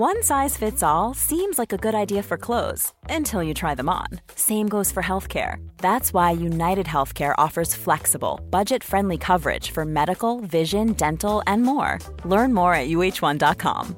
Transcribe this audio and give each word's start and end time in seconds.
One 0.00 0.22
size 0.22 0.56
fits 0.56 0.82
all 0.82 1.12
seems 1.12 1.58
like 1.58 1.74
a 1.74 1.76
good 1.76 1.94
idea 1.94 2.22
for 2.22 2.38
clothes 2.38 2.94
until 3.10 3.42
you 3.42 3.52
try 3.52 3.74
them 3.74 3.90
on. 3.90 4.06
Same 4.34 4.66
goes 4.66 4.90
for 4.90 5.02
healthcare. 5.02 5.56
That's 5.76 6.14
why 6.14 6.30
United 6.30 6.86
Healthcare 6.86 7.34
offers 7.36 7.74
flexible, 7.74 8.40
budget 8.48 8.82
friendly 8.82 9.18
coverage 9.18 9.72
for 9.72 9.84
medical, 9.84 10.40
vision, 10.40 10.94
dental, 10.94 11.42
and 11.46 11.64
more. 11.64 11.98
Learn 12.24 12.54
more 12.54 12.72
at 12.72 12.88
uh1.com. 12.88 13.94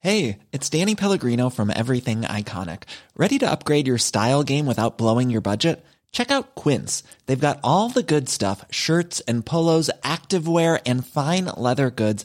Hey, 0.00 0.40
it's 0.50 0.68
Danny 0.68 0.96
Pellegrino 0.96 1.48
from 1.48 1.70
Everything 1.70 2.22
Iconic. 2.22 2.82
Ready 3.16 3.38
to 3.38 3.48
upgrade 3.48 3.86
your 3.86 3.98
style 3.98 4.42
game 4.42 4.66
without 4.66 4.98
blowing 4.98 5.30
your 5.30 5.42
budget? 5.42 5.84
Check 6.12 6.32
out 6.32 6.56
Quince. 6.56 7.04
They've 7.26 7.38
got 7.38 7.60
all 7.62 7.88
the 7.88 8.02
good 8.02 8.28
stuff 8.28 8.64
shirts 8.70 9.20
and 9.28 9.46
polos, 9.46 9.90
activewear, 10.02 10.80
and 10.86 11.06
fine 11.06 11.44
leather 11.56 11.90
goods, 11.90 12.24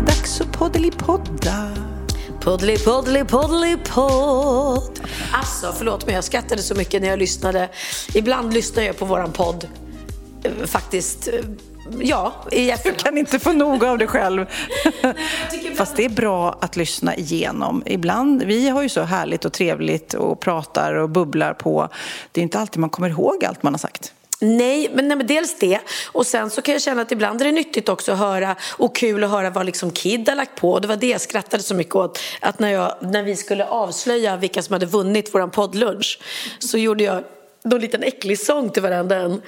Det 0.00 0.06
dags 0.06 0.40
att 0.40 0.52
poddelipodda? 0.52 1.70
Poddeli, 2.40 2.78
poddeli, 2.78 3.24
poddeli, 3.24 3.76
podd. 3.94 5.00
Alltså, 5.32 5.74
förlåt 5.78 6.06
men 6.06 6.14
jag 6.14 6.24
skrattade 6.24 6.62
så 6.62 6.74
mycket 6.74 7.02
när 7.02 7.08
jag 7.08 7.18
lyssnade. 7.18 7.68
Ibland 8.14 8.54
lyssnar 8.54 8.82
jag 8.82 8.98
på 8.98 9.04
våran 9.04 9.32
podd. 9.32 9.68
eh, 10.42 10.66
Faktiskt, 10.66 11.28
eh, 11.28 11.34
ja, 12.00 12.32
i 12.52 12.64
Du 12.64 12.70
efterhand. 12.70 12.98
kan 12.98 13.18
inte 13.18 13.38
få 13.38 13.52
nog 13.52 13.84
av 13.84 13.98
dig 13.98 14.06
själv. 14.08 14.46
Fast 15.76 15.96
det 15.96 16.04
är 16.04 16.08
bra 16.08 16.58
att 16.60 16.76
lyssna 16.76 17.16
igenom. 17.16 17.82
Ibland, 17.86 18.42
vi 18.42 18.68
har 18.68 18.82
ju 18.82 18.88
så 18.88 19.00
härligt 19.02 19.44
och 19.44 19.52
trevligt 19.52 20.14
och 20.14 20.40
pratar 20.40 20.94
och 20.94 21.10
bubblar 21.10 21.54
på. 21.54 21.88
Det 22.32 22.40
är 22.40 22.42
inte 22.42 22.58
alltid 22.58 22.80
man 22.80 22.90
kommer 22.90 23.08
ihåg 23.08 23.44
allt 23.44 23.62
man 23.62 23.72
har 23.72 23.78
sagt. 23.78 24.12
Nej 24.40 24.90
men, 24.94 25.08
nej, 25.08 25.16
men 25.16 25.26
dels 25.26 25.58
det. 25.58 25.78
Och 26.06 26.26
sen 26.26 26.50
så 26.50 26.62
kan 26.62 26.72
jag 26.72 26.82
känna 26.82 27.02
att 27.02 27.12
ibland 27.12 27.40
är 27.40 27.44
det 27.44 27.52
nyttigt 27.52 27.88
också 27.88 28.12
att 28.12 28.18
höra 28.18 28.56
och 28.76 28.96
kul 28.96 29.24
att 29.24 29.30
höra 29.30 29.50
vad 29.50 29.66
liksom 29.66 29.90
Kid 29.90 30.28
har 30.28 30.36
lagt 30.36 30.60
på. 30.60 30.72
Och 30.72 30.80
det 30.80 30.88
var 30.88 30.96
det 30.96 31.08
jag 31.08 31.20
skrattade 31.20 31.62
så 31.62 31.74
mycket 31.74 31.94
åt. 31.94 32.18
Att 32.40 32.58
när, 32.58 32.70
jag, 32.70 32.94
när 33.00 33.22
vi 33.22 33.36
skulle 33.36 33.66
avslöja 33.66 34.36
vilka 34.36 34.62
som 34.62 34.72
hade 34.72 34.86
vunnit 34.86 35.30
vår 35.34 35.46
poddlunch 35.46 36.20
så 36.58 36.78
gjorde 36.78 37.04
jag 37.04 37.24
någon 37.64 37.80
liten 37.80 38.02
äcklig 38.02 38.38
sång 38.38 38.70
till 38.70 38.82
varandra. 38.82 39.16
En 39.16 39.42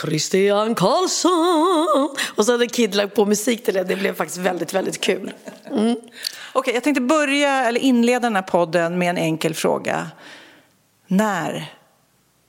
Christian 0.00 0.74
Karlsson. 0.74 2.16
Och 2.36 2.46
så 2.46 2.52
hade 2.52 2.66
Kid 2.66 2.94
lagt 2.94 3.14
på 3.14 3.26
musik 3.26 3.64
till 3.64 3.74
det. 3.74 3.84
Det 3.84 3.96
blev 3.96 4.14
faktiskt 4.14 4.38
väldigt, 4.38 4.74
väldigt 4.74 5.00
kul. 5.00 5.32
Mm. 5.70 5.96
Okej, 6.52 6.74
jag 6.74 6.82
tänkte 6.82 7.00
börja, 7.00 7.68
eller 7.68 7.80
inleda 7.80 8.20
den 8.20 8.36
här 8.36 8.42
podden 8.42 8.98
med 8.98 9.10
en 9.10 9.18
enkel 9.18 9.54
fråga. 9.54 10.10
När 11.06 11.72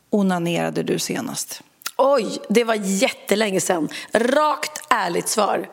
onanerade 0.10 0.84
du 0.84 1.00
senast? 1.00 1.62
Oj, 1.98 2.40
det 2.50 2.64
var 2.64 2.76
jättelänge 2.76 3.62
sedan. 3.62 3.90
Rakt 4.14 4.82
ärligt 4.90 5.28
svar. 5.28 5.70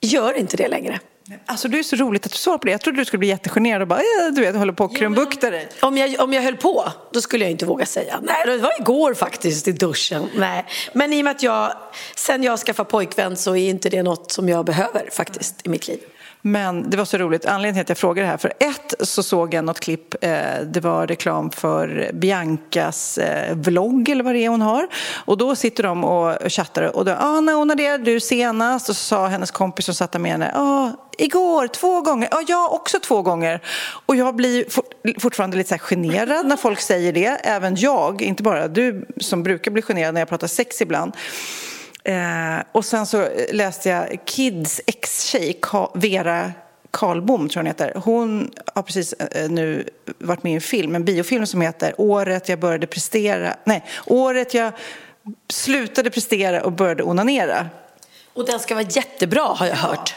Gör 0.00 0.38
inte 0.38 0.56
det 0.56 0.68
längre. 0.68 1.00
Alltså 1.46 1.68
du 1.68 1.78
är 1.78 1.82
så 1.82 1.96
roligt 1.96 2.26
att 2.26 2.32
du 2.32 2.38
svarar 2.38 2.58
på 2.58 2.64
det. 2.64 2.70
Jag 2.70 2.80
trodde 2.80 2.98
du 2.98 3.04
skulle 3.04 3.18
bli 3.18 3.28
jättegenerad 3.28 3.82
och 3.82 3.88
bara, 3.88 3.98
äh, 3.98 4.32
du 4.34 4.40
vet, 4.40 4.56
håller 4.56 4.72
på 4.72 4.84
och 4.84 4.96
krumbukta 4.96 5.50
dig. 5.50 5.68
Om 5.80 5.96
jag, 5.96 6.20
om 6.20 6.32
jag 6.32 6.42
höll 6.42 6.56
på, 6.56 6.92
då 7.12 7.20
skulle 7.20 7.44
jag 7.44 7.50
inte 7.50 7.66
våga 7.66 7.86
säga. 7.86 8.20
Nej, 8.22 8.46
det 8.46 8.58
var 8.58 8.80
igår 8.80 9.14
faktiskt 9.14 9.68
i 9.68 9.72
duschen. 9.72 10.28
Nej. 10.36 10.64
Men 10.92 11.12
i 11.12 11.20
och 11.20 11.24
med 11.24 11.30
att 11.30 11.42
jag, 11.42 11.72
sen 12.16 12.42
jag 12.42 12.58
skaffade 12.58 12.90
pojkvän 12.90 13.36
så 13.36 13.56
är 13.56 13.70
inte 13.70 13.88
det 13.88 14.02
något 14.02 14.32
som 14.32 14.48
jag 14.48 14.64
behöver 14.64 15.08
faktiskt 15.12 15.66
i 15.66 15.68
mitt 15.68 15.88
liv. 15.88 15.98
Men 16.44 16.90
det 16.90 16.96
var 16.96 17.04
så 17.04 17.18
roligt. 17.18 17.46
Anledningen 17.46 17.74
till 17.74 17.82
att 17.82 17.88
jag 17.88 17.98
frågar 17.98 18.22
det 18.22 18.28
här. 18.28 18.36
För 18.36 18.52
ett 18.58 18.94
så 19.00 19.22
såg 19.22 19.54
jag 19.54 19.64
något 19.64 19.80
klipp. 19.80 20.24
Eh, 20.24 20.60
det 20.64 20.80
var 20.80 21.06
reklam 21.06 21.50
för 21.50 22.10
Biancas 22.12 23.18
eh, 23.18 23.56
vlogg 23.56 24.08
eller 24.08 24.24
vad 24.24 24.34
det 24.34 24.44
är 24.44 24.48
hon 24.48 24.62
har. 24.62 24.88
Och 25.24 25.38
då 25.38 25.56
sitter 25.56 25.82
de 25.82 26.04
och 26.04 26.52
chattar. 26.52 26.96
Och 26.96 27.04
då, 27.04 27.12
ah, 27.12 27.40
när 27.40 27.56
onanerade 27.56 28.04
du 28.04 28.20
senast? 28.20 28.88
Och 28.88 28.96
så 28.96 29.04
sa 29.04 29.26
hennes 29.26 29.50
kompis 29.50 29.84
som 29.84 29.94
satt 29.94 30.12
där 30.12 30.18
med 30.18 30.32
henne. 30.32 30.52
Ah, 30.54 30.90
igår, 31.18 31.66
två 31.66 32.00
gånger. 32.00 32.28
Ja, 32.30 32.38
ah, 32.38 32.44
jag 32.48 32.72
också 32.72 32.98
två 33.00 33.22
gånger. 33.22 33.60
Och 34.06 34.16
jag 34.16 34.36
blir 34.36 34.64
fortfarande 35.20 35.56
lite 35.56 35.68
så 35.68 35.74
här 35.74 35.80
generad 35.80 36.46
när 36.46 36.56
folk 36.56 36.80
säger 36.80 37.12
det. 37.12 37.26
Även 37.26 37.76
jag, 37.76 38.22
inte 38.22 38.42
bara 38.42 38.68
du 38.68 39.06
som 39.20 39.42
brukar 39.42 39.70
bli 39.70 39.82
generad 39.82 40.14
när 40.14 40.20
jag 40.20 40.28
pratar 40.28 40.46
sex 40.46 40.80
ibland. 40.80 41.12
Eh, 42.04 42.58
och 42.72 42.84
sen 42.84 43.06
så 43.06 43.28
läste 43.52 43.88
jag 43.88 44.18
Kids 44.24 44.80
ex-tjej, 44.86 45.58
Ka- 45.62 45.90
Vera 45.94 46.52
Karlbom 46.90 47.48
tror 47.48 47.50
jag 47.50 47.60
hon 47.60 47.66
heter. 47.66 48.00
Hon 48.04 48.50
har 48.74 48.82
precis 48.82 49.12
eh, 49.12 49.50
nu 49.50 49.88
varit 50.18 50.42
med 50.42 50.52
i 50.52 50.54
en 50.54 50.60
film, 50.60 50.94
en 50.94 51.04
biofilm 51.04 51.46
som 51.46 51.60
heter 51.60 51.94
Året 51.98 52.48
jag 52.48 52.58
började 52.58 52.86
prestera, 52.86 53.56
nej, 53.64 53.84
Året 54.06 54.54
jag 54.54 54.72
slutade 55.52 56.10
prestera 56.10 56.62
och 56.64 56.72
började 56.72 57.02
onanera. 57.02 57.66
Och 58.34 58.46
den 58.46 58.60
ska 58.60 58.74
vara 58.74 58.86
jättebra 58.90 59.42
har 59.42 59.66
jag 59.66 59.76
hört. 59.76 60.14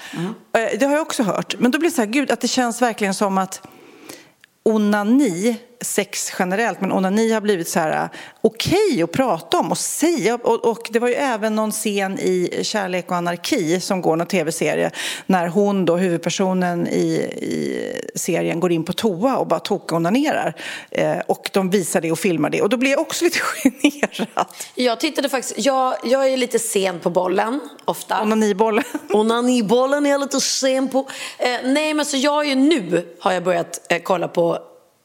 Eh, 0.54 0.80
Det 0.80 0.86
har 0.86 0.94
jag 0.94 1.02
också 1.02 1.24
hört. 1.24 1.56
Men 1.60 1.72
då 1.72 1.80
blir 1.80 1.90
det 1.90 1.96
så 1.96 2.02
här, 2.02 2.10
gud, 2.10 2.32
att 2.32 2.42
det 2.42 2.48
känns 2.48 2.82
verkligen 2.82 3.14
som 3.14 3.38
att 3.38 3.62
onani, 4.64 5.56
sex 5.82 6.34
generellt, 6.40 6.82
men 6.82 6.92
onani 6.92 7.32
har 7.32 7.42
blivit 7.42 7.68
så 7.68 7.80
här 7.80 8.10
okej 8.42 9.04
att 9.04 9.12
prata 9.12 9.58
om 9.60 9.72
och 9.72 9.78
säga. 9.78 10.36
Och, 10.36 10.66
och 10.66 10.90
det 10.92 11.00
var 11.00 11.08
ju 11.08 11.14
även 11.14 11.56
någon 11.56 11.72
scen 11.72 12.20
i 12.20 12.60
Kärlek 12.64 13.12
och 13.12 13.18
anarki 13.18 13.80
som 13.80 14.02
går 14.02 14.16
någon 14.16 14.28
tv-serie 14.28 14.92
när 15.26 15.48
hon 15.48 15.86
då, 15.86 15.98
huvudpersonen 15.98 16.88
i, 16.88 17.14
i 17.42 17.92
serien, 18.16 18.60
går 18.60 18.72
in 18.72 18.84
på 18.84 18.94
toa 18.94 19.38
och 19.38 19.48
bara 19.48 19.60
tokonanerar. 19.60 20.56
Eh, 20.92 21.18
och 21.28 21.50
de 21.54 21.70
visar 21.70 22.02
det 22.02 22.12
och 22.12 22.20
filmar 22.20 22.50
det. 22.50 22.62
Och 22.62 22.70
då 22.70 22.78
blir 22.78 22.92
jag 22.92 23.00
också 23.00 23.26
lite 23.26 23.40
generad. 23.40 24.48
Jag 24.76 25.00
tittade 25.00 25.30
faktiskt, 25.30 25.66
jag, 25.66 25.96
jag 26.04 26.28
är 26.28 26.38
lite 26.38 26.60
sen 26.60 27.00
på 27.00 27.10
bollen 27.10 27.60
ofta. 27.86 28.22
Onanibollen. 28.22 28.84
Onanibollen 29.14 30.06
är 30.06 30.10
jag 30.10 30.22
lite 30.22 30.42
sen 30.42 30.88
på. 30.88 31.00
Eh, 31.38 31.50
nej 31.64 31.94
men 31.94 32.06
så 32.06 32.18
jag 32.18 32.46
är 32.46 32.50
ju 32.50 32.56
nu 32.56 33.16
har 33.20 33.32
jag 33.32 33.44
börjat 33.44 33.82
eh, 33.90 34.02
kolla 34.04 34.28
på 34.28 34.60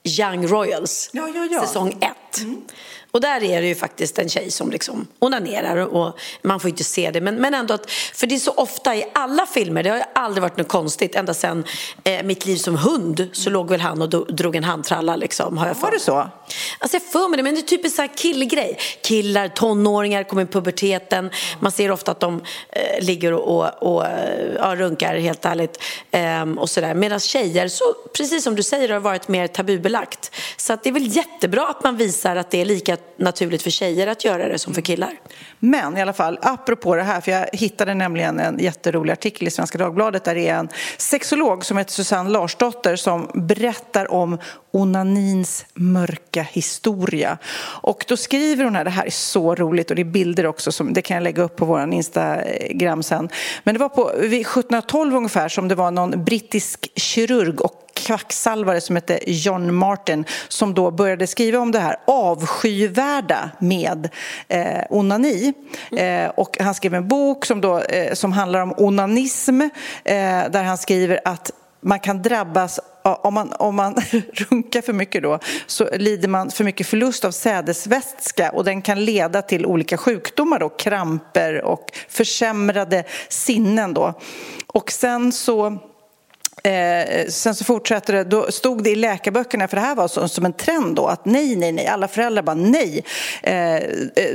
Young 0.05 0.47
Royals, 0.47 1.11
Ja, 1.13 1.29
ja, 1.35 1.45
ja. 1.51 1.61
säsong 1.67 1.99
ett. 2.01 2.41
Och 3.11 3.21
där 3.21 3.43
är 3.45 3.63
det 3.63 3.69
ju 3.69 3.75
faktiskt 3.75 4.19
en 4.19 4.29
tjej 4.29 4.51
som 4.51 4.71
liksom 4.71 5.07
onanerar 5.19 5.77
och 5.77 6.19
man 6.43 6.61
får 6.61 6.71
inte 6.71 6.85
se 6.85 7.11
det 7.11 7.21
men, 7.21 7.35
men 7.35 7.55
ändå 7.55 7.75
att, 7.75 7.91
för 7.91 8.27
det 8.27 8.35
är 8.35 8.39
så 8.39 8.51
ofta 8.51 8.97
i 8.97 9.05
alla 9.15 9.47
filmer, 9.47 9.83
det 9.83 9.91
har 9.91 9.97
ju 9.97 10.03
aldrig 10.15 10.43
varit 10.43 10.57
något 10.57 10.69
konstigt 10.69 11.15
ända 11.15 11.35
sedan 11.35 11.65
eh, 12.05 12.23
mitt 12.23 12.47
liv 12.47 12.57
som 12.57 12.77
hund 12.77 13.29
så 13.33 13.51
låg 13.51 13.71
väl 13.71 13.81
han 13.81 14.03
och 14.03 14.09
do, 14.09 14.25
drog 14.25 14.57
en 14.57 14.65
handtralla 14.65 15.17
liksom 15.17 15.59
har 15.59 15.67
jag 15.67 15.75
Var 15.75 15.81
för 15.81 15.91
det 15.91 16.01
så? 16.01 16.29
Alltså 16.79 16.97
jag 16.97 17.13
får 17.13 17.29
mig 17.29 17.37
det, 17.37 17.43
men 17.43 17.55
det 17.55 17.61
är 17.61 17.63
typ 17.63 17.85
en 17.85 17.91
sån 17.91 18.03
här 18.03 18.17
killgrej. 18.17 18.79
Killar, 19.03 19.49
tonåringar 19.49 20.23
kommer 20.23 20.43
i 20.43 20.47
puberteten. 20.47 21.31
Man 21.61 21.73
ser 21.73 21.91
ofta 21.91 22.11
att 22.11 22.21
de 22.21 22.41
eh, 22.69 23.05
ligger 23.05 23.33
och, 23.33 23.63
och, 23.63 23.83
och 23.83 24.07
ja, 24.57 24.77
runkar 24.77 25.17
helt 25.17 25.45
ärligt. 25.45 25.83
Ehm, 26.11 26.59
och 26.59 26.71
sådär. 26.71 26.95
Medan 26.95 27.21
tjejer, 27.21 27.69
så, 27.69 27.85
precis 28.17 28.45
som 28.45 28.57
du 28.57 28.63
säger, 28.63 28.89
har 28.89 29.01
varit 29.01 29.29
mer 29.29 29.47
tabubelagt. 29.47 30.35
Så 30.57 30.73
att 30.73 30.83
det 30.83 30.89
är 30.89 30.93
väl 30.95 31.17
jättebra 31.17 31.67
att 31.67 31.85
man 31.85 31.97
visar 31.97 32.37
att 32.37 32.51
det 32.51 32.61
är 32.61 32.65
lika 32.65 32.97
naturligt 33.21 33.63
för 33.63 33.71
tjejer 33.71 34.07
att 34.07 34.25
göra 34.25 34.49
det 34.49 34.59
som 34.59 34.75
för 34.75 34.83
killar. 34.83 35.13
Men 35.59 35.97
i 35.97 36.03
alla 36.03 36.13
fall, 36.13 36.39
apropå 36.43 36.95
det 36.95 37.03
här, 37.03 37.21
för 37.21 37.33
jag 37.33 37.47
hittade 37.53 37.95
nämligen 37.95 38.41
en 38.41 38.59
jätterolig 38.59 39.13
artikel 39.13 39.49
i 39.49 39.51
Svenska 39.51 39.79
Dagbladet 39.79 40.25
där 40.25 40.35
det 40.35 40.49
är 40.49 40.55
en 40.55 40.69
sexolog 40.97 41.65
som 41.65 41.77
heter 41.77 41.93
Susanne 41.93 42.31
Larsdotter 42.31 42.97
som 42.97 43.31
berättar 43.35 44.13
om 44.13 44.39
onanins 44.71 45.67
mörka 45.75 46.43
historia. 46.43 47.39
Och 47.83 48.05
då 48.09 48.17
skriver 48.17 48.65
hon 48.65 48.77
här, 48.77 48.85
det 48.85 48.91
här 48.91 49.07
är 49.07 49.11
så 49.11 49.55
roligt 49.55 49.91
och 49.91 49.97
det 49.97 50.03
är 50.03 50.05
bilder 50.05 50.47
också, 50.47 50.73
som, 50.73 50.93
det 50.93 51.03
kan 51.03 51.15
jag 51.15 51.25
lägga 51.25 51.43
upp 51.43 51.57
på 51.57 51.65
vår 51.65 51.93
Instagram 51.93 53.03
sen. 53.03 53.29
Men 53.65 53.75
det 53.75 53.79
var 53.79 53.89
på 53.89 54.13
vid 54.19 54.41
1712 54.41 55.17
ungefär 55.17 55.49
som 55.49 55.69
det 55.69 55.75
var 55.75 55.91
någon 55.91 56.25
brittisk 56.25 56.91
kirurg 56.97 57.61
och 57.61 57.90
kvacksalvare 58.07 58.81
som 58.81 58.97
hette 58.97 59.21
John 59.27 59.75
Martin 59.75 60.25
som 60.49 60.75
då 60.75 60.91
började 60.91 61.27
skriva 61.27 61.59
om 61.59 61.73
det 61.73 61.79
här 61.79 61.97
avskyvärda 62.07 63.51
med 63.59 64.09
eh, 64.49 64.85
onani. 64.91 65.53
Eh, 65.97 66.29
och 66.29 66.57
han 66.61 66.75
skrev 66.75 66.95
en 66.95 67.09
bok 67.09 67.47
som, 67.47 67.61
då, 67.61 67.79
eh, 67.79 68.13
som 68.15 68.33
handlar 68.33 68.61
om 68.61 68.75
onanism 68.77 69.61
eh, 69.61 69.69
där 70.51 70.63
han 70.63 70.79
skriver 70.79 71.21
att 71.25 71.51
man 71.81 72.01
kan 72.01 72.23
drabbas 72.23 72.81
om 73.03 73.35
man, 73.35 73.53
om 73.53 73.75
man 73.75 73.95
runkar 74.33 74.83
för 74.83 74.93
mycket 74.93 75.23
då 75.23 75.39
så 75.67 75.89
lider 75.97 76.29
man 76.29 76.51
för 76.51 76.65
mycket 76.65 76.87
förlust 76.87 77.25
av 77.25 77.31
sädesvätska 77.31 78.51
och 78.51 78.65
den 78.65 78.83
kan 78.83 79.05
leda 79.05 79.43
till 79.43 79.67
olika 79.67 79.97
sjukdomar 79.97 80.59
då, 80.59 80.69
kramper 80.69 81.63
och 81.63 81.87
försämrade 82.09 83.05
sinnen 83.29 83.95
då. 83.95 84.15
Och 84.67 84.93
sen 84.93 85.33
så 85.33 85.79
Eh, 86.63 87.27
sen 87.29 87.55
så 87.55 87.65
fortsätter 87.65 88.13
det, 88.13 88.25
då 88.25 88.53
stod 88.53 88.85
det 88.85 88.91
i 88.91 88.95
läkarböckerna, 88.95 89.69
för 89.69 89.77
det 89.77 89.83
här 89.83 89.95
var 89.95 90.09
så, 90.09 90.29
som 90.29 90.45
en 90.45 90.53
trend 90.53 90.97
då, 90.97 91.07
att 91.07 91.25
nej, 91.25 91.57
nej, 91.57 91.73
nej, 91.73 91.87
alla 91.87 92.09
föräldrar 92.09 92.43
bara 92.43 92.55
nej. 92.55 93.05
Eh, 93.43 93.75
eh, 93.75 93.83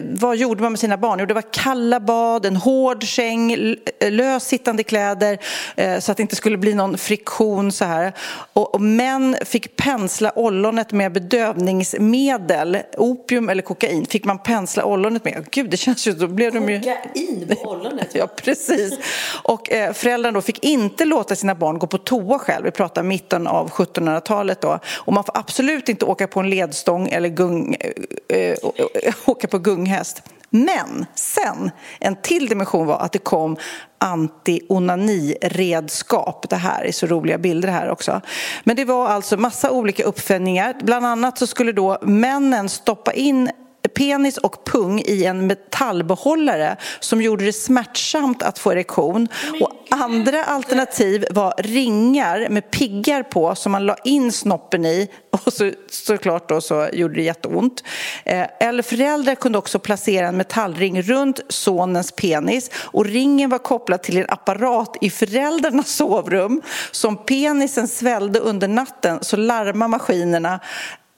vad 0.03 0.37
gjorde 0.37 0.61
man 0.61 0.71
med 0.71 0.79
sina 0.79 0.97
barn? 0.97 1.19
Jo, 1.19 1.25
det 1.25 1.33
var 1.33 1.53
kalla 1.53 1.99
bad, 1.99 2.45
en 2.45 2.55
hård 2.55 3.03
säng, 3.03 3.75
lös 4.09 4.47
sittande 4.47 4.83
kläder 4.83 5.37
eh, 5.75 5.99
så 5.99 6.11
att 6.11 6.17
det 6.17 6.21
inte 6.21 6.35
skulle 6.35 6.57
bli 6.57 6.73
någon 6.73 6.97
friktion 6.97 7.71
så 7.71 7.85
här. 7.85 8.13
Och, 8.53 8.75
och 8.75 8.81
män 8.81 9.37
fick 9.45 9.75
pensla 9.75 10.31
ollonet 10.35 10.91
med 10.91 11.11
bedövningsmedel, 11.11 12.77
opium 12.97 13.49
eller 13.49 13.61
kokain, 13.61 14.05
fick 14.05 14.25
man 14.25 14.39
pensla 14.39 14.85
ollonet 14.85 15.25
med. 15.25 15.45
Gud, 15.51 15.69
det 15.69 15.77
känns 15.77 16.07
ju, 16.07 16.11
då 16.11 16.27
blev 16.27 16.53
de 16.53 16.69
ju... 16.69 16.79
Kokain 16.79 17.55
på 17.63 17.69
ollonet? 17.69 18.07
ja, 18.13 18.27
precis. 18.27 18.99
Och 19.43 19.71
eh, 19.71 19.93
föräldrarna 19.93 20.35
då 20.35 20.41
fick 20.41 20.63
inte 20.63 21.05
låta 21.05 21.35
sina 21.35 21.55
barn 21.55 21.79
gå 21.79 21.87
på 21.87 21.97
toa 21.97 22.14
själv. 22.39 22.65
Vi 22.65 22.71
pratar 22.71 23.03
mitten 23.03 23.47
av 23.47 23.69
1700-talet 23.69 24.61
då. 24.61 24.79
Och 24.97 25.13
man 25.13 25.23
får 25.23 25.37
absolut 25.37 25.89
inte 25.89 26.05
åka 26.05 26.27
på 26.27 26.39
en 26.39 26.49
ledstång 26.49 27.07
eller 27.07 27.29
gung, 27.29 27.75
äh, 28.29 28.55
åka 29.25 29.47
på 29.47 29.59
gunghäst. 29.59 30.23
Men 30.49 31.05
sen, 31.15 31.71
en 31.99 32.15
till 32.15 32.47
dimension 32.47 32.87
var 32.87 32.99
att 32.99 33.11
det 33.11 33.19
kom 33.19 33.57
anti-onani-redskap. 33.99 36.49
Det 36.49 36.55
här 36.55 36.83
är 36.83 36.91
så 36.91 37.07
roliga 37.07 37.37
bilder 37.37 37.69
här 37.69 37.89
också. 37.89 38.21
Men 38.63 38.75
det 38.75 38.85
var 38.85 39.07
alltså 39.07 39.37
massa 39.37 39.71
olika 39.71 40.03
uppfinningar. 40.03 40.75
Bland 40.81 41.05
annat 41.05 41.37
så 41.37 41.47
skulle 41.47 41.71
då 41.71 41.97
männen 42.01 42.69
stoppa 42.69 43.13
in 43.13 43.49
penis 43.87 44.37
och 44.37 44.65
pung 44.65 45.01
i 45.05 45.25
en 45.25 45.47
metallbehållare 45.47 46.77
som 46.99 47.21
gjorde 47.21 47.45
det 47.45 47.53
smärtsamt 47.53 48.43
att 48.43 48.59
få 48.59 48.71
erektion. 48.71 49.27
Och 49.61 49.71
andra 49.89 50.43
alternativ 50.43 51.25
var 51.31 51.53
ringar 51.57 52.49
med 52.49 52.71
piggar 52.71 53.23
på 53.23 53.55
som 53.55 53.71
man 53.71 53.85
la 53.85 53.95
in 54.03 54.31
snoppen 54.31 54.85
i 54.85 55.09
och 55.31 55.53
så, 55.53 55.71
såklart 55.89 56.49
då 56.49 56.61
så 56.61 56.89
gjorde 56.93 57.15
det 57.15 57.21
jätteont. 57.21 57.83
Eh, 58.23 58.47
eller 58.59 58.83
föräldrar 58.83 59.35
kunde 59.35 59.57
också 59.57 59.79
placera 59.79 60.27
en 60.27 60.37
metallring 60.37 61.01
runt 61.01 61.39
sonens 61.49 62.11
penis 62.11 62.71
och 62.75 63.05
ringen 63.05 63.49
var 63.49 63.57
kopplad 63.57 64.03
till 64.03 64.17
en 64.17 64.29
apparat 64.29 64.97
i 65.01 65.09
föräldrarnas 65.09 65.89
sovrum. 65.89 66.61
Så 66.91 67.07
om 67.07 67.17
penisen 67.17 67.87
svällde 67.87 68.39
under 68.39 68.67
natten 68.67 69.19
så 69.21 69.37
larmade 69.37 69.89
maskinerna 69.89 70.59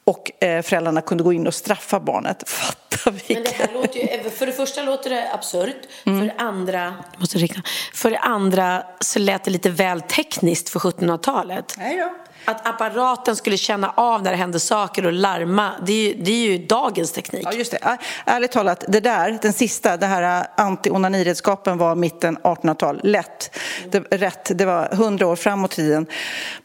och 0.07 0.44
eh, 0.44 0.62
föräldrarna 0.62 1.01
kunde 1.01 1.24
gå 1.24 1.33
in 1.33 1.48
och 1.48 1.54
straffa 1.54 2.00
barnet. 2.00 2.50
Fatta 2.50 3.12
vilka... 3.12 3.33
Men 3.33 3.44
det 3.44 3.50
här 3.50 3.74
låter 3.74 4.00
ju, 4.00 4.30
för 4.30 4.45
det 4.45 4.51
första 4.51 4.83
låter 4.83 5.09
det 5.09 5.33
absurt, 5.33 5.75
mm. 6.06 6.19
för 6.19 6.25
det 6.27 6.44
andra, 6.44 6.94
måste 7.18 7.38
räkna, 7.38 7.63
för 7.94 8.12
det 8.12 8.19
andra 8.19 8.83
så 9.00 9.19
lät 9.19 9.44
det 9.44 9.51
lite 9.51 9.69
väl 9.69 10.01
tekniskt 10.01 10.69
för 10.69 10.80
1700-talet. 10.80 11.75
Nej 11.77 11.98
då 11.98 12.26
att 12.45 12.67
apparaten 12.67 13.35
skulle 13.35 13.57
känna 13.57 13.93
av 13.95 14.23
när 14.23 14.31
det 14.31 14.37
hände 14.37 14.59
saker 14.59 15.05
och 15.05 15.13
larma, 15.13 15.71
det 15.85 15.93
är 15.93 16.07
ju, 16.07 16.23
det 16.23 16.31
är 16.31 16.51
ju 16.51 16.57
dagens 16.65 17.11
teknik. 17.11 17.43
Ja, 17.45 17.53
just 17.53 17.71
det. 17.71 17.97
Ärligt 18.25 18.51
talat, 18.51 18.83
det 18.87 18.99
där, 18.99 19.39
den 19.41 19.53
sista, 19.53 19.97
det 19.97 20.05
här 20.05 20.47
anti-onaniredskapen 20.57 21.77
var 21.77 21.95
mitten 21.95 22.37
1800-tal. 22.37 22.99
Lätt. 23.03 23.57
Det, 23.91 23.99
rätt, 23.99 24.51
det 24.57 24.65
var 24.65 24.95
hundra 24.95 25.27
år 25.27 25.35
framåt 25.35 25.73
i 25.73 25.75
tiden. 25.75 26.05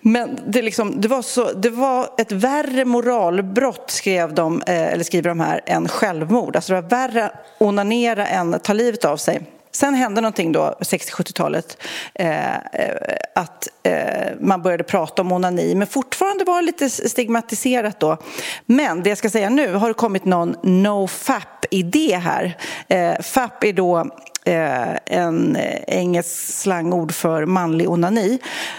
Men 0.00 0.38
det, 0.46 0.62
liksom, 0.62 1.00
det, 1.00 1.08
var 1.08 1.22
så, 1.22 1.52
det 1.52 1.70
var 1.70 2.08
ett 2.18 2.32
värre 2.32 2.84
moralbrott, 2.84 3.90
skrev 3.90 4.34
de, 4.34 4.62
eh, 4.66 4.92
eller 4.92 5.04
skriver 5.04 5.28
de 5.28 5.40
här, 5.40 5.60
än 5.66 5.88
självmord. 5.88 6.56
Alltså 6.56 6.74
det 6.74 6.80
var 6.80 6.88
värre 6.88 7.32
onanera 7.58 8.26
än 8.26 8.60
ta 8.60 8.72
livet 8.72 9.04
av 9.04 9.16
sig. 9.16 9.42
Sen 9.72 9.94
hände 9.94 10.20
någonting 10.20 10.52
då, 10.52 10.74
60-70-talet, 10.80 11.76
eh, 12.14 12.54
eh, 12.54 12.60
att 13.34 13.68
eh, 13.82 14.32
man 14.40 14.62
började 14.62 14.84
prata 14.84 15.22
om 15.22 15.32
onani, 15.32 15.74
men 15.74 15.86
fortfarande 15.86 16.44
var 16.44 16.60
det 16.62 16.66
lite 16.66 16.90
stigmatiserat 16.90 18.00
då. 18.00 18.16
Men 18.66 19.02
det 19.02 19.08
jag 19.08 19.18
ska 19.18 19.30
säga 19.30 19.50
nu, 19.50 19.74
har 19.74 19.88
det 19.88 19.94
kommit 19.94 20.24
någon 20.24 20.56
no-fap-idé 20.62 22.16
här. 22.16 22.56
Eh, 22.88 23.20
FAP 23.20 23.64
är 23.64 23.72
då 23.72 24.06
en 24.44 25.56
engelsk 25.86 26.60
slangord 26.60 27.12
för 27.12 27.46
manlig 27.46 27.90
onani. 27.90 28.38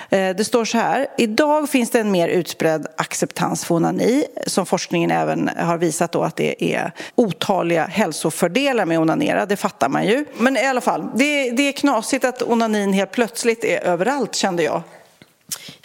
Eh, 0.10 0.36
det 0.36 0.46
står 0.46 0.66
så 0.66 0.78
här. 0.78 1.08
Idag 1.18 1.70
finns 1.70 1.90
det 1.90 2.00
en 2.00 2.12
mer 2.12 2.28
utbredd 2.28 2.88
acceptans 2.98 3.66
för 3.66 3.76
onani 3.76 4.26
som 4.48 4.66
forskningen 4.66 5.12
även 5.12 5.50
har 5.58 5.78
visat 5.78 6.12
då 6.12 6.24
att 6.24 6.36
det 6.36 6.76
är 6.76 6.92
otaliga 7.16 7.86
hälsofördelar 7.86 8.86
med 8.86 9.00
onanera. 9.00 9.46
Det 9.46 9.56
fattar 9.56 9.90
man 9.90 10.06
ju. 10.08 10.26
Men 10.38 10.58
i 10.58 10.66
alla 10.66 10.82
fall, 10.82 11.10
det, 11.16 11.52
det 11.52 11.68
är 11.68 11.72
knasigt 11.72 12.26
att 12.26 12.42
onanin 12.42 12.94
helt 12.94 13.12
plötsligt 13.12 13.64
är 13.64 13.80
överallt 13.80 14.36
kände 14.36 14.64
jag. 14.64 14.82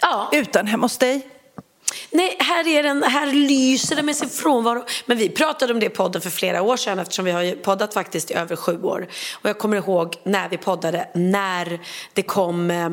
Ja. 0.01 0.29
Utan 0.33 0.67
hemma 0.67 0.85
hos 0.85 0.97
dig. 0.97 1.21
Nej, 2.11 2.35
här, 2.39 2.67
är 2.67 2.83
den, 2.83 3.03
här 3.03 3.25
lyser 3.25 3.95
den 3.95 4.05
med 4.05 4.15
sin 4.15 4.29
frånvaro. 4.29 4.83
Men 5.05 5.17
vi 5.17 5.29
pratade 5.29 5.73
om 5.73 5.79
det 5.79 5.85
i 5.85 5.89
podden 5.89 6.21
för 6.21 6.29
flera 6.29 6.61
år 6.61 6.77
sedan 6.77 6.99
eftersom 6.99 7.25
vi 7.25 7.31
har 7.31 7.55
poddat 7.55 7.93
faktiskt 7.93 8.31
i 8.31 8.33
över 8.33 8.55
sju 8.55 8.81
år. 8.81 9.07
Och 9.41 9.49
jag 9.49 9.57
kommer 9.57 9.77
ihåg 9.77 10.15
när 10.23 10.49
vi 10.49 10.57
poddade, 10.57 11.07
när 11.13 11.79
det 12.13 12.23
kom 12.23 12.71
eh, 12.71 12.89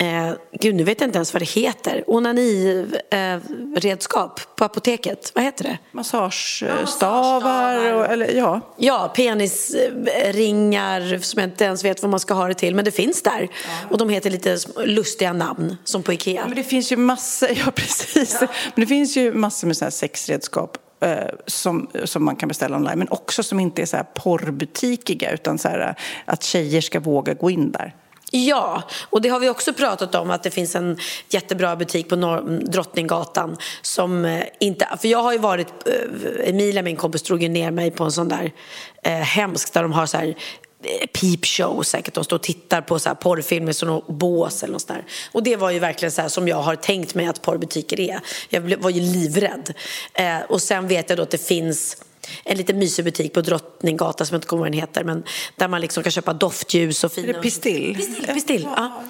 eh, 0.00 0.10
Eh, 0.10 0.32
gud, 0.60 0.74
nu 0.74 0.84
vet 0.84 1.00
jag 1.00 1.08
inte 1.08 1.18
ens 1.18 1.32
vad 1.32 1.42
det 1.42 1.50
heter. 1.50 2.04
Onaniredskap 2.06 4.38
eh, 4.38 4.44
på 4.56 4.64
apoteket. 4.64 5.32
Vad 5.34 5.44
heter 5.44 5.64
det? 5.64 5.78
Massagestavar, 5.92 7.74
ja, 7.74 8.06
eller 8.06 8.36
ja. 8.36 8.60
Ja, 8.76 9.12
penisringar 9.16 11.18
som 11.18 11.40
jag 11.40 11.50
inte 11.50 11.64
ens 11.64 11.84
vet 11.84 12.02
vad 12.02 12.10
man 12.10 12.20
ska 12.20 12.34
ha 12.34 12.48
det 12.48 12.54
till. 12.54 12.74
Men 12.74 12.84
det 12.84 12.90
finns 12.90 13.22
där. 13.22 13.40
Ja. 13.40 13.48
Och 13.90 13.98
de 13.98 14.08
heter 14.08 14.30
lite 14.30 14.58
lustiga 14.84 15.32
namn, 15.32 15.76
som 15.84 16.02
på 16.02 16.12
Ikea. 16.12 16.34
Ja, 16.34 16.44
men 16.46 16.56
det 16.56 16.64
finns 16.64 16.92
ju 16.92 16.96
massor, 16.96 17.48
ja 17.64 17.70
precis. 17.70 18.38
Ja. 18.40 18.46
Men 18.74 18.80
det 18.80 18.86
finns 18.86 19.16
ju 19.16 19.32
massor 19.32 19.66
med 19.66 19.76
så 19.76 19.90
sexredskap 19.90 20.78
eh, 21.00 21.28
som, 21.46 21.90
som 22.04 22.24
man 22.24 22.36
kan 22.36 22.48
beställa 22.48 22.76
online, 22.76 22.98
men 22.98 23.08
också 23.10 23.42
som 23.42 23.60
inte 23.60 23.82
är 23.82 23.86
så 23.86 23.96
här 23.96 24.06
porrbutikiga 24.14 25.32
utan 25.32 25.58
så 25.58 25.68
här, 25.68 25.94
att 26.24 26.42
tjejer 26.42 26.80
ska 26.80 27.00
våga 27.00 27.34
gå 27.34 27.50
in 27.50 27.72
där. 27.72 27.94
Ja, 28.30 28.82
och 29.10 29.20
det 29.20 29.28
har 29.28 29.40
vi 29.40 29.48
också 29.48 29.72
pratat 29.72 30.14
om 30.14 30.30
att 30.30 30.42
det 30.42 30.50
finns 30.50 30.74
en 30.74 30.98
jättebra 31.28 31.76
butik 31.76 32.08
på 32.08 32.16
Norr 32.16 32.60
Drottninggatan 32.64 33.56
som 33.82 34.24
eh, 34.24 34.42
inte, 34.60 34.88
för 35.00 35.08
jag 35.08 35.22
har 35.22 35.32
ju 35.32 35.38
varit, 35.38 35.68
eh, 35.86 36.48
Emilia 36.48 36.82
min 36.82 36.96
kompis 36.96 37.22
drog 37.22 37.42
ju 37.42 37.48
ner 37.48 37.70
mig 37.70 37.90
på 37.90 38.04
en 38.04 38.12
sån 38.12 38.28
där 38.28 38.52
eh, 39.02 39.12
hemsk 39.12 39.72
där 39.72 39.82
de 39.82 39.92
har 39.92 40.06
så 40.06 40.16
här 40.16 40.26
eh, 40.26 41.06
peepshow 41.20 41.82
säkert, 41.82 42.14
de 42.14 42.24
står 42.24 42.36
och 42.36 42.42
tittar 42.42 42.80
på 42.80 42.98
så 42.98 43.08
här 43.08 43.16
porrfilmer 43.16 43.72
som 43.72 43.88
något 43.88 44.06
bås 44.06 44.62
eller 44.62 44.72
något 44.72 44.88
där. 44.88 45.04
Och 45.32 45.42
det 45.42 45.56
var 45.56 45.70
ju 45.70 45.78
verkligen 45.78 46.12
så 46.12 46.22
här 46.22 46.28
som 46.28 46.48
jag 46.48 46.62
har 46.62 46.76
tänkt 46.76 47.14
mig 47.14 47.26
att 47.26 47.42
porrbutiker 47.42 48.00
är. 48.00 48.20
Jag 48.48 48.60
var 48.60 48.90
ju 48.90 49.00
livrädd. 49.00 49.74
Eh, 50.14 50.40
och 50.48 50.62
sen 50.62 50.88
vet 50.88 51.08
jag 51.10 51.18
då 51.18 51.22
att 51.22 51.30
det 51.30 51.46
finns 51.46 51.96
en 52.44 52.56
liten 52.56 52.78
mysig 52.78 53.04
butik 53.04 53.32
på 53.32 53.40
Drottninggatan 53.40 54.26
som 54.26 54.34
jag 54.34 54.38
inte 54.38 54.48
kommer 54.48 54.60
ihåg 54.60 54.66
vad 54.66 54.72
den 54.72 54.80
heter. 54.80 55.04
Men 55.04 55.22
där 55.56 55.68
man 55.68 55.80
liksom 55.80 56.02
kan 56.02 56.12
köpa 56.12 56.32
doftljus 56.32 57.04
och 57.04 57.12
fina... 57.12 57.28
Är 57.28 57.32
det 57.32 57.40
pistill? 57.40 57.94
Pistill, 57.96 58.26
pistill 58.34 58.68
ja. 58.76 59.02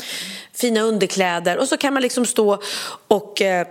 Fina 0.52 0.80
underkläder. 0.80 1.58
Och 1.58 1.68
så 1.68 1.76
kan 1.76 1.92
man 1.92 2.02
liksom 2.02 2.26
stå 2.26 2.62
och 3.08 3.42
eh, 3.42 3.66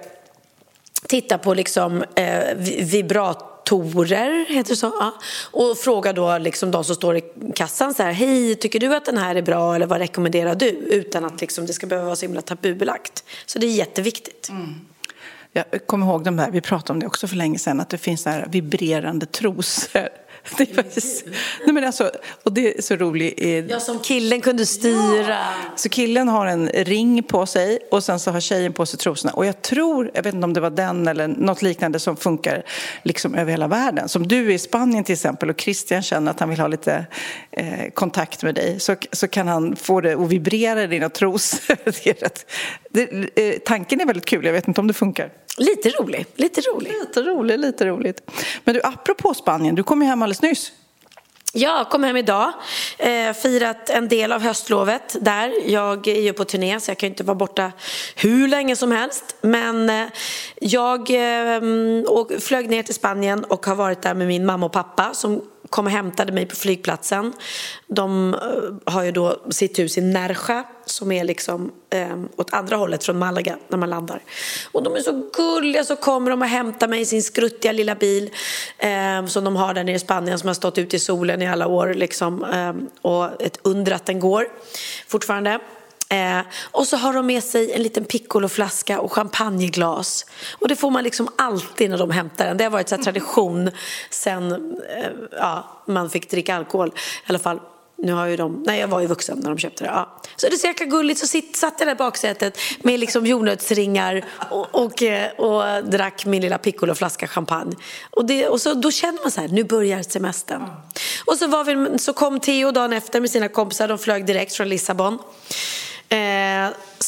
titta 1.07 1.37
på 1.37 1.53
liksom 1.53 2.03
eh, 2.15 2.55
vibratorer, 2.81 4.45
heter 4.49 4.69
det 4.69 4.75
så? 4.75 4.93
Ja. 4.99 5.13
Och 5.51 5.77
fråga 5.77 6.13
då 6.13 6.37
liksom 6.37 6.71
de 6.71 6.83
som 6.83 6.95
står 6.95 7.17
i 7.17 7.23
kassan 7.55 7.93
så 7.93 8.03
här, 8.03 8.11
hej, 8.11 8.55
tycker 8.55 8.79
du 8.79 8.95
att 8.95 9.05
den 9.05 9.17
här 9.17 9.35
är 9.35 9.41
bra 9.41 9.75
eller 9.75 9.85
vad 9.85 9.97
rekommenderar 9.97 10.55
du? 10.55 10.69
Utan 10.69 11.25
att 11.25 11.41
liksom 11.41 11.65
det 11.65 11.73
ska 11.73 11.87
behöva 11.87 12.05
vara 12.05 12.15
så 12.15 12.25
himla 12.25 12.41
tabubelagt. 12.41 13.23
Så 13.45 13.59
det 13.59 13.67
är 13.67 13.71
jätteviktigt. 13.71 14.49
Mm. 14.49 14.88
Jag 15.53 15.87
kommer 15.87 16.05
ihåg 16.05 16.23
de 16.23 16.39
här, 16.39 16.51
vi 16.51 16.61
pratade 16.61 16.93
om 16.93 16.99
det 16.99 17.07
också 17.07 17.27
för 17.27 17.35
länge 17.35 17.59
sedan, 17.59 17.79
att 17.79 17.89
det 17.89 17.97
finns 17.97 18.21
så 18.21 18.29
här 18.29 18.47
vibrerande 18.49 19.25
trosor. 19.25 20.09
Det 20.57 20.71
är 20.71 20.75
faktiskt, 20.75 21.25
nej 21.65 21.73
men 21.73 21.83
alltså, 21.83 22.11
och 22.43 22.53
det 22.53 22.77
är 22.77 22.81
så 22.81 22.95
roligt. 22.95 23.69
Ja, 23.69 23.79
som 23.79 23.99
killen 23.99 24.41
kunde 24.41 24.65
styra. 24.65 25.27
Ja. 25.27 25.53
Så 25.75 25.89
killen 25.89 26.27
har 26.27 26.45
en 26.45 26.69
ring 26.69 27.23
på 27.23 27.45
sig 27.45 27.79
och 27.91 28.03
sen 28.03 28.19
så 28.19 28.31
har 28.31 28.39
tjejen 28.39 28.73
på 28.73 28.85
sig 28.85 28.99
trosorna. 28.99 29.33
Och 29.33 29.45
jag 29.45 29.61
tror, 29.61 30.11
jag 30.13 30.23
vet 30.23 30.33
inte 30.33 30.45
om 30.45 30.53
det 30.53 30.61
var 30.61 30.69
den 30.69 31.07
eller 31.07 31.27
något 31.27 31.61
liknande 31.61 31.99
som 31.99 32.17
funkar 32.17 32.63
liksom 33.03 33.35
över 33.35 33.51
hela 33.51 33.67
världen. 33.67 34.09
Som 34.09 34.27
du 34.27 34.47
är 34.47 34.53
i 34.53 34.59
Spanien 34.59 35.03
till 35.03 35.13
exempel 35.13 35.49
och 35.49 35.61
Christian 35.61 36.01
känner 36.01 36.31
att 36.31 36.39
han 36.39 36.49
vill 36.49 36.59
ha 36.59 36.67
lite 36.67 37.05
eh, 37.51 37.89
kontakt 37.93 38.43
med 38.43 38.55
dig 38.55 38.79
så, 38.79 38.95
så 39.11 39.27
kan 39.27 39.47
han 39.47 39.75
få 39.75 40.01
det 40.01 40.13
att 40.13 40.29
vibrera 40.29 40.83
i 40.83 40.87
dina 40.87 41.09
trosor. 41.09 41.75
det 41.83 42.07
är 42.07 42.13
rätt, 42.13 42.45
det, 42.89 43.29
eh, 43.35 43.59
tanken 43.65 44.01
är 44.01 44.05
väldigt 44.05 44.25
kul, 44.25 44.45
jag 44.45 44.53
vet 44.53 44.67
inte 44.67 44.81
om 44.81 44.87
det 44.87 44.93
funkar. 44.93 45.29
Lite 45.57 45.89
rolig, 45.89 46.25
lite 46.35 46.61
rolig. 46.61 46.91
Lite 46.99 47.21
rolig, 47.21 47.59
lite 47.59 47.85
roligt. 47.85 48.31
Men 48.63 48.75
du, 48.75 48.81
apropå 48.83 49.33
Spanien, 49.33 49.75
du 49.75 49.83
kom 49.83 50.01
ju 50.01 50.07
hem 50.07 50.21
alldeles 50.21 50.41
nyss. 50.41 50.71
Ja, 51.53 51.77
jag 51.77 51.89
kom 51.89 52.03
hem 52.03 52.17
idag. 52.17 52.53
Eh, 52.97 53.33
firat 53.33 53.89
en 53.89 54.07
del 54.07 54.31
av 54.31 54.41
höstlovet 54.41 55.15
där. 55.21 55.53
Jag 55.65 56.07
är 56.07 56.21
ju 56.21 56.33
på 56.33 56.45
turné 56.45 56.79
så 56.79 56.91
jag 56.91 56.97
kan 56.97 57.09
inte 57.09 57.23
vara 57.23 57.35
borta 57.35 57.71
hur 58.15 58.47
länge 58.47 58.75
som 58.75 58.91
helst. 58.91 59.35
Men 59.41 59.89
eh, 59.89 60.07
jag 60.61 60.99
eh, 61.09 61.61
flög 62.39 62.69
ner 62.69 62.83
till 62.83 62.95
Spanien 62.95 63.43
och 63.43 63.65
har 63.65 63.75
varit 63.75 64.01
där 64.01 64.13
med 64.13 64.27
min 64.27 64.45
mamma 64.45 64.65
och 64.65 64.71
pappa 64.71 65.13
som 65.13 65.41
kom 65.69 65.85
och 65.85 65.91
hämtade 65.91 66.31
mig 66.31 66.45
på 66.45 66.55
flygplatsen. 66.55 67.33
De 67.87 68.33
eh, 68.33 68.93
har 68.93 69.03
ju 69.03 69.11
då 69.11 69.41
sitt 69.49 69.79
hus 69.79 69.97
i 69.97 70.01
Nerja 70.01 70.63
som 70.85 71.11
är 71.11 71.23
liksom 71.23 71.71
eh, 71.89 72.19
åt 72.35 72.53
andra 72.53 72.75
hållet 72.75 73.03
från 73.03 73.19
Malaga 73.19 73.57
när 73.67 73.77
man 73.77 73.89
landar. 73.89 74.21
Och 74.71 74.83
de 74.83 74.95
är 74.95 74.99
så 74.99 75.29
gulliga 75.33 75.83
så 75.83 75.95
kommer 75.95 76.31
de 76.31 76.41
och 76.41 76.47
hämtar 76.47 76.87
mig 76.87 77.01
i 77.01 77.05
sin 77.05 77.23
skruttiga 77.23 77.71
lilla 77.71 77.95
bil 77.95 78.29
eh, 78.77 79.25
som 79.25 79.43
de 79.43 79.55
har 79.55 79.73
där 79.73 79.83
nere 79.83 79.95
i 79.95 79.99
Spanien 79.99 80.39
som 80.39 80.47
har 80.47 80.53
stått 80.53 80.77
ute 80.77 80.95
i 80.95 80.99
solen 80.99 81.41
i 81.41 81.47
alla 81.47 81.67
år 81.67 81.93
liksom, 81.93 82.43
eh, 82.43 82.73
och 83.01 83.41
ett 83.41 83.59
under 83.61 83.91
att 83.91 84.05
den 84.05 84.19
går 84.19 84.47
fortfarande. 85.07 85.59
Eh, 86.09 86.41
och 86.71 86.87
så 86.87 86.97
har 86.97 87.13
de 87.13 87.25
med 87.25 87.43
sig 87.43 87.73
en 87.73 87.83
liten 87.83 88.05
piccoloflaska 88.05 88.99
och 88.99 89.13
champagneglas. 89.13 90.25
Och 90.59 90.67
det 90.67 90.75
får 90.75 90.91
man 90.91 91.03
liksom 91.03 91.29
alltid 91.35 91.89
när 91.89 91.97
de 91.97 92.11
hämtar 92.11 92.45
den. 92.45 92.57
Det 92.57 92.63
har 92.63 92.71
varit 92.71 92.89
så 92.89 92.97
tradition 92.97 93.71
sen 94.09 94.51
eh, 94.97 95.09
ja, 95.31 95.83
man 95.85 96.09
fick 96.09 96.29
dricka 96.29 96.55
alkohol. 96.55 96.87
I 96.87 96.91
alla 97.27 97.39
fall 97.39 97.59
nu 98.01 98.13
har 98.13 98.25
ju 98.25 98.35
de, 98.35 98.63
nej 98.65 98.79
jag 98.79 98.87
var 98.87 99.01
ju 99.01 99.07
vuxen 99.07 99.39
när 99.39 99.49
de 99.49 99.57
köpte 99.57 99.83
det. 99.83 99.89
Ja. 99.89 100.21
Så 100.35 100.47
det 100.47 100.53
är 100.53 100.57
så 100.57 100.67
jäkla 100.67 100.85
gulligt, 100.85 101.19
så 101.19 101.27
sitt, 101.27 101.55
satt 101.55 101.75
jag 101.79 101.87
där 101.87 101.91
i 101.93 101.95
baksätet 101.95 102.57
med 102.81 102.99
liksom 102.99 103.25
jordnötsringar 103.25 104.25
och, 104.49 104.75
och, 104.75 105.03
eh, 105.03 105.31
och, 105.31 105.83
drack 105.83 106.25
min 106.25 106.41
lilla 106.41 106.57
piccoloflaska 106.57 107.27
champagne. 107.27 107.75
Och, 108.11 108.25
det, 108.25 108.47
och 108.47 108.61
så, 108.61 108.73
då 108.73 108.91
känner 108.91 109.21
man 109.21 109.31
så 109.31 109.41
här, 109.41 109.47
nu 109.47 109.63
börjar 109.63 110.03
semestern. 110.03 110.65
Och 111.25 111.37
så, 111.37 111.47
var 111.47 111.63
vi, 111.63 111.99
så 111.99 112.13
kom 112.13 112.39
Theo 112.39 112.71
dagen 112.71 112.93
efter 112.93 113.21
med 113.21 113.31
sina 113.31 113.47
kompisar, 113.47 113.87
de 113.87 113.97
flög 113.97 114.25
direkt 114.25 114.53
från 114.53 114.69
Lissabon. 114.69 115.19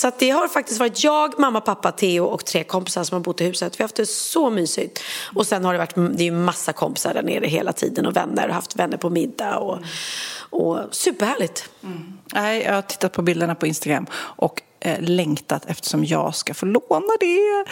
Så 0.02 0.08
att 0.08 0.20
det 0.20 0.30
har 0.30 0.48
faktiskt 0.48 0.80
varit 0.80 1.04
jag, 1.04 1.40
mamma, 1.40 1.62
pappa, 1.62 1.92
Theo 1.92 2.26
och 2.26 2.46
tre 2.46 2.64
kompisar 2.64 3.04
som 3.04 3.16
har 3.16 3.20
bott 3.20 3.42
i 3.42 3.46
huset. 3.46 3.80
Vi 3.80 3.84
har 3.84 3.84
haft 3.84 3.96
det 3.96 4.06
så 4.06 4.50
mysigt. 4.50 5.04
Och 5.36 5.48
sen 5.48 5.66
har 5.66 5.74
det 5.74 5.80
varit 5.80 6.18
det 6.18 6.28
är 6.28 6.32
massa 6.32 6.74
kompisar 6.74 7.14
där 7.14 7.24
nere 7.24 7.48
hela 7.48 7.74
tiden 7.74 8.06
och 8.06 8.16
vänner 8.16 8.48
och 8.48 8.54
haft 8.54 8.76
vänner 8.76 8.98
på 8.98 9.10
middag. 9.10 9.58
Och, 9.58 9.80
och 10.50 10.80
superhärligt. 10.92 11.70
Mm. 11.84 12.14
Nej, 12.34 12.64
jag 12.64 12.74
har 12.74 12.82
tittat 12.82 13.14
på 13.14 13.22
bilderna 13.22 13.56
på 13.56 13.68
Instagram 13.68 14.06
och 14.14 14.62
eh, 14.82 15.02
längtat 15.02 15.66
eftersom 15.68 16.06
jag 16.06 16.36
ska 16.36 16.54
få 16.54 16.66
låna 16.66 17.14
det 17.20 17.66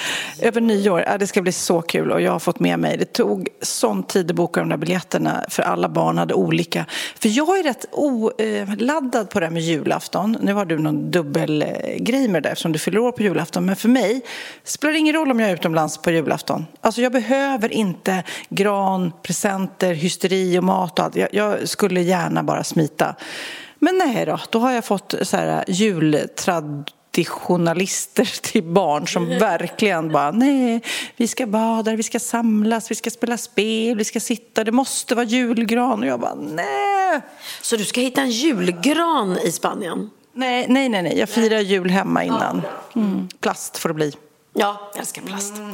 över 0.48 0.62
nyår. 0.62 1.04
Ja, 1.08 1.18
det 1.18 1.28
ska 1.28 1.42
bli 1.42 1.52
så 1.52 1.82
kul 1.82 2.12
och 2.12 2.22
jag 2.22 2.32
har 2.32 2.40
fått 2.40 2.60
med 2.60 2.80
mig. 2.80 2.98
Det 2.98 3.14
tog 3.14 3.48
sån 3.62 4.04
tid 4.04 4.32
att 4.32 4.36
boka 4.36 4.60
de 4.60 4.70
där 4.70 4.78
biljetterna 4.78 5.46
för 5.50 5.64
alla 5.64 5.90
barn 5.90 6.18
hade 6.18 6.34
olika. 6.34 6.86
För 7.20 7.30
jag 7.30 7.60
är 7.60 7.64
rätt 7.64 7.86
oladdad 7.92 9.22
eh, 9.22 9.28
på 9.28 9.40
det 9.40 9.46
här 9.46 9.54
med 9.54 9.62
julafton. 9.62 10.38
Nu 10.42 10.54
har 10.54 10.66
du 10.66 10.78
någon 10.78 11.12
dubbelgrej 11.12 12.26
eh, 12.26 12.32
med 12.32 12.44
det 12.44 12.50
eftersom 12.50 12.72
du 12.72 12.80
fyller 12.80 13.00
år 13.00 13.12
på 13.12 13.24
julafton. 13.24 13.66
Men 13.66 13.76
för 13.76 13.90
mig 13.90 14.22
spelar 14.64 14.94
det 14.94 15.00
ingen 15.00 15.16
roll 15.16 15.32
om 15.32 15.40
jag 15.40 15.50
är 15.50 15.54
utomlands 15.54 15.98
på 15.98 16.12
julafton. 16.12 16.66
Alltså 16.82 17.02
jag 17.02 17.12
behöver 17.12 17.74
inte 17.74 18.24
gran, 18.50 19.12
presenter, 19.24 19.94
hysteri 19.94 20.60
och 20.60 20.64
mat 20.64 21.00
och 21.00 21.06
allt. 21.06 21.16
Jag, 21.16 21.30
jag 21.32 21.70
skulle 21.70 22.02
gärna 22.02 22.44
bara 22.44 22.64
smita. 22.64 23.16
Men 23.80 23.98
nej 23.98 24.26
då, 24.26 24.40
då 24.50 24.60
har 24.60 24.72
jag 24.72 24.86
fått 24.86 25.14
så 25.22 25.38
här 25.38 25.58
eh, 25.58 25.76
jultrad 25.76 26.92
journalister 27.26 28.42
till 28.42 28.64
barn 28.64 29.08
som 29.08 29.26
verkligen 29.40 30.12
bara 30.12 30.32
nej, 30.32 30.82
vi 31.16 31.28
ska 31.28 31.46
bada, 31.46 31.96
vi 31.96 32.04
ska 32.04 32.20
samlas, 32.20 32.92
vi 32.92 32.96
ska 32.96 33.10
spela 33.10 33.38
spel, 33.38 33.98
vi 33.98 34.06
ska 34.06 34.20
sitta, 34.20 34.64
det 34.64 34.72
måste 34.72 35.16
vara 35.16 35.26
julgran 35.26 36.00
och 36.00 36.06
jag 36.06 36.20
bara 36.20 36.36
nej. 36.36 37.22
Så 37.62 37.76
du 37.76 37.86
ska 37.86 38.02
hitta 38.02 38.22
en 38.22 38.32
julgran 38.32 39.38
i 39.44 39.52
Spanien? 39.52 40.10
Nej, 40.34 40.66
nej, 40.70 40.90
nej, 40.90 41.02
nej. 41.02 41.20
jag 41.20 41.30
firar 41.30 41.60
jul 41.60 41.90
hemma 41.90 42.24
innan. 42.24 42.62
Mm. 42.96 43.28
Plast 43.40 43.78
får 43.78 43.90
det 43.90 43.96
bli. 43.96 44.14
Ja, 44.54 44.90
jag 44.94 45.00
älskar 45.00 45.22
plast. 45.22 45.54
Mm. 45.56 45.72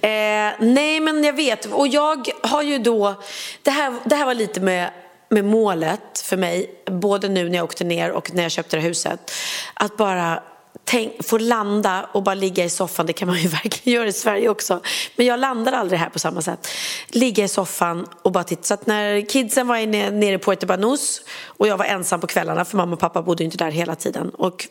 Eh, 0.00 0.66
nej, 0.74 1.00
men 1.00 1.24
jag 1.24 1.32
vet. 1.32 1.64
Och 1.64 1.88
jag 1.88 2.28
har 2.42 2.62
ju 2.62 2.78
då... 2.78 3.14
Det 3.62 3.70
här, 3.70 3.94
det 4.04 4.16
här 4.16 4.26
var 4.26 4.34
lite 4.34 4.60
med 4.60 4.90
med 5.28 5.44
målet 5.44 6.20
för 6.24 6.36
mig, 6.36 6.70
både 6.86 7.28
nu 7.28 7.48
när 7.48 7.56
jag 7.56 7.64
åkte 7.64 7.84
ner 7.84 8.10
och 8.10 8.34
när 8.34 8.42
jag 8.42 8.52
köpte 8.52 8.76
det 8.76 8.80
här 8.80 8.88
huset, 8.88 9.32
att 9.74 9.96
bara 9.96 10.42
tänk, 10.88 11.24
få 11.24 11.38
landa 11.38 12.08
och 12.12 12.22
bara 12.22 12.34
ligga 12.34 12.64
i 12.64 12.70
soffan, 12.70 13.06
det 13.06 13.12
kan 13.12 13.28
man 13.28 13.38
ju 13.38 13.48
verkligen 13.62 13.98
göra 13.98 14.08
i 14.08 14.12
Sverige 14.12 14.48
också. 14.48 14.80
Men 15.16 15.26
jag 15.26 15.40
landar 15.40 15.72
aldrig 15.72 16.00
här 16.00 16.08
på 16.08 16.18
samma 16.18 16.42
sätt. 16.42 16.68
Ligga 17.08 17.44
i 17.44 17.48
soffan 17.48 18.06
och 18.22 18.32
bara 18.32 18.44
titta. 18.44 18.62
Så 18.62 18.74
att 18.74 18.86
när 18.86 19.28
kidsen 19.28 19.66
var 19.66 19.76
inne, 19.76 20.10
nere 20.10 20.34
i 20.34 20.38
Puerto 20.38 20.66
Banús 20.66 21.20
och 21.46 21.68
jag 21.68 21.76
var 21.76 21.84
ensam 21.84 22.20
på 22.20 22.26
kvällarna 22.26 22.64
för 22.64 22.76
mamma 22.76 22.92
och 22.92 23.00
pappa 23.00 23.22
bodde 23.22 23.44
inte 23.44 23.56
där 23.56 23.70
hela 23.70 23.94
tiden. 23.94 24.30
Och 24.30 24.68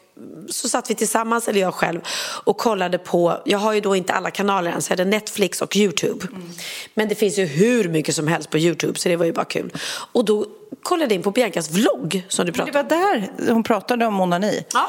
så 0.50 0.70
satt 0.70 0.90
vi 0.90 0.96
tillsammans, 0.96 1.48
eller 1.48 1.62
jag 1.62 1.74
själv, 1.74 2.02
och 2.44 2.58
kollade 2.58 2.98
på, 2.98 3.42
jag 3.46 3.60
har 3.60 3.74
ju 3.74 3.82
då 3.82 3.96
inte 3.96 4.14
alla 4.14 4.32
kanaler 4.32 4.72
än, 4.72 4.82
så 4.82 4.92
jag 4.92 4.98
hade 4.98 5.10
Netflix 5.10 5.62
och 5.62 5.76
Youtube. 5.76 6.28
Mm. 6.32 6.50
Men 6.94 7.08
det 7.08 7.16
finns 7.16 7.40
ju 7.40 7.46
hur 7.46 7.90
mycket 7.90 8.16
som 8.16 8.28
helst 8.28 8.50
på 8.50 8.58
Youtube 8.58 9.00
så 9.00 9.10
det 9.10 9.16
var 9.16 9.26
ju 9.26 9.34
bara 9.34 9.46
kul. 9.46 9.74
Och 10.12 10.26
då 10.26 10.46
kollade 10.84 11.16
in 11.16 11.24
på 11.24 11.32
Biancas 11.32 11.72
vlogg 11.72 12.26
som 12.30 12.46
du 12.46 12.52
pratade 12.52 12.80
om. 12.80 12.88
Det 12.88 12.96
var 12.96 13.02
där 13.02 13.54
hon 13.54 13.64
pratade 13.64 14.06
om 14.06 14.20
onani. 14.20 14.66
Ja. 14.74 14.88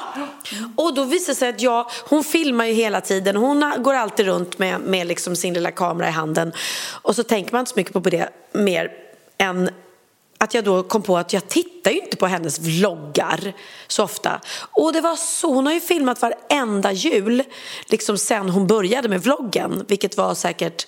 Och 0.77 0.95
då 0.95 1.05
visade 1.05 1.33
det 1.33 1.37
sig 1.37 1.49
att 1.49 1.61
jag, 1.61 1.87
hon 2.09 2.25
filmar 2.25 2.65
ju 2.65 2.73
hela 2.73 3.01
tiden. 3.01 3.37
Hon 3.37 3.73
går 3.79 3.95
alltid 3.95 4.27
runt 4.27 4.59
med, 4.59 4.81
med 4.81 5.07
liksom 5.07 5.37
sin 5.37 5.55
lilla 5.55 5.71
kamera 5.71 6.09
i 6.09 6.11
handen. 6.11 6.53
Och 7.03 7.17
så 7.17 7.23
tänker 7.23 7.53
man 7.53 7.61
inte 7.61 7.71
så 7.71 7.77
mycket 7.77 7.93
på 7.93 8.01
det 8.01 8.29
mer 8.53 8.91
än 9.39 9.71
att 10.39 10.55
jag 10.55 10.65
då 10.65 10.83
kom 10.83 11.03
på 11.03 11.19
att 11.19 11.33
jag 11.33 11.49
tittar 11.49 11.91
ju 11.91 12.01
inte 12.01 12.17
på 12.17 12.27
hennes 12.27 12.59
vloggar 12.61 13.53
så 13.87 14.05
ofta. 14.05 14.41
Och 14.59 14.93
det 14.93 15.01
var 15.01 15.17
så, 15.17 15.55
hon 15.55 15.67
har 15.67 15.73
ju 15.73 15.81
filmat 15.81 16.23
varenda 16.23 16.93
jul 16.93 17.43
liksom 17.87 18.19
sen 18.19 18.51
hon 18.51 18.67
började 18.67 19.09
med 19.09 19.23
vloggen, 19.23 19.85
vilket 19.89 20.17
var 20.17 20.35
säkert 20.35 20.87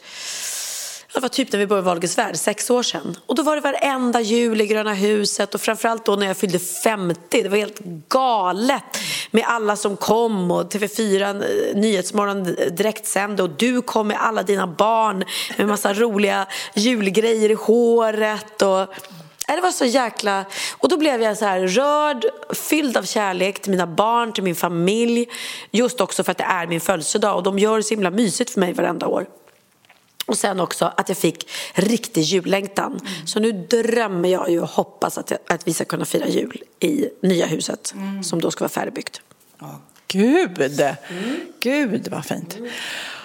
det 1.19 1.23
var 1.23 1.29
typ 1.29 1.53
när 1.53 1.59
vi 1.59 1.67
började 1.67 1.87
Wahlgrens 1.87 2.19
värld, 2.19 2.37
sex 2.37 2.71
år 2.71 2.83
sedan. 2.83 3.17
Och 3.27 3.35
då 3.35 3.43
var 3.43 3.55
det 3.57 3.61
varenda 3.61 4.21
jul 4.21 4.61
i 4.61 4.67
Gröna 4.67 4.95
huset 4.95 5.55
och 5.55 5.61
framförallt 5.61 6.05
då 6.05 6.17
när 6.17 6.27
jag 6.27 6.37
fyllde 6.37 6.59
50. 6.59 7.43
Det 7.43 7.49
var 7.49 7.57
helt 7.57 7.79
galet 8.09 8.99
med 9.31 9.45
alla 9.47 9.77
som 9.77 9.97
kom 9.97 10.51
och 10.51 10.73
TV4 10.73 11.23
eh, 11.23 11.77
Nyhetsmorgon 11.77 12.57
direktsände 12.71 13.43
och 13.43 13.51
du 13.51 13.83
kom 13.83 14.09
med 14.09 14.23
alla 14.23 14.43
dina 14.43 14.67
barn 14.67 15.25
med 15.57 15.69
massa 15.69 15.95
roliga 15.95 16.47
julgrejer 16.75 17.51
i 17.51 17.55
håret. 17.55 18.63
Och... 18.63 18.95
Det 19.47 19.61
var 19.63 19.71
så 19.71 19.85
jäkla... 19.85 20.45
Och 20.79 20.89
då 20.89 20.97
blev 20.97 21.23
jag 21.23 21.39
så 21.39 21.45
här 21.45 21.61
rörd, 21.61 22.27
fylld 22.55 22.97
av 22.97 23.03
kärlek 23.03 23.63
till 23.63 23.71
mina 23.71 23.87
barn, 23.87 24.33
till 24.33 24.45
min 24.45 24.55
familj. 24.55 25.29
Just 25.71 26.01
också 26.01 26.25
för 26.25 26.33
att 26.33 26.39
det 26.39 26.45
är 26.45 26.67
min 26.67 26.81
födelsedag 26.81 27.37
och 27.37 27.43
de 27.43 27.59
gör 27.59 27.77
det 27.77 27.83
så 27.83 27.95
himla 27.95 28.11
mysigt 28.11 28.51
för 28.51 28.61
mig 28.61 28.73
varenda 28.73 29.07
år. 29.07 29.27
Och 30.29 30.39
sen 30.39 30.61
också 30.61 30.93
att 30.97 31.09
jag 31.09 31.19
fick 31.19 31.49
riktig 31.75 32.23
jullängtan. 32.23 32.93
Mm. 32.93 33.27
Så 33.27 33.41
nu 33.41 33.53
drömmer 33.53 34.29
jag 34.29 34.51
ju 34.51 34.61
och 34.61 34.69
hoppas 34.69 35.19
att, 35.19 35.31
jag, 35.31 35.41
att 35.47 35.69
vi 35.69 35.73
ska 35.73 35.85
kunna 35.85 36.05
fira 36.05 36.27
jul 36.27 36.63
i 36.81 37.09
nya 37.23 37.47
huset 37.47 37.93
mm. 37.97 38.23
som 38.23 38.41
då 38.41 38.51
ska 38.51 38.65
vara 38.65 38.69
färdigbyggt. 38.69 39.21
Oh, 39.61 39.75
Gud! 40.09 40.61
Mm. 40.61 41.41
Gud 41.61 42.09
vad 42.11 42.25
fint. 42.25 42.59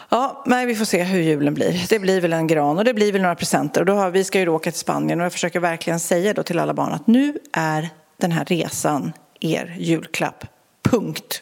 Ja, 0.09 0.43
men 0.45 0.67
vi 0.67 0.75
får 0.75 0.85
se 0.85 1.03
hur 1.03 1.21
julen 1.21 1.53
blir. 1.53 1.85
Det 1.89 1.99
blir 1.99 2.21
väl 2.21 2.33
en 2.33 2.47
gran 2.47 2.77
och 2.77 2.85
det 2.85 2.93
blir 2.93 3.11
väl 3.11 3.21
några 3.21 3.35
presenter. 3.35 3.81
Och 3.81 3.85
då 3.85 3.93
har, 3.93 4.09
vi 4.09 4.23
ska 4.23 4.39
ju 4.39 4.47
åka 4.47 4.71
till 4.71 4.79
Spanien 4.79 5.19
och 5.19 5.25
jag 5.25 5.31
försöker 5.31 5.59
verkligen 5.59 5.99
säga 5.99 6.33
då 6.33 6.43
till 6.43 6.59
alla 6.59 6.73
barn 6.73 6.93
att 6.93 7.07
nu 7.07 7.37
är 7.53 7.89
den 8.17 8.31
här 8.31 8.45
resan 8.45 9.13
er 9.39 9.75
julklapp. 9.79 10.45
Punkt. 10.81 11.41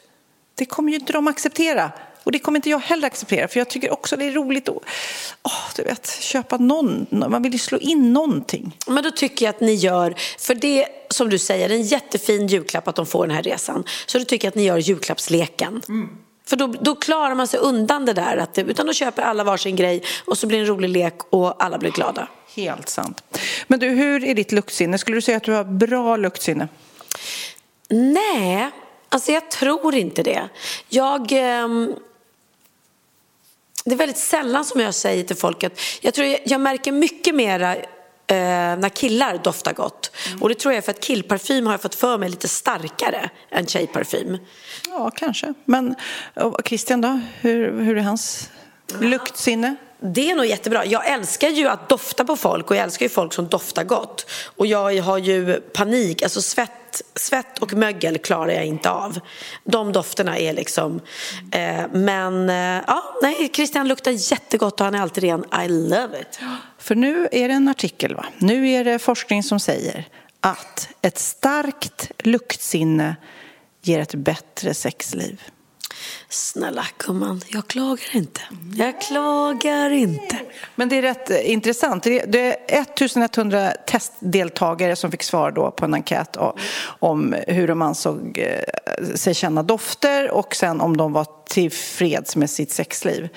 Det 0.56 0.66
kommer 0.66 0.92
ju 0.92 0.98
inte 0.98 1.14
de 1.14 1.28
acceptera. 1.28 1.92
Och 2.24 2.32
det 2.32 2.40
kommer 2.40 2.58
inte 2.58 2.70
jag 2.70 2.80
heller 2.80 3.08
acceptera, 3.08 3.48
för 3.48 3.60
jag 3.60 3.70
tycker 3.70 3.94
också 3.94 4.18
det 4.18 4.26
är 4.26 4.32
roligt 4.32 4.70
att 4.70 4.76
oh, 5.44 5.76
du 5.76 5.84
vet, 5.84 6.18
köpa 6.20 6.58
någon, 6.58 7.08
man 7.10 7.44
vill 7.44 7.54
ju 7.54 7.60
slå 7.60 7.78
in 7.78 8.14
någonting. 8.14 8.78
Men 8.88 9.04
då 9.04 9.12
tycker 9.12 9.46
jag 9.46 9.56
att 9.56 9.62
ni 9.62 9.74
gör, 9.74 10.16
för 10.40 10.56
det 10.56 10.88
som 11.10 11.30
du 11.30 11.38
säger, 11.38 11.70
en 11.70 11.82
jättefin 11.82 12.48
julklapp 12.48 12.88
att 12.88 12.96
de 12.96 13.06
får 13.06 13.28
den 13.28 13.36
här 13.36 13.44
resan. 13.44 13.84
Så 14.06 14.20
då 14.20 14.26
tycker 14.26 14.48
jag 14.48 14.52
att 14.52 14.56
ni 14.56 14.64
gör 14.64 14.78
julklappsleken. 14.78 15.82
Mm. 15.90 16.10
För 16.46 16.56
då, 16.56 16.68
då, 16.68 16.96
klarar 16.96 17.36
man 17.36 17.48
sig 17.48 17.60
undan 17.60 18.06
det 18.06 18.14
där, 18.14 18.38
att, 18.38 18.58
utan 18.58 18.86
då 18.86 18.94
köper 18.94 19.22
alla 19.22 19.44
varsin 19.44 19.76
grej 19.76 20.04
och 20.26 20.38
så 20.38 20.48
blir 20.48 20.58
det 20.58 20.64
en 20.64 20.68
rolig 20.68 20.90
lek 20.90 21.16
och 21.30 21.64
alla 21.64 21.78
blir 21.78 21.92
glada. 21.92 22.28
Helt 22.56 22.90
sant. 22.90 23.24
Men 23.68 23.80
du, 23.80 23.90
hur 23.90 24.24
är 24.24 24.36
ditt 24.36 24.52
luktsinne? 24.52 24.98
Skulle 24.98 25.18
du 25.18 25.22
säga 25.22 25.38
att 25.38 25.44
du 25.44 25.52
har 25.52 25.64
bra 25.64 26.18
luktsinne? 26.18 26.68
Nej, 27.90 28.70
alltså 29.10 29.32
jag 29.32 29.52
tror 29.52 29.96
inte 29.96 30.24
det. 30.24 30.50
Jag... 30.90 31.32
Eh, 31.32 31.68
det 33.86 33.92
är 33.92 33.98
väldigt 33.98 34.18
sällan 34.18 34.66
som 34.66 34.82
jag 34.82 34.96
säger 34.96 35.24
till 35.24 35.36
folk 35.36 35.64
att 35.64 35.80
jag, 36.02 36.14
tror 36.14 36.28
jag, 36.28 36.40
jag 36.46 36.62
märker 36.62 36.92
mycket 36.92 37.36
mera 37.36 37.76
eh, 37.76 37.86
när 38.78 38.90
killar 38.90 39.40
doftar 39.44 39.74
gott. 39.74 40.12
Mm. 40.28 40.42
Och 40.42 40.50
det 40.50 40.56
tror 40.56 40.74
jag 40.74 40.78
är 40.78 40.82
för 40.82 40.92
att 40.92 41.00
killparfym 41.00 41.66
har 41.66 41.74
jag 41.74 41.82
fått 41.82 41.96
för 41.96 42.18
mig 42.18 42.30
lite 42.30 42.48
starkare 42.48 43.30
än 43.50 43.66
tjejparfym. 43.66 44.38
Ja, 44.88 45.12
kanske. 45.16 45.54
Men 45.66 45.96
Christian 46.66 47.02
då? 47.02 47.20
Hur, 47.40 47.82
hur 47.82 47.98
är 47.98 48.02
hans 48.02 48.50
luktsinne? 49.00 49.76
Det 50.04 50.32
är 50.32 50.36
nog 50.36 50.46
jättebra. 50.46 50.86
Jag 50.86 51.10
älskar 51.10 51.50
ju 51.50 51.68
att 51.68 51.90
dofta 51.90 52.26
på 52.26 52.36
folk 52.36 52.70
och 52.72 52.76
jag 52.76 52.84
älskar 52.84 53.06
ju 53.06 53.10
folk 53.10 53.34
som 53.34 53.48
doftar 53.48 53.84
gott. 53.84 54.26
Och 54.46 54.68
jag 54.68 55.02
har 55.02 55.18
ju 55.18 55.62
panik, 55.62 56.24
alltså 56.24 56.42
svett, 56.42 57.02
svett 57.16 57.60
och 57.60 57.74
mögel 57.74 58.18
klarar 58.18 58.52
jag 58.52 58.66
inte 58.66 58.90
av. 58.90 59.20
De 59.64 59.92
dofterna 59.92 60.38
är 60.38 60.54
liksom... 60.54 61.02
Eh, 61.52 61.84
men 61.92 62.50
eh, 62.50 62.84
ja, 62.88 63.04
nej, 63.22 63.50
Christian 63.54 63.88
luktar 63.88 64.12
jättegott 64.32 64.80
och 64.80 64.86
han 64.86 64.96
är 64.96 65.02
alltid 65.02 65.24
ren. 65.24 65.46
I 65.66 65.68
love 65.68 66.22
it. 66.22 66.40
För 66.78 66.96
nu 66.96 67.28
är 67.32 67.48
det 67.48 67.54
en 67.54 67.68
artikel, 67.68 68.16
va? 68.16 68.26
Nu 68.38 68.70
är 68.70 68.84
det 68.84 69.00
forskning 69.00 69.44
som 69.44 69.60
säger 69.60 70.08
att 70.40 70.90
ett 71.02 71.20
starkt 71.20 72.12
luktsinne 72.18 73.16
ger 73.82 74.00
ett 74.00 74.16
bättre 74.16 74.74
sexliv. 74.74 75.42
Snälla 76.30 76.86
gumman, 76.98 77.42
jag 77.48 77.68
klagar 77.68 78.16
inte. 78.16 78.42
Jag 78.76 79.02
klagar 79.02 79.90
inte. 79.90 80.40
Men 80.76 80.90
det 80.90 80.98
är 80.98 81.02
rätt 81.02 81.30
eh, 81.30 81.52
intressant. 81.52 82.04
Det 82.04 82.46
är 82.68 82.82
1100 82.82 83.72
testdeltagare 83.88 84.96
som 84.96 85.12
fick 85.12 85.24
svar 85.24 85.52
då 85.52 85.72
på 85.72 85.86
en 85.86 85.94
enkät 85.94 86.38
om 87.00 87.36
hur 87.48 87.68
de 87.68 87.82
ansåg 87.82 88.38
eh, 88.38 89.16
sig 89.16 89.34
känna 89.34 89.64
dofter 89.64 90.32
och 90.32 90.56
sen 90.56 90.82
om 90.82 90.98
de 90.98 91.14
var 91.14 91.26
tillfreds 91.50 92.36
med 92.36 92.50
sitt 92.50 92.72
sexliv. 92.72 93.30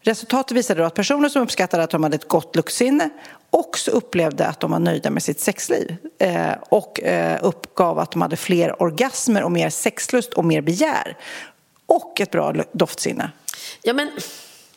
Resultatet 0.00 0.56
visade 0.56 0.80
då 0.80 0.86
att 0.86 0.94
personer 0.94 1.28
som 1.28 1.42
uppskattade 1.42 1.82
att 1.82 1.90
de 1.90 2.02
hade 2.02 2.14
ett 2.14 2.28
gott 2.28 2.56
luktsinne 2.56 3.10
också 3.50 3.90
upplevde 3.90 4.46
att 4.46 4.60
de 4.60 4.70
var 4.70 4.78
nöjda 4.78 5.10
med 5.10 5.22
sitt 5.22 5.40
sexliv 5.40 5.96
eh, 6.18 6.52
och 6.68 7.02
eh, 7.02 7.38
uppgav 7.42 7.98
att 7.98 8.10
de 8.10 8.22
hade 8.22 8.36
fler 8.36 8.82
orgasmer 8.82 9.42
och 9.42 9.52
mer 9.52 9.70
sexlust 9.70 10.32
och 10.32 10.44
mer 10.44 10.60
begär 10.60 11.16
och 11.86 12.20
ett 12.20 12.30
bra 12.30 12.54
doftsinne. 12.72 13.30
Ja, 13.82 13.92
men... 13.92 14.10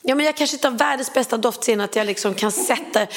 Ja, 0.02 0.16
men 0.16 0.26
jag 0.26 0.38
kanske 0.38 0.56
inte 0.56 0.68
har 0.68 0.78
världens 0.78 1.14
bästa 1.14 1.38
doftsinne 1.38 1.84
att 1.84 1.96
jag 1.96 2.08
liksom 2.08 2.34
kan 2.34 2.52
sätta... 2.52 3.08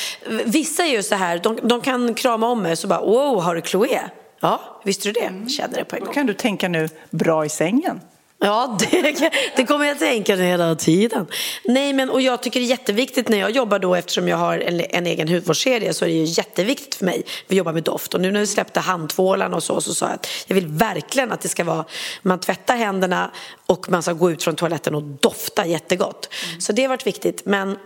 Vissa 0.44 0.84
är 0.84 0.90
ju 0.90 1.02
så 1.02 1.14
här, 1.14 1.38
de, 1.38 1.58
de 1.62 1.80
kan 1.80 2.14
krama 2.14 2.46
om 2.46 2.62
mig 2.62 2.72
och 2.72 2.78
så 2.78 2.86
bara 2.86 3.00
wow, 3.00 3.42
har 3.42 3.54
du 3.54 3.62
Chloé? 3.62 4.00
Ja, 4.40 4.80
visste 4.84 5.08
du 5.08 5.12
det? 5.12 5.50
Känner 5.50 5.78
det 5.78 5.84
på 5.84 5.96
en 5.96 6.00
gång. 6.00 6.08
Då 6.08 6.14
kan 6.14 6.26
du 6.26 6.34
tänka 6.34 6.68
nu, 6.68 6.88
bra 7.10 7.44
i 7.44 7.48
sängen. 7.48 8.00
Ja, 8.44 8.78
det, 8.78 9.30
det, 9.56 9.64
kommer 9.64 9.84
jag 9.84 9.92
att 9.92 9.98
tänka 9.98 10.36
hela 10.36 10.74
tiden. 10.74 11.26
Nej, 11.64 11.92
men, 11.92 12.10
och 12.10 12.20
jag 12.20 12.42
tycker 12.42 12.60
det 12.60 12.66
är 12.66 12.68
jätteviktigt 12.68 13.28
när 13.28 13.38
jag 13.38 13.50
jobbar 13.50 13.78
då, 13.78 13.94
eftersom 13.94 14.28
jag 14.28 14.36
har 14.36 14.58
en, 14.58 14.80
en 14.80 15.06
egen 15.06 15.28
hudvårdsserie, 15.28 15.94
så 15.94 16.04
är 16.04 16.08
det 16.08 16.14
ju 16.14 16.24
jätteviktigt 16.24 16.94
för 16.94 17.04
mig. 17.04 17.22
Vi 17.48 17.56
jobbar 17.56 17.72
med 17.72 17.82
doft 17.82 18.14
och 18.14 18.20
nu 18.20 18.30
när 18.32 18.40
vi 18.40 18.46
släppte 18.46 18.80
handtvålarna 18.80 19.56
och 19.56 19.62
så, 19.62 19.80
så 19.80 19.94
sa 19.94 20.06
jag 20.06 20.14
att 20.14 20.28
jag 20.46 20.54
vill 20.54 20.66
verkligen 20.66 21.32
att 21.32 21.40
det 21.40 21.48
ska 21.48 21.64
vara, 21.64 21.84
man 22.22 22.40
tvättar 22.40 22.76
händerna 22.76 23.30
och 23.66 23.90
man 23.90 24.02
ska 24.02 24.12
gå 24.12 24.30
ut 24.30 24.42
från 24.42 24.56
toaletten 24.56 24.94
och 24.94 25.02
dofta 25.02 25.66
jättegott. 25.66 26.28
Mm. 26.48 26.60
Så 26.60 26.72
det 26.72 26.82
har 26.82 26.88
varit 26.88 27.06
viktigt. 27.06 27.42
Men 27.44 27.78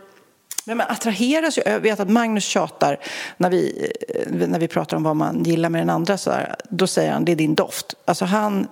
men 0.69 0.77
man 0.77 0.87
attraheras 0.91 1.59
ju. 1.59 1.63
Jag 1.67 1.81
vet 1.81 2.01
att 2.01 2.11
Magnus 2.11 2.45
tjatar 2.45 2.99
när 3.37 3.51
vi, 3.51 3.93
eh, 4.09 4.49
när 4.49 4.59
vi 4.59 4.69
pratar 4.69 4.97
om 4.97 5.03
vad 5.03 5.17
man 5.17 5.45
gillar 5.45 5.69
med 5.69 5.81
den 5.81 5.91
andra. 5.91 6.19
Så 6.19 6.31
här, 6.31 6.57
då 6.69 6.87
säger 6.87 7.13
han 7.13 7.25
det 7.25 7.33
är 7.33 7.37
din 7.37 7.55
doft. 7.55 7.95
Alltså 8.05 8.25
han 8.25 8.69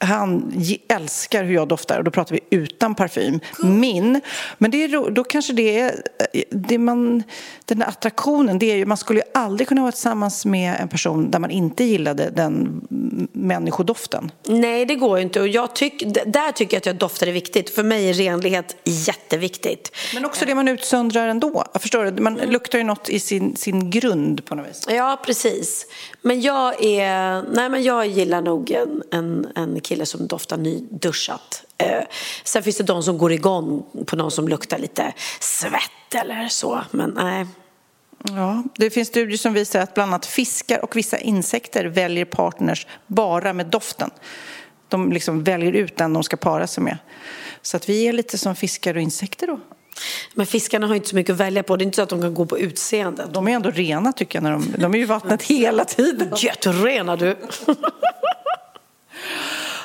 han 0.00 0.52
älskar 0.88 1.44
hur 1.44 1.54
jag 1.54 1.68
doftar 1.68 1.98
och 1.98 2.04
då 2.04 2.10
pratar 2.10 2.34
vi 2.34 2.40
utan 2.56 2.94
parfym. 2.94 3.40
Min. 3.62 4.20
Men 4.58 4.70
det 4.70 4.84
är, 4.84 5.10
då 5.10 5.24
kanske 5.24 5.52
det 5.52 5.80
är, 5.80 6.02
det 6.50 6.78
man, 6.78 7.22
den 7.64 7.78
där 7.78 7.86
attraktionen, 7.86 8.58
det 8.58 8.72
är 8.72 8.76
ju, 8.76 8.86
man 8.86 8.96
skulle 8.96 9.20
ju 9.20 9.26
aldrig 9.34 9.68
kunna 9.68 9.80
vara 9.80 9.92
tillsammans 9.92 10.46
med 10.46 10.76
en 10.80 10.88
person 10.88 11.30
där 11.30 11.38
man 11.38 11.50
inte 11.50 11.84
gillade 11.84 12.30
den 12.30 12.80
människodoften. 13.32 14.30
Nej, 14.46 14.84
det 14.86 14.94
går 14.94 15.18
ju 15.18 15.24
inte 15.24 15.40
och 15.40 15.48
jag 15.48 15.74
tyck, 15.74 16.04
där 16.26 16.52
tycker 16.52 16.76
jag 16.76 16.80
att 16.80 16.86
jag 16.86 16.96
doftar 16.96 17.26
är 17.26 17.32
viktigt. 17.32 17.70
För 17.70 17.82
mig 17.82 18.10
är 18.10 18.14
renlighet 18.14 18.76
jätteviktigt. 18.84 19.96
Men 20.14 20.24
också 20.24 20.46
det 20.46 20.54
man 20.54 20.68
utsöndrar 20.68 21.28
ändå. 21.28 21.64
Jag 21.72 21.82
förstår 21.82 22.04
du? 22.04 22.22
Man 22.22 22.34
luktar 22.34 22.78
ju 22.78 22.84
något 22.84 23.08
i 23.08 23.20
sin, 23.20 23.56
sin 23.56 23.90
grund 23.90 24.44
på 24.44 24.54
något 24.54 24.68
vis. 24.68 24.86
Ja, 24.90 25.20
precis. 25.24 25.86
Men 26.22 26.40
jag 26.40 26.84
är, 26.84 27.42
nej 27.54 27.68
men 27.68 27.82
jag 27.82 28.06
gillar 28.06 28.42
nog 28.42 28.70
en, 28.70 29.02
en, 29.10 29.46
en 29.54 29.80
kille 29.88 30.06
som 30.06 30.26
doftar 30.26 30.56
nyduschat. 30.56 31.64
Eh, 31.78 32.02
sen 32.44 32.62
finns 32.62 32.76
det 32.76 32.84
de 32.84 33.02
som 33.02 33.18
går 33.18 33.32
igång 33.32 33.84
på 34.06 34.16
någon 34.16 34.30
som 34.30 34.48
luktar 34.48 34.78
lite 34.78 35.12
svett 35.40 36.14
eller 36.14 36.48
så, 36.48 36.80
men 36.90 37.10
nej. 37.10 37.46
Ja, 38.24 38.62
det 38.76 38.90
finns 38.90 39.08
studier 39.08 39.38
som 39.38 39.52
visar 39.52 39.80
att 39.80 39.94
bland 39.94 40.10
annat 40.10 40.26
fiskar 40.26 40.84
och 40.84 40.96
vissa 40.96 41.18
insekter 41.18 41.84
väljer 41.84 42.24
partners 42.24 42.86
bara 43.06 43.52
med 43.52 43.66
doften. 43.66 44.10
De 44.88 45.12
liksom 45.12 45.44
väljer 45.44 45.72
ut 45.72 45.96
den 45.96 46.12
de 46.12 46.22
ska 46.22 46.36
para 46.36 46.66
sig 46.66 46.84
med. 46.84 46.98
Så 47.62 47.76
att 47.76 47.88
vi 47.88 48.08
är 48.08 48.12
lite 48.12 48.38
som 48.38 48.56
fiskar 48.56 48.94
och 48.94 49.00
insekter 49.00 49.46
då. 49.46 49.60
Men 50.34 50.46
fiskarna 50.46 50.86
har 50.86 50.94
inte 50.94 51.08
så 51.08 51.16
mycket 51.16 51.32
att 51.32 51.40
välja 51.40 51.62
på. 51.62 51.76
Det 51.76 51.82
är 51.82 51.86
inte 51.86 51.96
så 51.96 52.02
att 52.02 52.08
de 52.08 52.20
kan 52.20 52.34
gå 52.34 52.46
på 52.46 52.58
utseende. 52.58 53.28
De 53.32 53.48
är 53.48 53.52
ändå 53.52 53.70
rena 53.70 54.12
tycker 54.12 54.36
jag. 54.36 54.42
När 54.42 54.52
de, 54.52 54.74
de 54.78 54.94
är 54.94 54.98
ju 54.98 55.04
i 55.04 55.06
vattnet 55.06 55.42
hela 55.42 55.84
tiden. 55.84 56.32
Jätterena 56.36 57.16
du. 57.16 57.36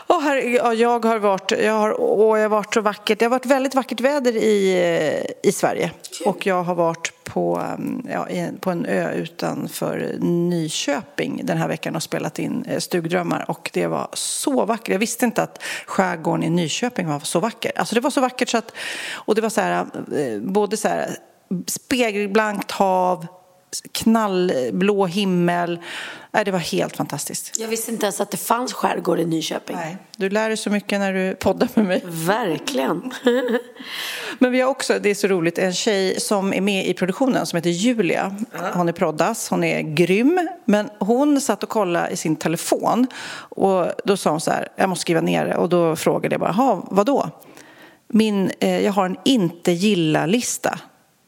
Oh, 0.07 0.21
här, 0.21 0.37
ja, 0.37 0.73
jag 0.73 1.05
har 1.05 1.19
varit, 1.19 1.51
jag 1.51 1.73
har, 1.73 2.01
åh, 2.01 2.39
jag 2.39 2.43
har 2.43 2.49
varit 2.49 2.73
så 2.73 2.81
vackert. 2.81 3.19
Det 3.19 3.25
har 3.25 3.29
varit 3.29 3.45
väldigt 3.45 3.75
vackert 3.75 4.01
väder 4.01 4.35
i, 4.35 5.25
i 5.43 5.51
Sverige. 5.51 5.91
Och 6.25 6.45
jag 6.45 6.63
har 6.63 6.75
varit 6.75 7.11
på, 7.23 7.57
mm, 7.77 8.07
ja, 8.09 8.27
på 8.59 8.69
en 8.71 8.85
ö 8.85 9.13
utanför 9.13 10.15
Nyköping 10.19 11.41
den 11.43 11.57
här 11.57 11.67
veckan 11.67 11.95
och 11.95 12.03
spelat 12.03 12.39
in 12.39 12.65
eh, 12.67 12.79
Stugdrömmar. 12.79 13.45
Och 13.47 13.69
det 13.73 13.87
var 13.87 14.07
så 14.13 14.65
vackert. 14.65 14.89
Jag 14.89 14.99
visste 14.99 15.25
inte 15.25 15.43
att 15.43 15.63
skärgården 15.85 16.43
i 16.43 16.49
Nyköping 16.49 17.07
var 17.07 17.19
så 17.19 17.39
vacker. 17.39 17.71
Alltså 17.75 17.95
det 17.95 18.01
var 18.01 18.09
så 18.09 18.21
vackert 18.21 18.49
så 18.49 18.57
att, 18.57 18.71
och 19.13 19.35
det 19.35 19.41
var 19.41 19.49
så 19.49 19.61
här, 19.61 19.85
eh, 20.17 20.39
både 20.41 20.77
så 20.77 20.87
här 20.87 21.17
spegelblankt 21.67 22.71
hav, 22.71 23.27
knallblå 23.81 25.05
himmel. 25.05 25.79
Nej, 26.31 26.45
det 26.45 26.51
var 26.51 26.59
helt 26.59 26.97
fantastiskt. 26.97 27.59
Jag 27.59 27.67
visste 27.67 27.91
inte 27.91 28.05
ens 28.05 28.21
att 28.21 28.31
det 28.31 28.37
fanns 28.37 28.73
skärgård 28.73 29.19
i 29.19 29.25
Nyköping. 29.25 29.75
Nej, 29.75 29.97
du 30.17 30.29
lär 30.29 30.47
dig 30.47 30.57
så 30.57 30.69
mycket 30.69 30.99
när 30.99 31.13
du 31.13 31.35
poddar 31.35 31.69
med 31.73 31.85
mig. 31.85 32.01
Verkligen. 32.05 33.13
Men 34.39 34.51
vi 34.51 34.61
har 34.61 34.69
också, 34.69 34.99
det 34.99 35.09
är 35.09 35.15
så 35.15 35.27
roligt, 35.27 35.57
en 35.57 35.73
tjej 35.73 36.19
som 36.19 36.53
är 36.53 36.61
med 36.61 36.87
i 36.87 36.93
produktionen 36.93 37.45
som 37.45 37.57
heter 37.57 37.69
Julia. 37.69 38.35
Hon 38.73 38.89
är 38.89 38.93
proddas, 38.93 39.49
hon 39.49 39.63
är 39.63 39.81
grym. 39.81 40.49
Men 40.65 40.89
hon 40.99 41.41
satt 41.41 41.63
och 41.63 41.69
kollade 41.69 42.09
i 42.09 42.17
sin 42.17 42.35
telefon 42.35 43.07
och 43.35 43.87
då 44.05 44.17
sa 44.17 44.29
hon 44.29 44.41
så 44.41 44.51
här, 44.51 44.67
jag 44.75 44.89
måste 44.89 45.01
skriva 45.01 45.21
ner 45.21 45.45
det. 45.45 45.55
Och 45.55 45.69
då 45.69 45.95
frågade 45.95 46.33
jag 46.33 46.39
bara, 46.39 46.55
jaha, 46.57 46.81
vadå? 46.91 47.29
Min, 48.07 48.51
eh, 48.59 48.85
jag 48.85 48.91
har 48.91 49.05
en 49.05 49.17
inte 49.25 49.71
gilla-lista. 49.71 50.79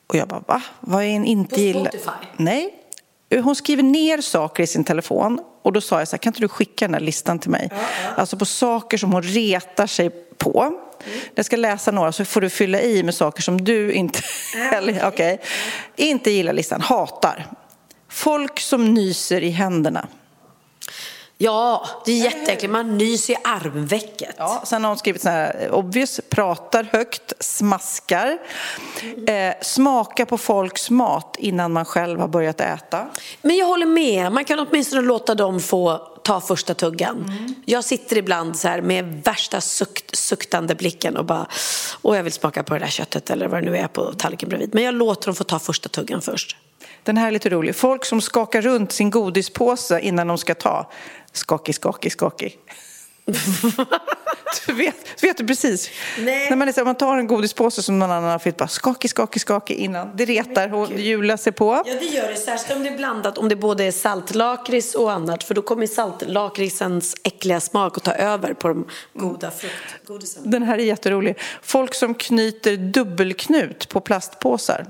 Och 0.08 0.16
jag 0.16 0.28
bara, 0.28 0.44
va? 0.48 0.62
Vad 0.80 1.04
är 1.04 1.08
en 1.08 1.26
inte 1.26 1.62
gilla? 1.62 1.80
På 1.80 1.98
Spotify? 1.98 2.28
Nej. 2.38 2.74
Hon 3.44 3.56
skriver 3.56 3.84
ner 3.84 4.22
saker 4.22 4.64
i 4.64 4.68
sin 4.68 4.84
telefon 4.84 5.40
och 5.62 5.74
då 5.74 5.82
sa 5.82 6.00
jag 6.00 6.08
så 6.08 6.16
här, 6.16 6.18
kan 6.18 6.30
inte 6.30 6.42
du 6.42 6.48
skicka 6.48 6.86
den 6.86 6.94
här 6.94 7.02
listan 7.02 7.40
till 7.40 7.50
mig? 7.50 7.68
Ja, 7.72 7.78
ja. 7.78 8.10
Alltså 8.16 8.38
på 8.38 8.46
saker 8.46 8.98
som 8.98 9.12
hon 9.12 9.24
retar 9.24 9.88
sig 9.88 10.10
på. 10.38 10.62
Mm. 10.62 11.20
Jag 11.36 11.46
ska 11.46 11.56
läsa 11.56 11.92
några 11.92 12.12
så 12.12 12.26
får 12.26 12.42
du 12.42 12.50
fylla 12.50 12.82
i 12.82 13.04
med 13.04 13.16
saker 13.16 13.42
som 13.42 13.64
du 13.64 13.94
inte 13.94 14.20
ja, 14.72 14.82
okay. 14.82 15.08
okay. 15.08 15.38
inte 15.96 16.32
gillar 16.32 16.54
listan. 16.54 16.82
Hatar. 16.82 17.46
Folk 18.10 18.60
som 18.60 18.94
nyser 18.94 19.42
i 19.42 19.50
händerna. 19.50 20.08
Ja, 21.38 21.86
det 22.06 22.12
är 22.12 22.24
jätteäckligt. 22.24 22.72
Man 22.72 22.98
nyser 22.98 23.34
i 23.34 23.38
armvecket. 23.44 24.36
Ja, 24.38 24.64
sen 24.66 24.84
har 24.84 24.90
hon 24.90 24.98
skrivit 24.98 25.22
så 25.22 25.30
här, 25.30 25.70
obvious, 25.72 26.22
pratar 26.30 26.84
högt, 26.84 27.34
smaskar, 27.40 28.38
eh, 29.28 29.54
smaka 29.62 30.26
på 30.26 30.38
folks 30.38 30.90
mat 30.90 31.36
innan 31.40 31.72
man 31.72 31.86
själv 31.86 32.20
har 32.20 32.28
börjat 32.28 32.62
äta. 32.62 33.08
Men 33.42 33.58
jag 33.58 33.66
håller 33.66 33.86
med, 33.86 34.32
man 34.32 34.46
kan 34.46 34.60
åtminstone 34.60 35.02
låta 35.02 35.36
dem 35.36 35.60
få 35.60 35.98
ta 36.24 36.42
första 36.42 36.74
tuggan. 36.74 37.16
Mm. 37.16 37.56
Jag 37.66 37.84
sitter 37.84 38.18
ibland 38.18 38.58
så 38.58 38.68
här 38.68 38.82
med 38.82 39.22
värsta 39.26 39.62
sukt, 39.62 40.16
suktande 40.16 40.76
blicken 40.76 41.18
och 41.18 41.26
bara, 41.26 41.48
åh 42.02 42.16
jag 42.16 42.24
vill 42.24 42.34
smaka 42.34 42.64
på 42.64 42.74
det 42.74 42.80
där 42.80 42.88
köttet 42.88 43.30
eller 43.30 43.48
vad 43.48 43.64
det 43.64 43.72
nu 43.72 43.78
är 43.78 43.88
på 43.88 44.14
tallriken 44.14 44.50
bredvid. 44.50 44.74
Men 44.74 44.84
jag 44.84 44.94
låter 44.94 45.26
dem 45.26 45.36
få 45.36 45.44
ta 45.44 45.60
första 45.60 45.90
tuggan 45.90 46.22
först. 46.22 46.58
Den 47.06 47.18
här 47.18 47.28
är 47.28 47.32
lite 47.32 47.50
rolig. 47.50 47.76
Folk 47.76 48.06
som 48.06 48.22
skakar 48.22 48.62
runt 48.62 48.92
sin 48.92 49.10
godispåse 49.10 50.00
innan 50.00 50.28
de 50.28 50.38
ska 50.38 50.56
ta. 50.56 50.92
Skakig, 51.32 51.76
skakig, 51.76 52.12
skakig. 52.12 52.60
du 54.68 54.74
vet, 54.74 55.24
vet 55.24 55.38
du 55.38 55.48
precis. 55.48 55.90
Nej. 56.20 56.50
När 56.50 56.58
man, 56.58 56.68
är, 56.68 56.86
man 56.86 56.96
tar 56.96 57.18
en 57.18 57.28
godispåse 57.28 57.84
som 57.84 58.00
någon 58.00 58.12
annan 58.12 58.32
har 58.32 58.40
fyllt 58.40 58.58
bara 58.58 58.68
skakig, 58.68 59.10
skakig, 59.10 59.42
skakig 59.42 59.76
innan. 59.76 60.12
Det 60.16 60.26
retar 60.26 60.74
och 60.74 60.92
Julia 60.92 61.38
sig 61.38 61.54
på. 61.54 61.84
Ja, 61.86 61.94
det 62.00 62.06
gör 62.06 62.28
det. 62.28 62.36
Särskilt 62.36 62.78
om 62.78 62.84
det 62.84 62.90
är 62.90 62.98
blandat, 62.98 63.38
om 63.38 63.50
det 63.50 63.56
både 63.56 63.84
är 63.84 63.92
saltlakrits 63.92 64.96
och 64.96 65.12
annat. 65.12 65.44
För 65.44 65.54
då 65.54 65.62
kommer 65.62 65.88
saltlakritsens 65.88 67.16
äckliga 67.24 67.60
smak 67.60 67.98
att 67.98 68.04
ta 68.04 68.14
över 68.14 68.54
på 68.54 68.68
de 68.68 68.88
goda 69.14 69.52
fruktgodisen. 69.52 70.52
Den 70.52 70.64
här 70.64 70.78
är 70.78 70.84
jätterolig. 70.84 71.40
Folk 71.62 71.94
som 71.94 72.14
knyter 72.14 72.78
dubbelknut 72.78 73.90
på 73.90 74.02
plastpåsar. 74.02 74.86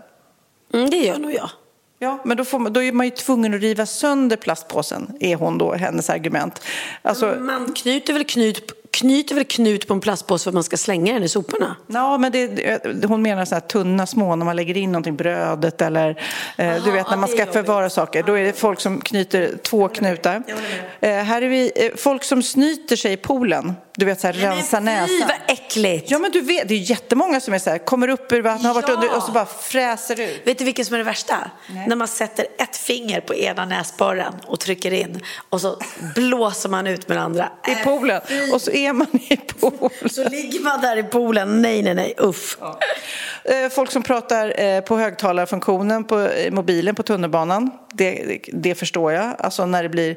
Mm, 0.74 0.90
det 0.90 0.98
gör 0.98 1.18
nog 1.18 1.34
jag. 1.34 1.50
Ja, 2.00 2.20
men 2.26 2.38
då, 2.38 2.46
får 2.46 2.60
man, 2.60 2.74
då 2.74 2.84
är 2.84 2.92
man 2.92 3.06
ju 3.06 3.12
tvungen 3.12 3.54
att 3.54 3.62
riva 3.62 3.86
sönder 3.86 4.38
plastpåsen, 4.38 5.18
är 5.20 5.36
hon 5.36 5.58
då, 5.58 5.74
hennes 5.74 6.10
argument. 6.10 6.62
Alltså, 7.02 7.36
man 7.40 7.74
knyter 7.74 8.14
väl 8.14 8.24
knut, 8.24 8.72
knyter 8.92 9.36
väl 9.36 9.44
knut 9.46 9.88
på 9.88 9.94
en 9.94 10.00
plastpåse 10.00 10.44
för 10.44 10.50
att 10.50 10.54
man 10.54 10.64
ska 10.64 10.78
slänga 10.78 11.14
den 11.14 11.24
i 11.24 11.30
soporna? 11.30 11.76
Ja, 11.88 12.18
men 12.18 12.32
det, 12.32 13.06
hon 13.06 13.22
menar 13.22 13.46
så 13.46 13.56
här 13.56 13.62
tunna 13.62 14.06
små 14.06 14.36
när 14.36 14.46
man 14.46 14.56
lägger 14.56 14.78
in 14.78 14.92
någonting, 14.92 15.16
brödet 15.16 15.82
eller 15.82 16.10
eh, 16.58 16.84
du 16.84 16.92
vet 16.92 17.10
när 17.10 17.18
man 17.18 17.30
ska 17.30 17.46
förvara 17.46 17.90
saker. 17.90 18.24
Då 18.24 18.34
är 18.34 18.44
det 18.44 18.54
folk 18.54 18.80
som 18.80 19.02
knyter 19.02 19.58
två 19.64 19.88
knutar. 19.88 20.44
Eh, 21.00 21.10
här 21.10 21.42
är 21.42 21.50
vi 21.50 21.72
eh, 21.76 21.92
folk 21.96 22.24
som 22.24 22.44
snyter 22.44 22.96
sig 22.96 23.14
i 23.14 23.18
poolen. 23.18 23.74
Du 23.98 24.06
vet 24.06 24.22
så 24.22 24.28
här, 24.28 24.34
rensa 24.34 24.80
näsan. 24.80 25.08
Fy 25.08 25.20
vad 25.20 25.58
äckligt! 25.58 26.12
Ja 26.12 26.20
men 26.20 26.32
du 26.32 26.42
vet, 26.42 26.68
det 26.68 26.74
är 26.74 26.80
jättemånga 26.80 27.40
som 27.42 27.54
är 27.54 27.60
så 27.60 27.70
här, 27.70 27.78
kommer 27.78 28.08
upp 28.08 28.32
ur 28.32 28.42
vattnet, 28.42 28.68
har 28.68 28.74
varit 28.74 28.90
under 28.90 29.16
och 29.18 29.24
så 29.24 29.32
bara 29.32 29.46
fräser 29.46 30.20
ut. 30.20 30.42
Vet 30.48 30.58
du 30.58 30.66
vilket 30.66 30.88
som 30.88 30.94
är 30.94 30.98
det 30.98 31.04
värsta? 31.04 31.52
Nej. 31.70 31.88
När 31.88 31.96
man 31.96 32.08
sätter 32.08 32.46
ett 32.58 32.78
finger 32.78 33.22
på 33.22 33.36
ena 33.36 33.66
näsborren 33.66 34.34
och 34.46 34.60
trycker 34.60 34.94
in 34.94 35.22
och 35.50 35.62
så 35.62 35.82
blåser 36.16 36.70
man 36.70 36.88
ut 36.88 37.08
med 37.08 37.18
den 37.18 37.26
andra. 37.26 37.50
I 37.68 37.84
poolen. 37.84 38.22
Och 38.54 38.62
så 38.62 38.72
är 38.72 38.94
man 38.94 39.08
i 39.14 39.38
poolen. 39.38 40.10
Så 40.10 40.30
ligger 40.30 40.60
man 40.60 40.82
där 40.82 40.98
i 40.98 41.04
poolen. 41.04 41.62
Nej, 41.62 41.84
nej, 41.84 41.94
nej. 41.94 42.14
Uff. 42.18 42.58
Ja. 42.62 42.80
Eh, 43.44 43.70
folk 43.70 43.92
som 43.92 44.04
pratar 44.04 44.62
eh, 44.62 44.82
på 44.82 44.98
högtalarfunktionen 44.98 46.04
på 46.04 46.30
mobilen 46.52 46.96
på 46.96 47.04
tunnelbanan. 47.04 47.72
Det, 47.94 48.40
det 48.54 48.76
förstår 48.76 49.12
jag. 49.12 49.36
Alltså 49.40 49.66
när 49.66 49.84
det 49.84 49.90
blir 49.90 50.16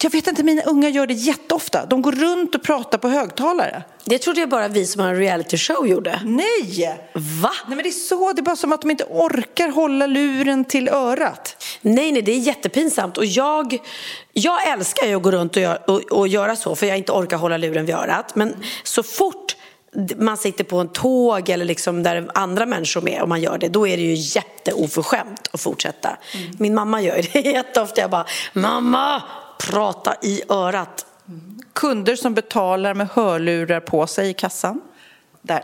jag 0.00 0.10
vet 0.10 0.26
inte, 0.26 0.42
mina 0.42 0.62
unga 0.62 0.88
gör 0.88 1.06
det 1.06 1.14
jätteofta. 1.14 1.86
De 1.86 2.02
går 2.02 2.12
runt 2.12 2.54
och 2.54 2.62
pratar 2.62 2.98
på 2.98 3.08
högtalare. 3.08 3.82
Det 4.04 4.18
trodde 4.18 4.40
jag 4.40 4.48
bara 4.48 4.68
vi 4.68 4.86
som 4.86 5.00
har 5.00 5.08
en 5.08 5.16
reality 5.16 5.56
show 5.56 5.86
gjorde. 5.86 6.20
Nej! 6.24 6.98
Va? 7.14 7.50
Nej, 7.66 7.76
men 7.76 7.82
det 7.82 7.88
är 7.88 7.90
så. 7.90 8.32
Det 8.32 8.40
är 8.40 8.42
bara 8.42 8.56
som 8.56 8.72
att 8.72 8.80
de 8.80 8.90
inte 8.90 9.04
orkar 9.04 9.68
hålla 9.68 10.06
luren 10.06 10.64
till 10.64 10.88
örat. 10.88 11.64
Nej, 11.80 12.12
nej, 12.12 12.22
det 12.22 12.32
är 12.32 12.38
jättepinsamt. 12.38 13.18
Och 13.18 13.24
jag, 13.24 13.78
jag 14.32 14.68
älskar 14.68 15.06
ju 15.06 15.14
att 15.14 15.22
gå 15.22 15.30
runt 15.30 15.56
och, 15.56 15.62
gör, 15.62 15.90
och, 15.90 16.00
och 16.00 16.28
göra 16.28 16.56
så, 16.56 16.76
för 16.76 16.86
jag 16.86 16.98
inte 16.98 17.12
orkar 17.12 17.36
hålla 17.36 17.56
luren 17.56 17.86
vid 17.86 17.94
örat. 17.94 18.34
Men 18.34 18.56
så 18.82 19.02
fort 19.02 19.56
man 20.16 20.36
sitter 20.36 20.64
på 20.64 20.78
en 20.78 20.88
tåg 20.88 21.48
eller 21.48 21.64
liksom 21.64 22.02
där 22.02 22.30
andra 22.34 22.66
människor 22.66 23.00
är 23.00 23.04
med 23.04 23.22
och 23.22 23.28
man 23.28 23.40
gör 23.40 23.58
det, 23.58 23.68
då 23.68 23.86
är 23.86 23.96
det 23.96 24.02
ju 24.02 24.14
jätteoförskämt 24.14 25.48
att 25.52 25.60
fortsätta. 25.60 26.08
Mm. 26.08 26.50
Min 26.58 26.74
mamma 26.74 27.02
gör 27.02 27.22
det 27.32 27.40
jätteofta. 27.50 28.00
Jag 28.00 28.10
bara, 28.10 28.26
mamma, 28.52 29.22
prata 29.58 30.14
i 30.22 30.42
örat. 30.48 31.06
Mm. 31.28 31.58
Kunder 31.72 32.16
som 32.16 32.34
betalar 32.34 32.94
med 32.94 33.08
hörlurar 33.08 33.80
på 33.80 34.06
sig 34.06 34.30
i 34.30 34.34
kassan. 34.34 34.80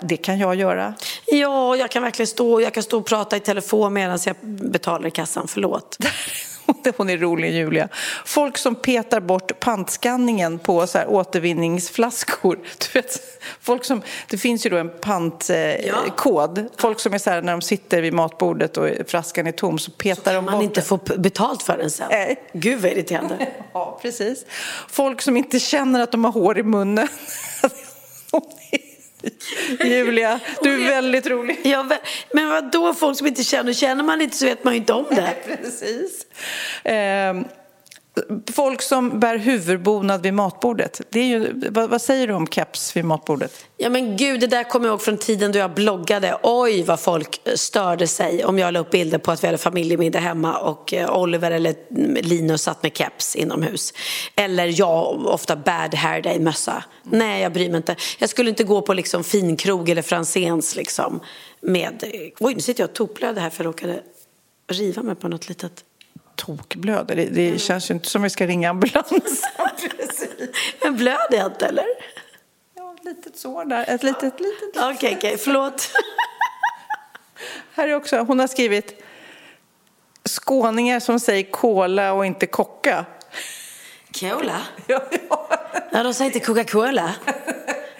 Det 0.01 0.17
kan 0.17 0.39
jag 0.39 0.55
göra. 0.55 0.95
Ja, 1.27 1.77
jag 1.77 1.91
kan 1.91 2.03
verkligen 2.03 2.27
stå, 2.27 2.61
jag 2.61 2.75
kan 2.75 2.83
stå 2.83 2.99
och 2.99 3.07
prata 3.07 3.37
i 3.37 3.41
telefon 3.41 3.93
medan 3.93 4.19
jag 4.27 4.37
betalar 4.71 5.07
i 5.07 5.11
kassan. 5.11 5.49
Förlåt. 5.49 5.99
Hon 6.97 7.11
är 7.11 7.19
rolig, 7.19 7.53
Julia. 7.53 7.89
Folk 8.25 8.59
som 8.59 8.75
petar 8.75 9.21
bort 9.21 9.61
pantskanningen 9.61 10.59
på 10.59 10.87
så 10.87 10.99
här 10.99 11.09
återvinningsflaskor. 11.09 12.59
Du 12.79 13.01
vet, 13.01 13.21
folk 13.61 13.85
som, 13.85 14.03
det 14.31 14.39
finns 14.39 14.67
ju 14.67 14.71
då 14.71 14.77
en 14.77 14.91
pantkod. 15.01 16.59
Ja. 16.59 16.65
Folk 16.77 17.01
som 17.01 17.15
är 17.15 17.19
så 17.19 17.31
här, 17.31 17.43
när 17.43 17.53
de 17.53 17.63
sitter 17.63 18.03
vid 18.03 18.13
matbordet 18.13 18.77
och 18.77 18.89
flaskan 19.07 19.47
är 19.47 19.53
tom 19.53 19.79
så 19.79 19.91
petar 19.91 20.33
så 20.33 20.37
de 20.37 20.45
bort 20.45 20.55
man 20.55 20.63
inte 20.63 20.83
få 20.83 20.97
betalt 21.17 21.63
för 21.63 21.79
den 21.79 21.91
sen. 21.91 22.07
Nej. 22.11 22.43
Gud 22.53 22.81
vad 22.81 22.93
irriterande. 22.93 23.49
ja, 23.73 23.99
precis. 24.03 24.47
Folk 24.89 25.23
som 25.23 25.37
inte 25.37 25.61
känner 25.61 26.01
att 26.01 26.13
de 26.13 26.25
har 26.25 26.33
hår 26.33 26.59
i 26.59 26.63
munnen. 26.63 27.09
Julia, 29.85 30.41
du 30.63 30.85
är 30.85 30.89
väldigt 30.89 31.27
rolig. 31.27 31.61
Ja, 31.63 31.87
men 32.33 32.49
vad 32.49 32.71
då 32.71 32.95
folk 32.95 33.19
som 33.19 33.27
inte 33.27 33.45
känner? 33.45 33.73
Känner 33.73 34.05
man 34.05 34.21
inte 34.21 34.37
så 34.37 34.45
vet 34.45 34.65
man 34.65 34.75
ju 34.75 34.81
inte 34.81 34.93
om 34.93 35.07
det. 35.11 35.35
Nej, 35.47 35.59
precis. 35.63 36.27
Eh, 36.85 37.35
Folk 38.53 38.83
som 38.83 39.21
bär 39.21 39.37
huvudbonad 39.37 40.23
vid 40.23 40.35
matbordet. 40.35 41.01
Det 41.11 41.21
är 41.21 41.25
ju, 41.25 41.71
vad, 41.71 41.91
vad, 41.91 42.03
säger 42.03 42.27
du 42.27 42.35
om 42.35 42.47
keps 42.47 42.97
vid 42.97 43.05
matbordet? 43.05 43.65
Ja 43.77 43.91
men 43.91 44.17
gud, 44.17 44.41
det 44.41 44.47
där 44.47 44.65
kommer 44.65 44.87
jag 44.87 44.93
ihåg 44.93 45.03
från 45.03 45.19
tiden 45.19 45.53
då 45.53 45.59
jag 45.59 45.75
bloggade. 45.75 46.39
Oj 46.43 46.83
vad 46.83 47.01
folk 47.01 47.41
eh, 47.45 47.55
störde 47.55 48.07
sig 48.07 48.45
om 48.45 48.59
jag 48.59 48.73
la 48.73 48.81
upp 48.81 48.91
bilder 48.91 49.19
på 49.19 49.31
att 49.31 49.43
vi 49.43 49.47
hade 49.47 49.59
familjemiddag 49.59 50.19
hemma 50.19 50.59
och 50.59 50.95
eh, 50.95 51.19
Oliver 51.19 51.51
eller 51.51 51.75
mm, 51.91 52.17
Linus 52.25 52.63
satt 52.63 52.83
med 52.83 52.97
keps 52.97 53.37
inomhus. 53.37 53.93
Eller 54.37 54.81
jag, 54.81 55.27
ofta 55.27 55.57
bad 55.57 55.95
hair 55.95 56.23
day 56.23 56.39
mössa. 56.39 56.85
Nej, 57.03 57.43
jag 57.43 57.53
bryr 57.53 57.69
mig 57.71 57.77
inte. 57.77 57.97
Jag 58.19 58.31
skulle 58.31 58.51
inte 58.51 58.65
gå 58.65 58.83
på 58.83 58.95
liksom 58.95 59.25
finkrog 59.25 59.89
eller 59.89 60.03
Franzéns 60.03 60.77
liksom 60.77 61.21
med... 61.61 62.03
Eh, 62.03 62.31
oj, 62.41 62.55
nu 62.55 62.61
sitter 62.61 62.83
jag 62.83 62.91
och 62.91 62.97
tokblöder 62.97 63.41
här 63.41 63.51
för 63.51 63.65
jag 63.65 63.69
råkade 63.69 64.01
riva 64.69 65.03
mig 65.03 65.15
på 65.15 65.29
något 65.29 65.49
litet 65.49 65.85
tokblöder. 66.37 67.17
Det, 67.17 67.25
det 67.25 67.59
känns 67.59 67.91
ju 67.91 67.95
inte 67.95 68.09
som 68.09 68.23
vi 68.23 68.31
ska 68.31 68.47
ringa 68.47 68.71
ambulans. 68.71 69.11
Men 70.83 70.97
blöder 70.97 71.39
jag 71.39 71.47
inte 71.47 71.67
eller? 71.67 71.87
Ja, 72.75 72.95
ett 72.99 73.05
litet 73.05 73.37
sår 73.37 73.65
där. 73.65 73.85
Ett 73.89 74.03
litet, 74.03 74.41
litet. 74.41 74.77
Okej, 74.77 74.95
okej, 74.95 75.17
okay, 75.17 75.17
okay. 75.17 75.37
förlåt. 75.37 75.91
Här 77.75 77.89
är 77.89 77.95
också, 77.95 78.19
hon 78.19 78.39
har 78.39 78.47
skrivit 78.47 79.03
skåningar 80.25 81.01
som 81.01 81.21
säger 81.21 81.51
kola 81.51 82.13
och 82.13 82.27
inte 82.27 82.47
kocka. 82.47 83.05
Cola? 84.21 84.61
Ja, 84.87 85.03
ja. 85.29 85.49
ja 85.93 86.03
de 86.03 86.15
säger 86.15 86.31
inte 86.31 86.47
Coca-Cola. 86.47 87.15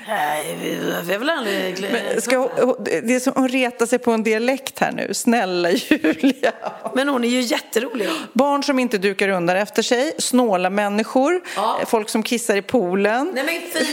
Nej, 0.09 0.57
vi 0.61 1.13
har 1.13 1.19
väl 1.19 1.31
aldrig... 1.31 1.91
Men 1.93 2.23
ska 2.23 2.51
det 2.79 3.15
är 3.15 3.21
som 3.21 3.33
hon 3.37 3.49
retar 3.49 3.87
sig 3.87 3.99
på 3.99 4.11
en 4.11 4.23
dialekt 4.23 4.79
här 4.79 4.93
nu. 4.93 5.15
Snälla 5.15 5.71
Julia. 5.71 6.53
Men 6.95 7.09
hon 7.09 7.25
är 7.25 7.29
ju 7.29 7.41
jätterolig. 7.41 8.09
Barn 8.33 8.63
som 8.63 8.79
inte 8.79 8.99
dukar 8.99 9.29
undan 9.29 9.57
efter 9.57 9.83
sig, 9.83 10.13
snåla 10.19 10.71
människor, 10.71 11.43
ja. 11.57 11.81
folk 11.87 12.09
som 12.09 12.23
kissar 12.23 12.57
i 12.57 12.63
poolen. 12.63 13.31
Nej 13.35 13.45
men 13.45 13.61
fy. 13.73 13.87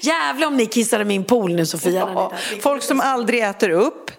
Jävlar 0.00 0.46
om 0.46 0.56
ni 0.56 0.66
kissar 0.66 1.00
i 1.00 1.04
min 1.04 1.24
pool 1.24 1.54
nu 1.54 1.66
Sofia. 1.66 2.08
Ja. 2.14 2.32
Folk 2.60 2.82
som 2.82 3.00
aldrig 3.00 3.42
äter 3.42 3.70
upp. 3.70 4.10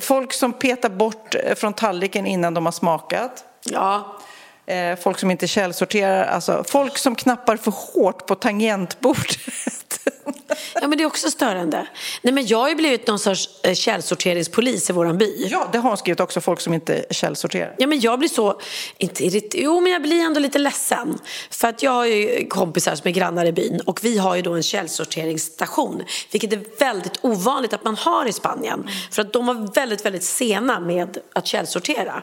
Folk 0.00 0.32
som 0.32 0.52
petar 0.52 0.88
bort 0.88 1.34
från 1.56 1.72
tallriken 1.72 2.26
innan 2.26 2.54
de 2.54 2.64
har 2.64 2.72
smakat. 2.72 3.44
Ja. 3.64 4.20
Eh, 4.66 4.96
folk 4.96 5.18
som 5.18 5.30
inte 5.30 5.46
källsorterar, 5.46 6.24
alltså 6.24 6.64
folk 6.68 6.98
som 6.98 7.14
knappar 7.14 7.56
för 7.56 7.70
hårt 7.70 8.26
på 8.26 8.34
tangentbordet. 8.34 9.38
Ja, 10.74 10.88
men 10.88 10.98
det 10.98 11.04
är 11.04 11.06
också 11.06 11.30
störande. 11.30 11.86
Nej, 12.22 12.34
men 12.34 12.46
jag 12.46 12.58
har 12.58 12.68
ju 12.68 12.74
blivit 12.74 13.06
någon 13.06 13.18
sorts 13.18 13.48
eh, 13.62 13.74
källsorteringspolis 13.74 14.90
i 14.90 14.92
våran 14.92 15.18
by. 15.18 15.46
Ja, 15.50 15.68
det 15.72 15.78
har 15.78 15.96
skrivit 15.96 16.20
också, 16.20 16.40
folk 16.40 16.60
som 16.60 16.74
inte 16.74 17.04
källsorterar. 17.10 17.74
Ja, 17.78 17.86
men 17.86 18.00
jag 18.00 18.18
blir 18.18 18.28
så, 18.28 18.60
inte 18.98 19.40
jo 19.54 19.80
men 19.80 19.92
jag 19.92 20.02
blir 20.02 20.20
ändå 20.20 20.40
lite 20.40 20.58
ledsen. 20.58 21.18
För 21.50 21.68
att 21.68 21.82
jag 21.82 21.90
har 21.90 22.04
ju 22.04 22.46
kompisar 22.48 22.94
som 22.94 23.08
är 23.08 23.12
grannar 23.12 23.46
i 23.46 23.52
byn 23.52 23.80
och 23.80 24.04
vi 24.04 24.18
har 24.18 24.36
ju 24.36 24.42
då 24.42 24.52
en 24.52 24.62
källsorteringsstation. 24.62 26.02
Vilket 26.32 26.52
är 26.52 26.78
väldigt 26.78 27.18
ovanligt 27.22 27.72
att 27.72 27.84
man 27.84 27.96
har 27.96 28.26
i 28.26 28.32
Spanien. 28.32 28.88
För 29.10 29.22
att 29.22 29.32
de 29.32 29.46
var 29.46 29.74
väldigt, 29.74 30.04
väldigt 30.04 30.24
sena 30.24 30.80
med 30.80 31.18
att 31.32 31.46
källsortera. 31.46 32.22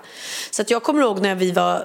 Så 0.52 0.62
att 0.62 0.70
jag 0.70 0.84
kommer 0.84 1.02
ihåg 1.02 1.22
när 1.22 1.36
vi 1.36 1.52
var, 1.52 1.76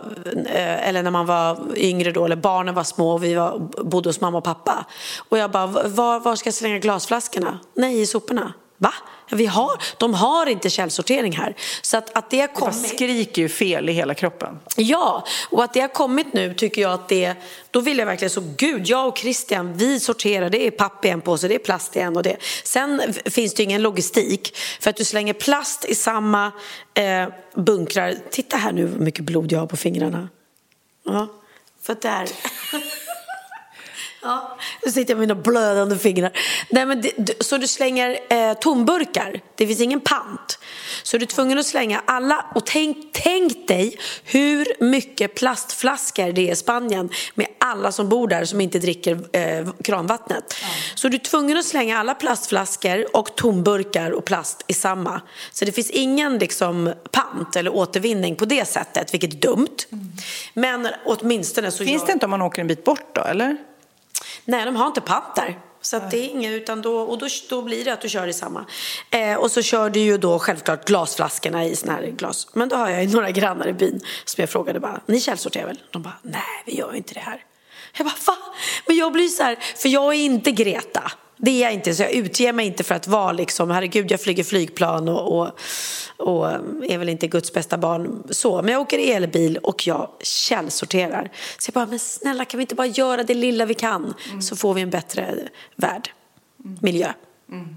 eh, 0.47 0.89
eller 0.89 1.03
när 1.03 1.11
man 1.11 1.27
var 1.27 1.59
yngre 1.77 2.13
då, 2.13 2.25
eller 2.25 2.37
barnen 2.37 2.75
var 2.75 2.85
små 2.85 3.13
och 3.13 3.25
vi 3.25 3.35
var, 3.35 3.59
bodde 3.85 4.09
hos 4.09 4.21
mamma 4.21 4.39
och 4.39 4.45
pappa. 4.45 4.85
Och 5.29 5.39
jag 5.39 5.51
bara, 5.51 5.72
var, 5.73 6.21
var 6.21 6.37
ska 6.37 6.47
jag 6.47 6.55
slänga 6.55 6.79
glasflaskorna? 6.79 7.59
Nej, 7.75 8.01
i 8.01 8.07
soporna. 8.07 8.53
Va? 8.79 8.95
Vi 9.31 9.47
har, 9.47 9.83
de 9.99 10.15
har 10.15 10.47
inte 10.47 10.71
källsortering 10.71 11.33
här. 11.33 11.57
Så 11.83 11.97
att, 11.97 12.17
att 12.19 12.31
det 12.31 12.41
har 12.41 12.49
kommit... 12.49 12.83
Det 12.83 12.89
skriker 12.89 13.43
ju 13.43 13.49
fel 13.49 13.89
i 13.89 13.93
hela 13.93 14.15
kroppen. 14.15 14.59
Ja, 14.77 15.27
och 15.51 15.65
att 15.65 15.75
det 15.75 15.81
har 15.81 15.89
kommit 15.89 16.33
nu 16.33 16.55
tycker 16.55 16.83
jag 16.83 16.93
att 16.93 17.09
det... 17.09 17.35
Då 17.71 17.81
vill 17.81 17.99
jag 17.99 18.07
verkligen 18.07 18.31
så, 18.31 18.43
gud, 18.57 18.89
jag 18.89 19.09
och 19.09 19.19
Christian, 19.19 19.77
vi 19.77 20.01
sorterar, 20.01 20.51
det 20.51 20.67
är 20.67 20.71
papp 20.71 21.05
i 21.05 21.09
en 21.09 21.21
påse, 21.21 21.49
det 21.49 21.55
är 21.55 21.59
plast 21.59 21.97
i 21.97 22.01
en 22.01 22.17
och 22.17 22.23
det. 22.23 22.37
Sen 22.65 23.03
finns 23.25 23.55
det 23.55 23.63
ju 23.63 23.65
ingen 23.65 23.83
logistik, 23.83 24.57
för 24.81 24.91
att 24.91 24.97
du 24.97 25.05
slänger 25.05 25.35
plast 25.35 25.85
i 25.85 25.95
samma 25.95 26.53
eh, 26.95 27.29
bunkrar. 27.55 28.15
Titta 28.31 28.57
här 28.57 28.73
nu 28.73 28.87
hur 28.87 28.99
mycket 28.99 29.25
blod 29.25 29.53
jag 29.53 29.59
har 29.59 29.67
på 29.67 29.77
fingrarna. 29.77 30.29
Ja, 31.05 31.29
för 31.83 31.93
att. 31.93 32.05
Ja, 34.25 34.59
nu 34.85 34.93
sitter 34.93 35.15
jag 35.15 35.19
med 35.19 35.29
mina 35.29 35.43
blödande 35.43 35.99
fingrar. 35.99 36.33
Nej, 36.71 36.87
men 36.87 37.01
det, 37.01 37.45
så 37.45 37.59
du 37.59 37.67
slänger 37.67 38.19
eh, 38.31 38.53
tomburkar, 38.53 39.41
det 39.57 39.67
finns 39.67 39.81
ingen 39.81 40.01
pant. 40.01 40.59
Så 41.03 41.19
du 41.19 41.25
är 41.25 41.27
tvungen 41.27 41.59
att 41.59 41.67
slänga 41.67 42.03
alla, 42.05 42.47
och 42.55 42.67
tänk, 42.67 42.97
tänk 43.13 43.69
dig 43.69 43.99
hur 44.25 44.85
mycket 44.85 45.35
plastflaskor 45.35 46.33
det 46.33 46.49
är 46.49 46.53
i 46.53 46.57
Spanien 46.57 47.11
med 47.35 47.47
alla 47.59 47.93
som 47.93 48.09
bor 48.09 48.29
där 48.29 48.45
som 48.45 48.61
inte 48.61 48.79
dricker 48.79 49.19
eh, 49.33 49.69
kranvattnet. 49.85 50.55
Mm. 50.63 50.75
Så 50.95 51.09
du 51.09 51.17
är 51.17 51.21
tvungen 51.21 51.59
att 51.59 51.65
slänga 51.65 51.99
alla 51.99 52.15
plastflaskor 52.15 53.17
och 53.17 53.37
tomburkar 53.37 54.11
och 54.11 54.25
plast 54.25 54.65
i 54.67 54.75
samma. 54.75 55.21
Så 55.53 55.65
det 55.65 55.73
finns 55.73 55.91
ingen 55.91 56.39
liksom, 56.39 56.93
pant 57.11 57.57
eller 57.57 57.75
återvinning 57.75 58.37
på 58.37 58.45
det 58.45 58.69
sättet, 58.69 59.15
vilket 59.15 59.35
är 59.35 59.39
dumt. 59.39 59.77
Mm. 59.93 60.13
Men 60.55 60.89
åtminstone 61.05 61.71
så... 61.71 61.85
Finns 61.85 62.03
gör... 62.03 62.07
det 62.07 62.13
inte 62.13 62.27
om 62.27 62.31
man 62.31 62.43
åker 62.43 62.61
en 62.61 62.69
bit 62.69 62.85
bort 62.85 63.15
då, 63.15 63.21
eller? 63.21 63.57
Nej, 64.45 64.65
de 64.65 64.77
har 64.77 64.87
inte 64.87 65.01
pant 65.01 65.37
där. 65.37 65.59
Så 65.81 65.99
det 66.11 66.17
är 66.17 66.29
inget, 66.29 66.53
utan 66.53 66.83
då, 66.83 67.01
och 67.01 67.19
då, 67.19 67.27
då 67.49 67.63
blir 67.63 67.85
det 67.85 67.93
att 67.93 68.01
du 68.01 68.09
kör 68.09 68.27
i 68.27 68.33
samma. 68.33 68.67
Eh, 69.11 69.35
och 69.35 69.51
så 69.51 69.63
kör 69.63 69.91
du 69.91 70.01
ju 70.01 70.19
då 70.19 70.39
självklart 70.39 70.85
glasflaskorna 70.85 71.65
i 71.65 71.77
såna 71.77 71.93
här 71.93 72.03
glas. 72.03 72.49
Men 72.53 72.69
då 72.69 72.77
har 72.77 72.91
jag 72.91 73.05
ju 73.05 73.11
några 73.11 73.31
grannar 73.31 73.69
i 73.69 73.73
byn 73.73 74.01
som 74.25 74.43
jag 74.43 74.51
frågade 74.51 74.81
bara, 74.81 75.01
ni 75.07 75.21
källsorterar 75.21 75.67
väl? 75.67 75.81
De 75.91 76.03
bara, 76.03 76.19
nej 76.23 76.43
vi 76.67 76.79
gör 76.79 76.95
inte 76.95 77.15
det 77.15 77.21
här. 77.21 77.45
Jag 77.97 78.07
bara, 78.07 78.17
va? 78.27 78.37
Men 78.87 78.97
jag 78.97 79.13
blir 79.13 79.29
så 79.29 79.43
här, 79.43 79.59
för 79.77 79.89
jag 79.89 80.15
är 80.15 80.19
inte 80.19 80.51
Greta. 80.51 81.13
Det 81.45 81.51
är 81.51 81.63
jag 81.63 81.73
inte, 81.73 81.95
så 81.95 82.03
jag 82.03 82.13
utger 82.13 82.53
mig 82.53 82.67
inte 82.67 82.85
för 82.85 82.95
att 82.95 83.07
vara 83.07 83.33
liksom, 83.33 83.71
herregud 83.71 84.11
jag 84.11 84.21
flyger 84.21 84.45
flygplan 84.45 85.09
och, 85.09 85.39
och, 85.39 85.51
och 86.17 86.51
är 86.89 86.99
väl 86.99 87.09
inte 87.09 87.27
Guds 87.27 87.53
bästa 87.53 87.79
barn 87.79 88.23
så. 88.31 88.63
Men 88.63 88.73
jag 88.73 88.81
åker 88.81 89.17
elbil 89.17 89.57
och 89.57 89.87
jag 89.87 90.09
källsorterar. 90.21 91.31
Så 91.59 91.69
jag 91.69 91.75
bara, 91.75 91.87
men 91.87 91.99
snälla 91.99 92.45
kan 92.45 92.59
vi 92.59 92.63
inte 92.63 92.75
bara 92.75 92.87
göra 92.87 93.23
det 93.23 93.35
lilla 93.35 93.65
vi 93.65 93.75
kan 93.75 94.15
mm. 94.29 94.43
så 94.43 94.57
får 94.57 94.75
vi 94.75 94.83
en 94.83 94.91
bättre 94.91 95.35
värld, 95.77 96.11
miljö. 96.81 97.13
Mm. 97.51 97.77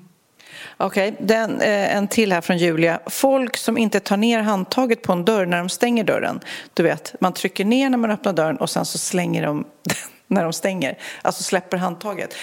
Okej, 0.77 1.15
okay. 1.19 1.37
eh, 1.37 1.95
en 1.95 2.07
till 2.07 2.31
här 2.31 2.41
från 2.41 2.57
Julia. 2.57 2.99
Folk 3.05 3.57
som 3.57 3.77
inte 3.77 3.99
tar 3.99 4.17
ner 4.17 4.39
handtaget 4.41 5.01
på 5.01 5.13
en 5.13 5.25
dörr 5.25 5.45
när 5.45 5.57
de 5.57 5.69
stänger 5.69 6.03
dörren. 6.03 6.39
Du 6.73 6.83
vet, 6.83 7.15
man 7.19 7.33
trycker 7.33 7.65
ner 7.65 7.89
när 7.89 7.97
man 7.97 8.11
öppnar 8.11 8.33
dörren 8.33 8.57
och 8.57 8.69
sen 8.69 8.85
så 8.85 8.97
slänger 8.97 9.45
de 9.45 9.65
när 10.27 10.43
de 10.43 10.53
stänger, 10.53 10.97
alltså 11.21 11.43
släpper 11.43 11.77
handtaget. 11.77 12.35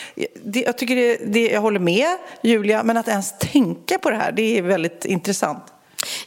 Det, 0.44 0.60
jag, 0.60 0.78
tycker 0.78 0.96
det, 0.96 1.16
det, 1.16 1.50
jag 1.50 1.60
håller 1.60 1.80
med 1.80 2.08
Julia, 2.42 2.82
men 2.82 2.96
att 2.96 3.08
ens 3.08 3.38
tänka 3.38 3.98
på 3.98 4.10
det 4.10 4.16
här, 4.16 4.32
det 4.32 4.58
är 4.58 4.62
väldigt 4.62 5.04
intressant. 5.04 5.62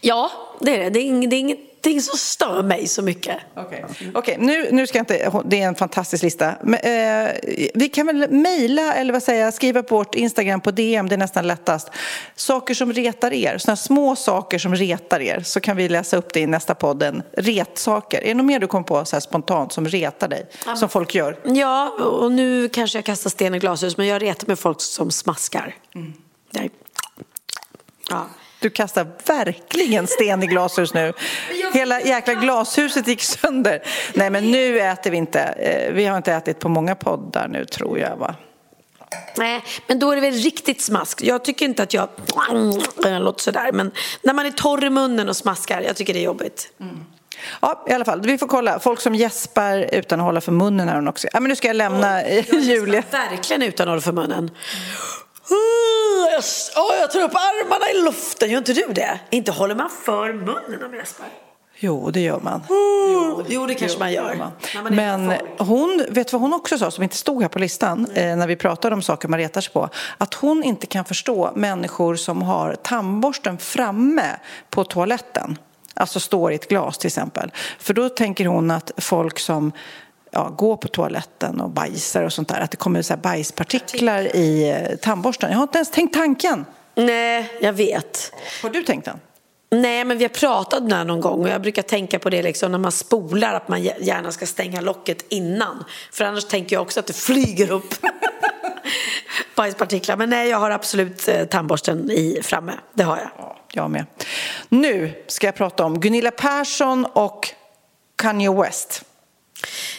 Ja, 0.01 0.31
det 0.59 0.75
är 0.75 0.79
det. 0.79 0.89
Det 0.89 0.99
är, 0.99 1.27
det 1.27 1.35
är 1.35 1.39
inget 1.39 1.74
ingenting 1.86 2.02
som 2.02 2.17
stör 2.17 2.63
mig 2.63 2.88
så 2.88 3.02
mycket. 3.02 3.38
Okej, 3.56 3.86
okay. 3.89 4.12
okay. 4.13 4.38
nu, 4.38 4.67
nu 4.71 4.88
ska 4.88 4.98
jag 4.98 5.02
inte... 5.02 5.41
Det 5.45 5.62
är 5.62 5.67
en 5.67 5.76
fantastisk 5.76 6.24
lista. 6.24 6.56
Men, 6.62 6.80
eh, 6.80 7.32
vi 7.74 7.89
kan 7.89 8.08
väl 8.08 8.30
mejla 8.32 8.93
eller 8.93 9.13
vad 9.13 9.24
säger 9.24 9.43
jag, 9.43 9.54
skriva 9.54 9.84
på 9.84 9.98
vårt 9.98 10.15
Instagram 10.15 10.62
på 10.62 10.71
DM, 10.71 11.08
det 11.10 11.15
är 11.15 11.17
nästan 11.17 11.48
lättast. 11.48 11.89
Saker 12.36 12.74
som 12.74 12.93
retar 12.93 13.34
er, 13.34 13.58
sådana 13.58 13.76
små 13.76 14.15
saker 14.15 14.60
som 14.60 14.76
retar 14.76 15.21
er, 15.21 15.41
så 15.45 15.60
kan 15.60 15.78
vi 15.78 15.89
läsa 15.89 16.17
upp 16.17 16.34
det 16.34 16.39
i 16.39 16.48
nästa 16.48 16.76
podden. 16.76 17.24
Retsaker. 17.38 18.24
Är 18.24 18.28
det 18.28 18.34
något 18.34 18.45
mer 18.45 18.60
du 18.60 18.67
kom 18.67 18.84
på 18.84 19.06
så 19.06 19.21
spontant 19.21 19.74
som 19.74 19.88
retar 19.88 20.28
dig, 20.28 20.45
ja. 20.65 20.76
som 20.76 20.89
folk 20.89 21.15
gör? 21.15 21.38
Ja, 21.43 21.89
och 21.89 22.32
nu 22.32 22.69
kanske 22.69 22.98
jag 22.98 23.06
kastar 23.06 23.30
sten 23.30 23.56
i 23.56 23.60
glashus, 23.60 23.98
men 23.98 24.08
jag 24.08 24.21
retar 24.21 24.48
med 24.48 24.60
folk 24.60 24.82
som 24.82 25.12
smaskar. 25.12 25.76
Mm. 25.95 26.13
Nej. 26.52 26.69
Ja. 28.10 28.28
Du 28.65 28.69
kastar 28.69 29.08
verkligen 29.25 30.08
sten 30.08 30.43
i 30.43 30.47
glashus 30.47 30.93
nu. 30.93 31.13
Hela 31.73 32.01
jäkla 32.01 32.34
glashuset 32.34 33.08
gick 33.08 33.21
sönder. 33.21 33.84
Nej, 34.13 34.30
men 34.30 34.51
nu 34.51 34.80
äter 34.80 35.12
vi 35.12 35.17
inte. 35.17 35.39
Eh, 35.39 35.93
vi 35.93 36.06
har 36.06 36.17
inte 36.17 36.34
ätit 36.34 36.60
på 36.60 36.69
många 36.69 36.95
poddar 36.95 37.47
nu, 37.47 37.65
tror 37.65 37.99
jag. 37.99 38.17
Va? 38.17 38.36
Nej, 39.38 39.63
men 39.88 39.99
då 39.99 40.12
är 40.12 40.15
det 40.15 40.21
väl 40.21 40.34
riktigt 40.34 40.82
smask. 40.82 41.21
Jag 41.23 41.45
tycker 41.45 41.65
inte 41.65 41.84
att 41.84 41.93
jag, 41.93 42.10
jag 43.04 43.21
låter 43.21 43.41
sådär, 43.41 43.71
men 43.71 43.91
när 44.21 44.34
man 44.34 44.45
är 44.45 44.51
torr 44.51 44.86
i 44.86 44.89
munnen 44.89 45.30
och 45.30 45.36
smaskar, 45.36 45.82
jag 45.82 45.95
tycker 45.95 46.13
det 46.13 46.19
är 46.19 46.25
jobbigt. 46.25 46.71
Mm. 46.80 47.06
Ja, 47.62 47.86
i 47.89 47.93
alla 47.93 48.06
fall. 48.06 48.21
Vi 48.21 48.38
får 48.38 48.47
kolla. 48.47 48.80
Folk 48.80 49.01
som 49.01 49.15
gäspar 49.15 49.89
utan 49.91 50.19
att 50.19 50.25
hålla 50.25 50.41
för 50.41 50.51
munnen 50.51 50.88
här 50.88 51.08
också. 51.08 51.28
Ja, 51.34 51.39
men 51.39 51.49
nu 51.49 51.56
ska 51.56 51.67
jag 51.67 51.75
lämna 51.75 52.19
oh, 52.21 52.60
Julia. 52.60 53.04
verkligen 53.12 53.62
utan 53.62 53.88
att 53.88 53.91
hålla 53.91 54.01
för 54.01 54.12
munnen. 54.12 54.39
Mm. 55.49 55.74
Jag, 56.31 56.43
oh, 56.83 56.95
jag 56.99 57.11
tar 57.11 57.21
upp 57.21 57.35
armarna 57.35 57.91
i 57.91 58.03
luften, 58.03 58.49
gör 58.49 58.57
inte 58.57 58.73
du 58.73 58.88
det? 58.93 59.19
Inte 59.29 59.51
håller 59.51 59.75
man 59.75 59.89
för 59.89 60.33
munnen 60.33 60.83
om 60.85 60.95
gäspar? 60.95 61.27
Jo, 61.77 62.11
det 62.11 62.19
gör 62.19 62.39
man. 62.39 62.61
Jo, 62.69 63.43
jo 63.47 63.65
det 63.65 63.75
kanske 63.75 63.95
jo, 63.95 63.99
man 63.99 64.13
gör. 64.13 64.35
Man. 64.35 64.51
Man 64.83 64.95
Men 64.95 65.38
hon, 65.57 66.05
vet 66.09 66.33
vad 66.33 66.41
hon 66.41 66.53
också 66.53 66.77
sa, 66.77 66.91
som 66.91 67.03
inte 67.03 67.17
stod 67.17 67.41
här 67.41 67.49
på 67.49 67.59
listan, 67.59 68.07
eh, 68.13 68.35
när 68.35 68.47
vi 68.47 68.55
pratade 68.55 68.95
om 68.95 69.01
saker 69.01 69.27
man 69.27 69.39
retar 69.39 69.61
sig 69.61 69.73
på? 69.73 69.89
Att 70.17 70.33
hon 70.33 70.63
inte 70.63 70.88
kan 70.88 71.05
förstå 71.05 71.51
människor 71.55 72.15
som 72.15 72.41
har 72.41 72.75
tandborsten 72.75 73.57
framme 73.57 74.35
på 74.69 74.83
toaletten. 74.83 75.57
Alltså 75.93 76.19
står 76.19 76.51
i 76.51 76.55
ett 76.55 76.67
glas 76.67 76.97
till 76.97 77.07
exempel. 77.07 77.51
För 77.79 77.93
då 77.93 78.09
tänker 78.09 78.45
hon 78.45 78.71
att 78.71 78.91
folk 78.97 79.39
som 79.39 79.71
ja, 80.36 80.50
gå 80.50 80.78
på 80.78 80.88
toaletten 80.88 81.62
och 81.62 81.69
bajsar 81.69 82.24
och 82.24 82.34
sånt 82.34 82.48
där. 82.48 82.60
Att 82.60 82.71
det 82.71 82.78
kommer 82.78 83.02
så 83.02 83.13
här 83.13 83.21
bajspartiklar 83.21 84.36
i 84.36 84.69
eh, 84.69 84.95
tandborsten. 84.98 85.52
Jag 85.52 85.58
har 85.58 85.63
inte 85.63 85.78
ens 85.78 85.91
tänkt 85.91 86.13
tanken. 86.13 86.65
Nej, 86.95 87.52
jag 87.62 87.74
vet. 87.74 88.34
Har 88.62 88.69
du 88.69 88.84
tänkt 88.84 89.06
den? 89.06 89.19
Nej, 89.69 90.06
men 90.06 90.17
vi 90.17 90.24
har 90.24 90.30
pratat 90.30 90.80
om 90.80 90.89
det 90.89 90.95
här 90.95 91.06
någon 91.06 91.21
gång 91.21 91.41
och 91.41 91.50
jag 91.50 91.62
brukar 91.62 91.82
tänka 91.82 92.19
på 92.19 92.30
det 92.30 92.43
liksom 92.43 92.71
när 92.71 92.78
man 92.78 92.91
spolar 92.91 93.54
att 93.54 93.67
man 93.67 93.84
gärna 93.84 94.32
ska 94.32 94.45
stänga 94.45 94.82
locket 94.82 95.26
innan. 95.30 95.84
För 96.12 96.26
annars 96.26 96.45
tänker 96.45 96.76
jag 96.76 96.82
också 96.84 97.00
att 97.00 97.08
det 97.08 97.13
flyger 97.13 97.71
upp 97.71 97.93
bajspartiklar. 99.56 100.17
Men 100.17 100.30
nej, 100.30 100.50
jag 100.50 100.58
har 100.58 100.71
absolut 100.71 101.28
eh, 101.28 101.45
tandborsten 101.45 102.12
i 102.12 102.39
framme. 102.43 102.74
Det 102.93 103.04
har 103.04 103.17
jag. 103.17 103.30
Ja, 103.38 103.58
jag 103.71 103.91
med. 103.91 104.06
Nu 104.69 105.24
ska 105.28 105.48
jag 105.48 105.56
prata 105.56 105.86
om 105.86 106.00
Gunilla 106.00 106.32
Persson 106.32 107.06
och 107.06 107.50
Kanye 108.15 108.54
West. 108.54 109.04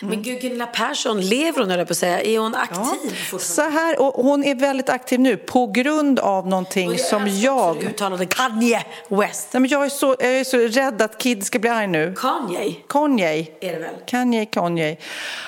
Mm. 0.02 0.10
Men 0.10 0.22
gud, 0.22 0.40
Gunilla 0.40 0.66
Persson, 0.66 1.20
lever 1.20 1.76
hon, 1.76 1.86
på 1.86 1.92
att 1.92 1.96
säga? 1.96 2.20
Är 2.20 2.38
hon 2.38 2.54
aktiv 2.54 3.16
ja. 3.32 3.38
Så 3.38 3.62
här, 3.62 4.00
och 4.00 4.24
hon 4.24 4.44
är 4.44 4.54
väldigt 4.54 4.88
aktiv 4.88 5.20
nu 5.20 5.36
på 5.36 5.66
grund 5.66 6.18
av 6.18 6.48
någonting 6.48 6.90
jag 6.90 7.00
som 7.00 7.28
jag... 7.28 7.82
uttalade 7.82 8.26
Kanye 8.26 8.84
West. 9.08 9.48
Nej, 9.52 9.60
men 9.60 9.70
jag, 9.70 9.84
är 9.84 9.88
så, 9.88 10.16
jag 10.18 10.40
är 10.40 10.44
så 10.44 10.58
rädd 10.58 11.02
att 11.02 11.18
Kid 11.18 11.46
ska 11.46 11.58
bli 11.58 11.70
arg 11.70 11.86
nu. 11.86 12.14
Kanye? 12.16 12.74
Kanye. 12.88 13.46
Är 13.60 13.72
det 13.72 13.78
väl? 13.78 13.94
Kanye, 14.06 14.46
Kanye. 14.46 14.96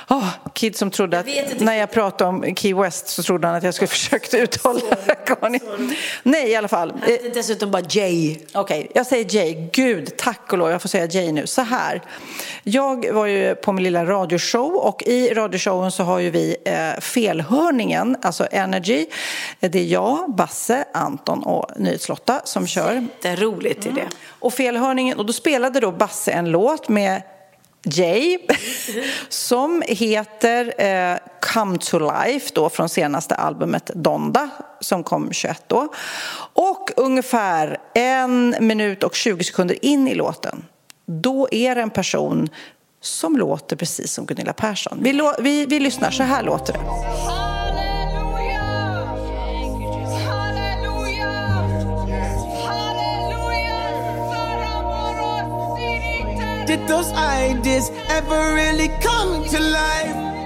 Oh, 0.09 0.29
Kid 0.53 0.77
som 0.77 0.91
trodde 0.91 1.19
att 1.19 1.27
när 1.61 1.75
jag 1.75 1.91
pratade 1.91 2.31
om 2.31 2.57
Key 2.57 2.75
West 2.75 3.09
så 3.09 3.23
trodde 3.23 3.47
han 3.47 3.57
att 3.57 3.63
jag 3.63 3.75
skulle 3.75 3.89
försöka 3.99 4.39
uttala 4.39 4.81
Kanye. 5.27 5.61
Nej, 6.23 6.49
i 6.49 6.57
alla 6.57 6.69
fall. 6.69 6.91
Han 6.91 7.11
heter 7.11 7.31
dessutom 7.35 7.71
bara 7.71 7.83
Jay. 7.89 8.39
Okej, 8.55 8.79
okay, 8.79 8.89
jag 8.95 9.07
säger 9.07 9.37
Jay. 9.37 9.69
Gud, 9.73 10.17
tack 10.17 10.53
och 10.53 10.59
lov, 10.59 10.71
jag 10.71 10.83
får 10.83 10.89
säga 10.89 11.07
Jay 11.07 11.33
nu. 11.33 11.47
Så 11.47 11.63
här. 11.63 12.03
Jag 12.63 13.13
var 13.13 13.27
ju 13.27 13.55
på 13.55 13.73
min 13.73 13.85
lilla 13.85 13.98
radioshow 14.07 14.75
och 14.75 15.03
i 15.03 15.35
radioshowen 15.35 15.91
så 15.91 16.03
har 16.03 16.19
ju 16.19 16.31
vi 16.31 16.57
eh, 16.65 17.01
felhörningen, 17.01 18.17
alltså 18.23 18.47
Energy. 18.51 19.07
Det 19.61 19.79
är 19.79 19.85
jag, 19.85 20.35
Basse, 20.35 20.85
Anton 20.95 21.43
och 21.43 21.71
Nyhetslotta 21.77 22.41
som 22.45 22.67
kör. 22.67 23.07
Det 23.23 23.29
är 23.29 23.37
roligt 23.37 23.87
i 23.87 23.91
det. 23.91 24.01
Mm. 24.01 24.13
Och 24.29 24.55
felhörningen, 24.55 25.19
och 25.19 25.27
då 25.27 25.33
spelade 25.33 25.81
då 25.81 25.93
Basse 25.93 26.33
en 26.33 26.51
låt 26.51 26.89
med 26.89 27.23
Jay 27.85 28.39
som 29.29 29.83
heter 29.87 30.75
eh, 30.85 31.19
Come 31.41 31.79
to 31.79 31.99
Life 31.99 32.51
då 32.55 32.69
från 32.69 32.89
senaste 32.89 33.35
albumet 33.35 33.91
Donda 33.95 34.51
som 34.81 35.05
kom 35.05 35.33
21 35.33 35.65
då. 35.67 35.89
Och 36.53 36.91
ungefär 36.97 37.79
en 37.95 38.57
minut 38.61 39.05
och 39.05 39.15
20 39.15 39.45
sekunder 39.45 39.85
in 39.85 40.09
i 40.09 40.15
låten 40.15 40.65
då 41.09 41.49
är 41.51 41.75
det 41.75 41.81
en 41.83 41.91
person 41.91 42.49
som 43.09 43.37
låter 43.37 43.77
precis 43.77 44.13
som 44.13 44.27
Gunilla 44.27 44.53
Persson. 44.53 44.99
Vi, 45.03 45.21
vi, 45.39 45.67
vi 45.67 45.81
lyssnar, 45.81 46.11
så 46.11 46.23
här 46.23 46.43
låter 46.43 46.73
det. 46.73 46.81
Did 56.67 56.87
those 56.87 57.11
ideas 57.13 57.91
ever 58.11 58.55
really 58.55 58.89
come 58.89 59.49
to 59.49 59.59
life? 59.59 60.38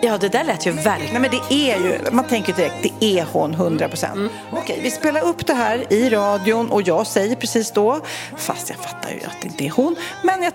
Ja, 0.00 0.18
det 0.18 0.28
där 0.28 0.44
lät 0.44 0.66
ju 0.66 0.70
verkligen... 0.70 1.12
Nej, 1.12 1.30
men 1.30 1.30
det 1.30 1.54
är 1.54 1.76
ju, 1.78 1.98
man 2.12 2.24
tänker 2.24 2.52
direkt, 2.52 2.74
det 2.82 3.18
är 3.18 3.26
hon 3.32 3.54
100 3.54 3.88
procent. 3.88 4.14
Mm. 4.14 4.32
Okej, 4.52 4.80
vi 4.82 4.90
spelar 4.90 5.24
upp 5.24 5.46
det 5.46 5.54
här 5.54 5.92
i 5.92 6.10
radion 6.10 6.70
och 6.70 6.82
jag 6.82 7.06
säger 7.06 7.36
precis 7.36 7.70
då, 7.70 8.00
fast 8.36 8.68
jag 8.70 8.78
fattar 8.78 9.10
ju 9.10 9.16
att 9.16 9.36
det 9.40 9.48
inte 9.48 9.64
är 9.64 9.70
hon, 9.70 9.96
men 10.22 10.42
jag, 10.42 10.52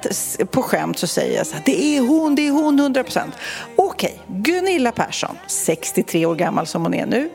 på 0.52 0.62
skämt 0.62 1.00
så 1.00 1.08
säger 1.08 1.38
jag 1.38 1.48
så 1.48 1.54
här, 1.54 1.62
det 1.66 1.84
är 1.98 2.02
hon, 2.02 2.36
det 2.36 2.48
är 2.48 2.52
hon 2.52 2.80
100 2.80 3.04
procent. 3.04 3.34
Okej, 3.76 4.20
Gunilla 4.28 4.92
Persson, 4.92 5.38
63 5.48 6.26
år 6.26 6.36
gammal 6.36 6.68
som 6.68 6.84
hon 6.84 6.94
är 6.94 7.06
nu, 7.06 7.30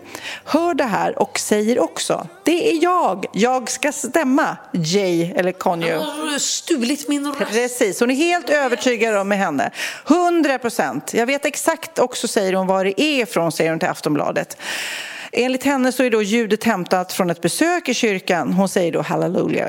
hör 0.45 0.75
det 0.75 0.85
här 0.85 1.19
och 1.23 1.39
säger 1.39 1.83
också, 1.83 2.27
det 2.45 2.71
är 2.71 2.83
jag, 2.83 3.27
jag 3.33 3.71
ska 3.71 3.93
stämma 3.93 4.57
Jay 4.73 5.33
eller 5.37 5.53
Kanye. 5.53 5.97
Har 5.97 6.33
du 6.33 6.41
stulit 6.41 7.09
min 7.09 7.27
röst? 7.27 7.53
Precis, 7.53 8.01
hon 8.01 8.11
är 8.11 8.15
helt 8.15 8.51
övertygad 8.51 9.17
om 9.17 9.29
med 9.29 9.39
henne. 9.39 9.71
100 10.09 10.59
procent. 10.59 11.15
Jag 11.15 11.27
vet 11.27 11.45
exakt 11.45 11.98
också, 11.99 12.29
säger 12.29 12.53
hon, 12.53 12.67
var 12.67 12.85
det 12.85 13.01
är 13.01 13.23
ifrån, 13.23 13.53
säger 13.53 13.71
hon 13.71 13.79
till 13.79 13.89
Aftonbladet. 13.89 14.57
Enligt 15.33 15.65
henne 15.65 15.93
så 15.93 16.03
är 16.03 16.11
då 16.11 16.23
ljudet 16.23 16.65
hämtat 16.65 17.13
från 17.13 17.31
ett 17.31 17.41
besök 17.41 17.89
i 17.89 17.95
kyrkan. 17.95 18.53
Hon 18.53 18.69
säger 18.69 18.93
då 18.93 19.03
halleluja. 19.03 19.69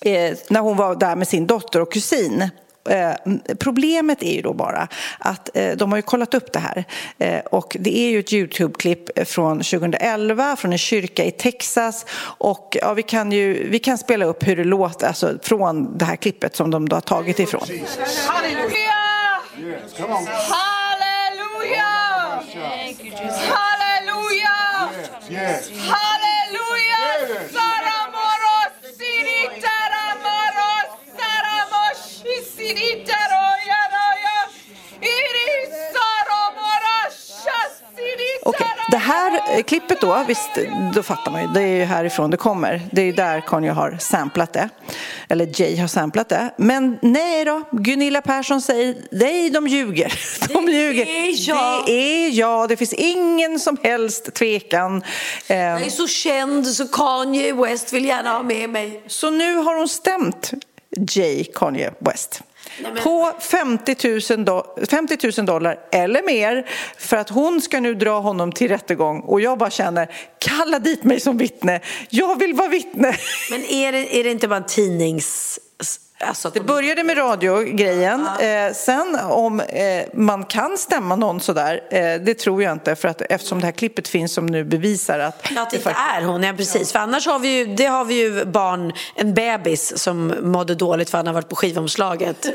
Eh, 0.00 0.36
när 0.48 0.60
hon 0.60 0.76
var 0.76 0.94
där 0.94 1.16
med 1.16 1.28
sin 1.28 1.46
dotter 1.46 1.80
och 1.80 1.92
kusin. 1.92 2.50
Eh, 2.88 3.12
problemet 3.58 4.22
är 4.22 4.32
ju 4.32 4.42
då 4.42 4.52
bara 4.52 4.88
att 5.18 5.56
eh, 5.56 5.76
de 5.76 5.92
har 5.92 5.98
ju 5.98 6.02
kollat 6.02 6.34
upp 6.34 6.52
det 6.52 6.58
här 6.58 6.84
eh, 7.18 7.40
och 7.40 7.76
det 7.80 7.98
är 7.98 8.10
ju 8.10 8.20
ett 8.20 8.32
Youtube-klipp 8.32 9.28
från 9.28 9.56
2011 9.56 10.56
från 10.56 10.72
en 10.72 10.78
kyrka 10.78 11.24
i 11.24 11.30
Texas 11.30 12.06
och 12.38 12.76
ja, 12.80 12.94
vi 12.94 13.02
kan 13.02 13.32
ju 13.32 13.68
vi 13.70 13.78
kan 13.78 13.98
spela 13.98 14.24
upp 14.24 14.48
hur 14.48 14.56
det 14.56 14.64
låter 14.64 15.06
alltså, 15.06 15.38
från 15.42 15.98
det 15.98 16.04
här 16.04 16.16
klippet 16.16 16.56
som 16.56 16.70
de 16.70 16.88
då 16.88 16.96
har 16.96 17.00
tagit 17.00 17.38
ifrån. 17.38 17.66
Halleluja! 18.26 18.92
Halleluja! 19.88 20.71
Hallelujah! 23.30 24.90
Yes. 25.30 25.30
yes. 25.30 25.68
Hallelujah. 25.70 26.11
Halleluja! 38.44 38.72
här 39.02 39.56
eh, 39.56 39.62
klippet 39.62 40.00
då, 40.00 40.24
visst, 40.28 40.50
då 40.94 41.02
fattar 41.02 41.32
man 41.32 41.42
ju, 41.42 41.48
det 41.48 41.62
är 41.62 41.76
ju 41.76 41.84
härifrån 41.84 42.30
det 42.30 42.36
kommer. 42.36 42.88
Det 42.92 43.00
är 43.02 43.06
ju 43.06 43.12
där 43.12 43.40
Kanye 43.40 43.70
har 43.70 43.96
samplat 44.00 44.52
det. 44.52 44.68
Eller 45.28 45.60
Jay 45.60 45.76
har 45.76 45.88
samplat 45.88 46.28
det. 46.28 46.54
Men 46.56 46.98
nej 47.02 47.44
då, 47.44 47.62
Gunilla 47.72 48.22
Persson 48.22 48.60
säger 48.60 48.96
nej, 49.10 49.50
de 49.50 49.68
ljuger. 49.68 50.12
De 50.54 50.72
ljuger. 50.72 51.04
Det 51.04 51.10
är 51.10 51.48
jag. 51.48 51.86
Det 51.86 51.92
är 51.92 52.30
jag. 52.30 52.68
Det 52.68 52.76
finns 52.76 52.92
ingen 52.92 53.58
som 53.58 53.76
helst 53.82 54.34
tvekan. 54.34 55.04
Jag 55.46 55.58
är 55.58 55.90
så 55.90 56.06
känd 56.06 56.66
så 56.66 56.88
Kanye 56.88 57.52
West 57.52 57.92
vill 57.92 58.04
gärna 58.04 58.30
ha 58.30 58.42
med 58.42 58.70
mig. 58.70 59.02
Så 59.06 59.30
nu 59.30 59.56
har 59.56 59.76
hon 59.78 59.88
stämt 59.88 60.52
Jay 61.10 61.44
Kanye 61.44 61.92
West. 61.98 62.42
Nej, 62.80 63.02
På 63.02 63.32
50 63.40 63.96
000, 64.36 64.44
do- 64.44 64.86
50 64.90 65.18
000 65.40 65.46
dollar 65.46 65.78
eller 65.92 66.22
mer 66.26 66.68
för 66.98 67.16
att 67.16 67.28
hon 67.28 67.60
ska 67.62 67.80
nu 67.80 67.94
dra 67.94 68.20
honom 68.20 68.52
till 68.52 68.68
rättegång. 68.68 69.20
Och 69.20 69.40
jag 69.40 69.58
bara 69.58 69.70
känner, 69.70 70.08
kalla 70.38 70.78
dit 70.78 71.04
mig 71.04 71.20
som 71.20 71.36
vittne. 71.38 71.80
Jag 72.08 72.38
vill 72.38 72.54
vara 72.54 72.68
vittne. 72.68 73.16
Men 73.50 73.64
är 73.64 73.92
det, 73.92 74.16
är 74.20 74.24
det 74.24 74.30
inte 74.30 74.48
bara 74.48 74.56
en 74.56 74.66
tidnings... 74.66 75.58
Alltså 76.22 76.50
Det 76.50 76.58
de- 76.60 76.66
började 76.66 77.02
med 77.04 77.18
radiogrejen. 77.18 78.26
Eh, 78.40 78.72
sen 78.74 79.18
om 79.30 79.60
eh, 79.60 80.02
man 80.14 80.44
kan 80.44 80.78
stämma 80.78 81.16
någon 81.16 81.40
sådär, 81.40 81.80
eh, 81.90 82.20
det 82.20 82.34
tror 82.34 82.62
jag 82.62 82.72
inte. 82.72 82.96
För 82.96 83.08
att, 83.08 83.20
eftersom 83.22 83.60
det 83.60 83.66
här 83.66 83.72
klippet 83.72 84.08
finns 84.08 84.32
som 84.34 84.46
nu 84.46 84.64
bevisar 84.64 85.18
att... 85.18 85.46
Ja, 85.54 85.62
att 85.62 85.70
det 85.70 85.78
faktiskt- 85.78 86.06
är 86.16 86.22
hon, 86.22 86.42
ja 86.42 86.52
precis. 86.56 86.92
För 86.92 86.98
annars 86.98 87.26
har 87.26 87.38
vi 87.38 87.48
ju, 87.58 87.66
det 87.74 87.86
har 87.86 88.04
vi 88.04 88.14
ju 88.14 88.44
barn, 88.44 88.92
en 89.14 89.34
bebis 89.34 89.98
som 89.98 90.34
mådde 90.42 90.74
dåligt 90.74 91.10
för 91.10 91.18
han 91.18 91.26
har 91.26 91.34
varit 91.34 91.48
på 91.48 91.56
skivomslaget. 91.56 92.46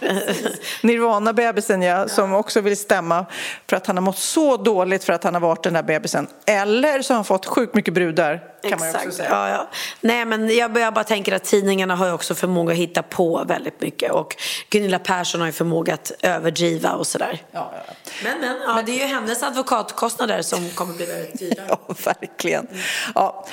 Nirvana-bebisen 0.82 1.82
ja, 1.82 2.08
som 2.08 2.34
också 2.34 2.60
vill 2.60 2.76
stämma 2.76 3.26
för 3.68 3.76
att 3.76 3.86
han 3.86 3.96
har 3.96 4.02
mått 4.02 4.18
så 4.18 4.56
dåligt 4.56 5.04
för 5.04 5.12
att 5.12 5.24
han 5.24 5.34
har 5.34 5.40
varit 5.40 5.62
den 5.62 5.72
där 5.72 5.82
bebisen. 5.82 6.26
Eller 6.46 7.02
så 7.02 7.12
har 7.12 7.16
han 7.16 7.24
fått 7.24 7.46
sjukt 7.46 7.74
mycket 7.74 7.94
brudar 7.94 8.40
kan 8.70 8.78
man 8.78 8.88
också 8.94 9.10
säga. 9.10 9.28
Ja, 9.30 9.48
ja. 9.48 9.68
Nej, 10.00 10.24
men 10.24 10.56
jag, 10.56 10.78
jag 10.78 10.94
bara 10.94 11.04
tänker 11.04 11.32
att 11.32 11.44
tidningarna 11.44 11.96
har 11.96 12.06
ju 12.06 12.12
också 12.12 12.34
förmåga 12.34 12.72
att 12.72 12.78
hitta 12.78 13.02
på 13.02 13.44
väldigt 13.46 13.80
mycket 13.80 14.12
och 14.12 14.36
Gunilla 14.70 14.98
Persson 14.98 15.40
har 15.40 15.48
ju 15.48 15.52
förmåga 15.52 15.94
att 15.94 16.12
överdriva 16.20 16.92
och 16.92 17.06
sådär. 17.06 17.42
Ja, 17.50 17.72
ja. 17.86 17.94
Men, 18.24 18.40
men, 18.40 18.56
ja, 18.66 18.82
det 18.86 18.92
är 18.92 19.08
ju 19.08 19.14
hennes 19.14 19.42
advokatkostnader 19.42 20.42
som 20.42 20.70
kommer 20.70 20.94
bli 20.94 21.06
väldigt 21.06 21.38
dyra. 21.38 21.62
Ja, 21.68 21.94
verkligen. 22.04 22.66
Ja. 23.14 23.46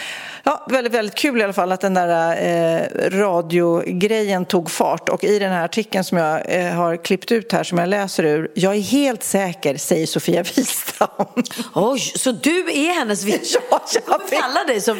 Ja, 0.45 0.67
väldigt, 0.69 0.93
väldigt 0.93 1.15
kul 1.15 1.41
i 1.41 1.43
alla 1.43 1.53
fall 1.53 1.71
att 1.71 1.81
den 1.81 1.93
där 1.93 2.35
eh, 2.45 3.09
radiogrejen 3.09 4.45
tog 4.45 4.71
fart. 4.71 5.09
Och 5.09 5.23
i 5.23 5.39
den 5.39 5.51
här 5.51 5.65
artikeln 5.65 6.03
som 6.03 6.17
jag 6.17 6.41
eh, 6.47 6.73
har 6.73 7.03
klippt 7.03 7.31
ut 7.31 7.51
här, 7.51 7.63
som 7.63 7.77
jag 7.77 7.89
läser 7.89 8.25
ur. 8.25 8.51
Jag 8.55 8.75
är 8.75 8.79
helt 8.79 9.23
säker, 9.23 9.77
säger 9.77 10.07
Sofia 10.07 10.43
Wistam. 10.43 11.07
Oj, 11.73 11.99
så 11.99 12.31
du 12.31 12.59
är 12.59 12.93
hennes 12.93 13.23
vittne? 13.23 13.59
Ja, 13.71 13.81
jag 13.93 14.03
jag 14.05 14.19
kommer 14.19 14.41
kalla 14.41 14.63
dig 14.63 14.81
som 14.81 14.99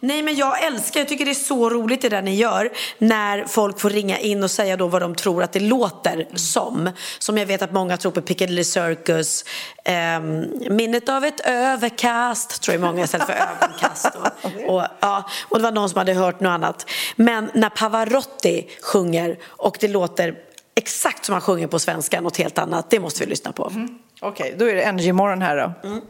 Nej 0.00 0.22
men 0.22 0.36
jag 0.36 0.64
älskar, 0.64 1.00
jag 1.00 1.08
tycker 1.08 1.24
det 1.24 1.30
är 1.30 1.34
så 1.34 1.70
roligt 1.70 2.02
det 2.02 2.08
där 2.08 2.22
ni 2.22 2.34
gör 2.34 2.70
när 2.98 3.44
folk 3.44 3.80
får 3.80 3.90
ringa 3.90 4.18
in 4.18 4.42
och 4.42 4.50
säga 4.50 4.76
då 4.76 4.86
vad 4.86 5.02
de 5.02 5.14
tror 5.14 5.42
att 5.42 5.52
det 5.52 5.60
låter 5.60 6.14
mm. 6.14 6.36
som. 6.36 6.90
Som 7.18 7.38
jag 7.38 7.46
vet 7.46 7.62
att 7.62 7.72
många 7.72 7.96
tror 7.96 8.12
på 8.12 8.22
Piccadilly 8.22 8.64
Circus, 8.64 9.44
eh, 9.84 10.20
minnet 10.70 11.08
av 11.08 11.24
ett 11.24 11.40
överkast 11.40 12.62
tror 12.62 12.74
jag 12.74 12.80
många 12.80 13.04
istället 13.04 13.26
för 13.26 13.34
ögonkast. 13.62 14.06
Och, 14.42 14.74
och, 14.74 14.84
ja, 15.00 15.24
och 15.48 15.58
det 15.58 15.62
var 15.62 15.72
någon 15.72 15.88
som 15.88 15.98
hade 15.98 16.14
hört 16.14 16.40
något 16.40 16.50
annat. 16.50 16.90
Men 17.16 17.50
när 17.54 17.70
Pavarotti 17.70 18.68
sjunger 18.82 19.38
och 19.44 19.76
det 19.80 19.88
låter 19.88 20.34
exakt 20.74 21.24
som 21.24 21.32
han 21.32 21.42
sjunger 21.42 21.66
på 21.66 21.78
svenska, 21.78 22.20
något 22.20 22.36
helt 22.36 22.58
annat, 22.58 22.90
det 22.90 23.00
måste 23.00 23.24
vi 23.24 23.30
lyssna 23.30 23.52
på. 23.52 23.70
Mm. 23.70 23.98
Okej, 24.20 24.46
okay, 24.46 24.58
då 24.58 24.70
är 24.70 24.74
det 24.74 24.82
Energy 24.82 25.12
Morgon 25.12 25.42
här 25.42 25.56
då. 25.56 25.88
Mm. 25.88 26.00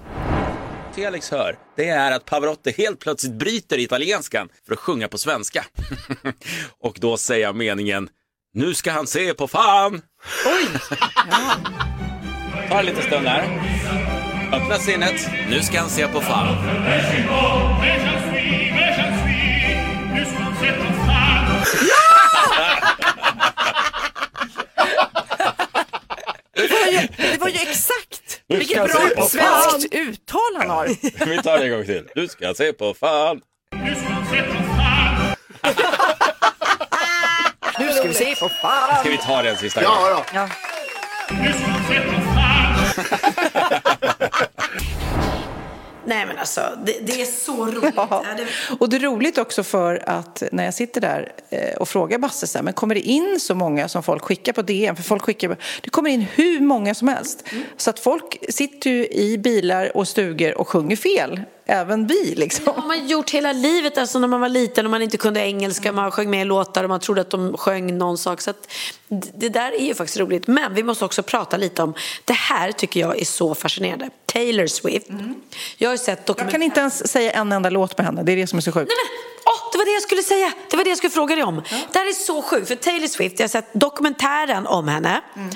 Felix 0.94 1.30
hör, 1.30 1.58
det 1.76 1.88
är 1.88 2.12
att 2.12 2.24
Pavarotti 2.24 2.70
helt 2.70 3.00
plötsligt 3.00 3.32
bryter 3.32 3.78
italienskan 3.78 4.48
för 4.66 4.72
att 4.72 4.78
sjunga 4.78 5.08
på 5.08 5.18
svenska. 5.18 5.64
och 6.80 6.98
då 7.00 7.16
säger 7.16 7.42
jag 7.46 7.56
meningen, 7.56 8.08
nu 8.54 8.74
ska 8.74 8.92
han 8.92 9.06
se 9.06 9.34
på 9.34 9.48
fan! 9.48 10.02
Oj! 10.46 10.66
Ja. 11.30 11.52
Ta 12.68 12.78
en 12.78 12.86
liten 12.86 13.02
stund 13.02 13.26
här. 13.26 13.42
Öppna 14.52 14.78
sinnet, 14.78 15.30
nu 15.50 15.62
ska 15.62 15.80
han 15.80 15.90
se 15.90 16.06
på 16.06 16.20
fan. 16.20 16.56
Det 26.60 26.68
var 26.68 27.00
ju, 27.00 27.08
det 27.16 27.40
var 27.40 27.48
ju 27.48 27.54
exakt 27.54 28.40
vilket 28.48 28.84
bra 28.84 29.26
svenskt 29.28 29.94
uttal 29.94 30.56
han 30.58 30.70
har. 30.70 30.86
Vi 31.26 31.42
tar 31.42 31.58
det 31.58 31.64
en 31.64 31.70
gång 31.70 31.84
till. 31.84 32.08
Du 32.14 32.28
ska 32.28 32.54
se 32.54 32.72
på 32.72 32.94
fan. 32.94 33.40
Nu 37.78 37.92
ska 37.92 38.08
vi 38.08 38.14
se 38.14 38.34
på 38.34 38.48
fan. 38.48 39.00
Ska 39.00 39.10
vi 39.10 39.18
ta 39.18 39.42
den 39.42 39.56
sista 39.56 39.82
gången? 39.82 39.98
Ja, 40.00 40.24
då. 40.32 40.38
ja. 40.38 40.48
Nej 46.10 46.26
men 46.26 46.38
alltså, 46.38 46.60
det, 46.84 46.98
det 47.00 47.20
är 47.20 47.24
så 47.24 47.66
roligt. 47.66 47.94
Ja. 47.96 48.24
Och 48.78 48.88
det 48.88 48.96
är 48.96 49.00
roligt 49.00 49.38
också 49.38 49.62
för 49.62 50.02
att 50.08 50.42
när 50.52 50.64
jag 50.64 50.74
sitter 50.74 51.00
där 51.00 51.32
eh, 51.50 51.76
och 51.76 51.88
frågar 51.88 52.18
Basse 52.18 52.46
så 52.46 52.58
här, 52.58 52.62
men 52.62 52.74
kommer 52.74 52.94
det 52.94 53.00
in 53.00 53.40
så 53.40 53.54
många 53.54 53.88
som 53.88 54.02
folk 54.02 54.22
skickar 54.22 54.52
på 54.52 54.62
DM? 54.62 54.96
För 54.96 55.02
folk 55.02 55.22
skickar, 55.22 55.56
det 55.80 55.90
kommer 55.90 56.10
in 56.10 56.20
hur 56.20 56.60
många 56.60 56.94
som 56.94 57.08
helst. 57.08 57.44
Mm. 57.52 57.64
Så 57.76 57.90
att 57.90 57.98
folk 57.98 58.38
sitter 58.48 58.90
ju 58.90 59.06
i 59.06 59.38
bilar 59.38 59.96
och 59.96 60.08
stugor 60.08 60.58
och 60.58 60.68
sjunger 60.68 60.96
fel 60.96 61.40
även 61.70 62.06
vi 62.06 62.34
liksom. 62.34 62.64
Det 62.64 62.70
har 62.70 62.88
man 62.88 63.08
gjort 63.08 63.30
hela 63.30 63.52
livet, 63.52 63.98
alltså 63.98 64.18
när 64.18 64.28
man 64.28 64.40
var 64.40 64.48
liten 64.48 64.86
och 64.86 64.90
man 64.90 65.02
inte 65.02 65.16
kunde 65.16 65.40
engelska, 65.40 65.92
man 65.92 66.10
sjöng 66.10 66.30
med 66.30 66.42
i 66.42 66.44
låtar 66.44 66.84
och 66.84 66.90
man 66.90 67.00
trodde 67.00 67.20
att 67.20 67.30
de 67.30 67.56
sjöng 67.56 67.98
någon 67.98 68.18
sak. 68.18 68.40
Så 68.40 68.52
det 69.34 69.48
där 69.48 69.72
är 69.72 69.84
ju 69.84 69.94
faktiskt 69.94 70.18
roligt. 70.18 70.46
Men 70.46 70.74
vi 70.74 70.82
måste 70.82 71.04
också 71.04 71.22
prata 71.22 71.56
lite 71.56 71.82
om, 71.82 71.94
det 72.24 72.32
här 72.32 72.72
tycker 72.72 73.00
jag 73.00 73.20
är 73.20 73.24
så 73.24 73.54
fascinerande. 73.54 74.10
Taylor 74.26 74.66
Swift. 74.66 75.08
Mm. 75.08 75.34
Jag 75.76 75.90
har 75.90 75.96
sett 75.96 76.26
dokumentär... 76.26 76.44
Jag 76.44 76.52
kan 76.52 76.62
inte 76.62 76.80
ens 76.80 77.08
säga 77.08 77.30
en 77.30 77.52
enda 77.52 77.70
låt 77.70 77.98
med 77.98 78.06
henne, 78.06 78.22
det 78.22 78.32
är 78.32 78.36
det 78.36 78.46
som 78.46 78.56
är 78.56 78.60
så 78.60 78.72
sjukt. 78.72 78.88
Nej, 78.88 78.96
men 78.96 79.30
var 79.80 79.84
det 79.84 79.92
jag 79.92 80.02
skulle 80.02 80.22
säga. 80.22 80.52
Det 80.70 80.76
var 80.76 80.84
det 80.84 80.90
jag 80.90 80.98
skulle 80.98 81.10
fråga 81.10 81.34
dig 81.34 81.44
om. 81.44 81.62
Ja. 81.70 81.76
Det 81.92 81.98
här 81.98 82.08
är 82.08 82.12
så 82.12 82.42
sjukt. 82.42 82.68
För 82.68 82.74
Taylor 82.74 83.06
Swift, 83.06 83.38
jag 83.38 83.44
har 83.44 83.48
sett 83.48 83.72
dokumentären 83.72 84.66
om 84.66 84.88
henne. 84.88 85.20
Mm. 85.36 85.50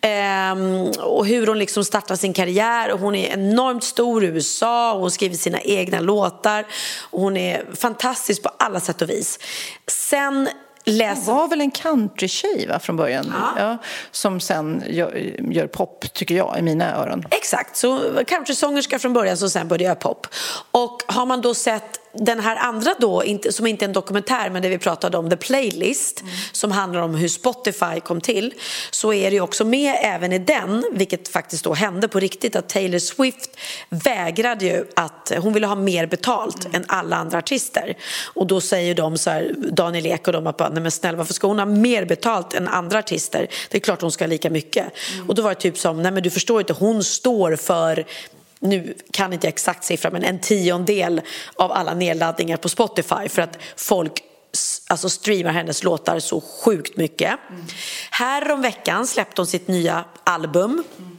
Ehm, 0.00 0.90
och 1.00 1.26
hur 1.26 1.46
hon 1.46 1.58
liksom 1.58 1.84
startar 1.84 2.16
sin 2.16 2.32
karriär. 2.32 2.92
Och 2.92 3.00
hon 3.00 3.14
är 3.14 3.32
enormt 3.32 3.84
stor 3.84 4.24
i 4.24 4.26
USA 4.26 4.92
och 4.92 5.00
hon 5.00 5.10
skriver 5.10 5.36
sina 5.36 5.60
egna 5.60 6.00
låtar. 6.00 6.66
Och 7.10 7.20
hon 7.20 7.36
är 7.36 7.66
fantastisk 7.74 8.42
på 8.42 8.50
alla 8.58 8.80
sätt 8.80 9.02
och 9.02 9.10
vis. 9.10 9.38
Sen 9.86 10.48
läser... 10.84 11.32
Hon 11.32 11.36
var 11.36 11.48
väl 11.48 11.60
en 11.60 11.70
countrytjej 11.70 12.66
va, 12.66 12.78
från 12.78 12.96
början? 12.96 13.34
Ja. 13.36 13.62
ja. 13.62 13.78
som 14.10 14.40
sen 14.40 14.82
gör, 14.86 15.16
gör, 15.50 15.66
pop, 15.66 16.12
tycker 16.12 16.34
jag, 16.34 16.58
i 16.58 16.62
mina 16.62 16.96
öron. 16.96 17.24
Exakt, 17.30 17.76
så 17.76 18.00
countrysångerska 18.26 18.98
från 18.98 19.12
början 19.12 19.36
som 19.36 19.50
sen 19.50 19.68
började 19.68 19.84
göra 19.84 19.94
pop. 19.94 20.26
Och 20.70 21.02
har 21.06 21.26
man 21.26 21.40
då 21.40 21.54
sett 21.54 22.00
den 22.12 22.40
här 22.40 22.56
andra 22.56 22.94
då, 22.98 23.22
som 23.50 23.66
inte 23.66 23.84
är 23.84 23.86
en 23.86 23.92
dokumentär 23.92 24.50
men 24.50 24.62
det 24.62 24.68
vi 24.68 24.78
pratade 24.78 25.18
om, 25.18 25.30
The 25.30 25.36
Playlist, 25.36 26.20
mm. 26.20 26.32
som 26.52 26.70
handlar 26.70 27.00
om 27.00 27.14
hur 27.14 27.28
Spotify 27.28 28.00
kom 28.04 28.20
till, 28.20 28.54
så 28.90 29.12
är 29.12 29.30
det 29.30 29.40
också 29.40 29.64
med 29.64 29.96
även 30.02 30.32
i 30.32 30.38
den, 30.38 30.84
vilket 30.92 31.28
faktiskt 31.28 31.64
då 31.64 31.74
hände 31.74 32.08
på 32.08 32.20
riktigt, 32.20 32.56
att 32.56 32.68
Taylor 32.68 32.98
Swift 32.98 33.50
vägrade 33.88 34.64
ju 34.64 34.84
att, 34.96 35.32
hon 35.38 35.52
ville 35.52 35.66
ha 35.66 35.74
mer 35.74 36.06
betalt 36.06 36.64
mm. 36.64 36.76
än 36.76 36.84
alla 36.88 37.16
andra 37.16 37.38
artister. 37.38 37.96
Och 38.34 38.46
då 38.46 38.60
säger 38.60 38.94
de 38.94 39.18
så 39.18 39.30
här, 39.30 39.54
Daniel 39.72 40.06
Ek 40.06 40.26
och 40.26 40.32
de 40.32 40.46
att 40.46 40.58
nej 40.58 40.82
men 40.82 40.90
snälla 40.90 41.18
varför 41.18 41.34
ska 41.34 41.46
hon 41.46 41.58
ha 41.58 41.66
mer 41.66 42.04
betalt 42.04 42.54
än 42.54 42.68
andra 42.68 42.98
artister? 42.98 43.48
Det 43.70 43.78
är 43.78 43.80
klart 43.80 44.00
hon 44.00 44.12
ska 44.12 44.24
ha 44.24 44.28
lika 44.28 44.50
mycket. 44.50 44.86
Mm. 45.14 45.28
Och 45.28 45.34
då 45.34 45.42
var 45.42 45.50
det 45.50 45.60
typ 45.60 45.78
som, 45.78 46.02
nej 46.02 46.12
men 46.12 46.22
du 46.22 46.30
förstår 46.30 46.60
inte, 46.60 46.72
hon 46.72 47.04
står 47.04 47.56
för 47.56 48.04
nu 48.60 48.94
kan 49.10 49.32
inte 49.32 49.46
jag 49.46 49.52
exakt 49.52 49.84
siffra, 49.84 50.10
men 50.10 50.24
en 50.24 50.40
tiondel 50.40 51.20
av 51.54 51.72
alla 51.72 51.94
nedladdningar 51.94 52.56
på 52.56 52.68
Spotify 52.68 53.28
för 53.28 53.42
att 53.42 53.58
folk 53.76 54.22
alltså 54.86 55.08
streamar 55.08 55.52
hennes 55.52 55.84
låtar 55.84 56.18
så 56.18 56.40
sjukt 56.40 56.96
mycket. 56.96 57.38
Mm. 57.50 57.66
Här 58.10 58.52
om 58.52 58.62
veckan 58.62 59.06
släppte 59.06 59.40
hon 59.40 59.46
sitt 59.46 59.68
nya 59.68 60.04
album. 60.24 60.84
Mm. 60.98 61.18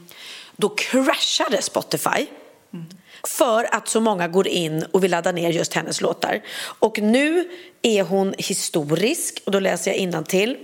Då 0.56 0.68
kraschade 0.68 1.62
Spotify. 1.62 2.26
Mm. 2.72 2.86
För 3.28 3.74
att 3.74 3.88
så 3.88 4.00
många 4.00 4.28
går 4.28 4.48
in 4.48 4.82
och 4.92 5.04
vill 5.04 5.10
ladda 5.10 5.32
ner 5.32 5.50
just 5.50 5.74
hennes 5.74 6.00
låtar. 6.00 6.42
Och 6.78 6.98
nu 6.98 7.48
är 7.82 8.02
hon 8.02 8.34
historisk, 8.38 9.42
och 9.46 9.52
då 9.52 9.60
läser 9.60 9.90
jag 9.90 10.00
till. 10.24 10.56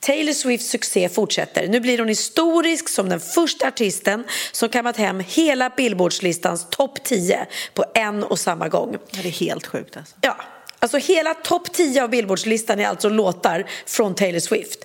Taylor 0.00 0.32
Swifts 0.32 0.70
succé 0.70 1.08
fortsätter. 1.08 1.68
Nu 1.68 1.80
blir 1.80 1.98
hon 1.98 2.08
historisk 2.08 2.88
som 2.88 3.08
den 3.08 3.20
första 3.20 3.68
artisten 3.68 4.24
som 4.52 4.68
kammat 4.68 4.96
hem 4.96 5.20
hela 5.20 5.70
Billboardslistans 5.70 6.66
topp 6.70 7.04
10 7.04 7.46
på 7.74 7.84
en 7.94 8.24
och 8.24 8.38
samma 8.38 8.68
gång. 8.68 8.96
Det 9.10 9.18
är 9.18 9.32
helt 9.32 9.66
sjukt 9.66 9.96
alltså. 9.96 10.14
Ja, 10.20 10.36
alltså 10.78 10.98
hela 10.98 11.34
topp 11.34 11.72
10 11.72 12.02
av 12.02 12.10
Billboardslistan 12.10 12.80
är 12.80 12.86
alltså 12.86 13.08
låtar 13.08 13.66
från 13.86 14.14
Taylor 14.14 14.40
Swift. 14.40 14.78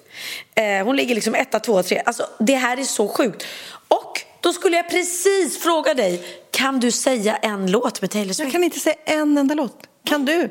Eh, 0.56 0.86
hon 0.86 0.96
ligger 0.96 1.16
liksom 1.16 1.36
etta, 1.36 1.60
tvåa, 1.60 1.84
tre. 1.84 2.02
Alltså 2.06 2.28
det 2.40 2.56
här 2.56 2.78
är 2.78 2.84
så 2.84 3.08
sjukt. 3.08 3.46
Och 3.88 4.22
då 4.42 4.54
skulle 4.54 4.76
jag 4.76 4.90
precis 4.90 5.58
fråga 5.58 5.94
dig, 5.94 6.22
kan 6.52 6.80
du 6.80 6.92
säga 6.92 7.36
en 7.36 7.72
låt 7.72 8.02
med 8.02 8.12
Taylor 8.12 8.34
Swift? 8.34 8.40
Jag 8.40 8.52
kan 8.52 8.64
inte 8.64 8.80
säga 8.80 8.96
en 9.06 9.38
enda 9.38 9.56
låt. 9.56 9.88
Kan 10.04 10.26
du? 10.26 10.50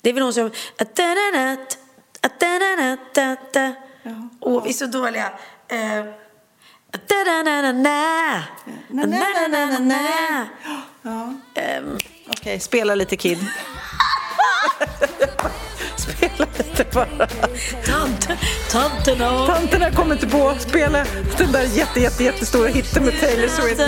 Det 0.00 0.10
är 0.10 0.14
väl 0.14 0.22
någon 0.22 0.34
som... 0.34 0.50
Och 4.40 4.66
vi 4.66 4.68
är 4.68 4.72
så 4.72 4.86
dåliga. 4.86 5.32
Eh, 5.68 6.04
Okej, 12.28 12.60
spela 12.60 12.94
lite 12.94 13.16
Kid. 13.16 13.38
spela 15.96 16.46
lite 16.58 16.84
bara. 16.92 17.26
tant, 17.86 18.28
tanterna. 18.70 19.46
Tanterna 19.46 19.90
kommer 19.90 20.14
inte 20.14 20.26
på 20.26 20.48
att 20.48 20.62
spela 20.62 21.04
den 21.38 21.52
där 21.52 21.62
jätte, 21.62 22.00
jätte, 22.00 22.24
jättestora 22.24 22.68
hitten 22.68 23.04
med 23.04 23.20
Taylor 23.20 23.48
Swift. 23.48 23.78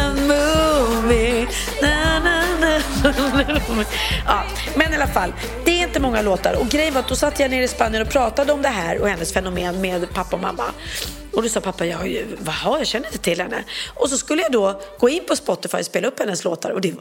Ja, 4.27 4.43
men 4.75 4.93
i 4.93 4.97
alla 4.97 5.07
fall, 5.07 5.33
det 5.65 5.71
är 5.71 5.83
inte 5.87 6.01
många 6.01 6.23
låtar. 6.23 6.55
Och 6.61 6.67
grejen 6.69 6.95
var 6.95 7.01
att 7.01 7.09
då 7.09 7.17
satt 7.17 7.41
jag 7.41 7.51
nere 7.51 7.65
i 7.65 7.69
Spanien 7.69 8.03
och 8.03 8.09
pratade 8.09 8.53
om 8.53 8.63
det 8.63 8.69
här 8.69 9.01
och 9.01 9.09
hennes 9.09 9.33
fenomen 9.33 9.81
med 9.81 10.15
pappa 10.15 10.37
och 10.37 10.43
mamma. 10.43 10.65
Och 11.33 11.43
då 11.43 11.49
sa 11.49 11.61
pappa, 11.61 11.87
jag, 11.87 11.99
har 11.99 12.07
ju- 12.07 12.27
vaha, 12.39 12.79
jag 12.79 12.87
känner 12.87 13.07
inte 13.07 13.19
till 13.19 13.41
henne. 13.41 13.65
Och 13.95 14.11
så 14.11 14.19
skulle 14.19 14.43
jag 14.43 14.53
då 14.53 14.81
gå 14.99 15.09
in 15.09 15.23
på 15.29 15.37
Spotify 15.37 15.79
och 15.79 15.85
spela 15.85 16.09
upp 16.09 16.19
hennes 16.19 16.45
låtar 16.45 16.71
och 16.71 16.81
det, 16.81 16.95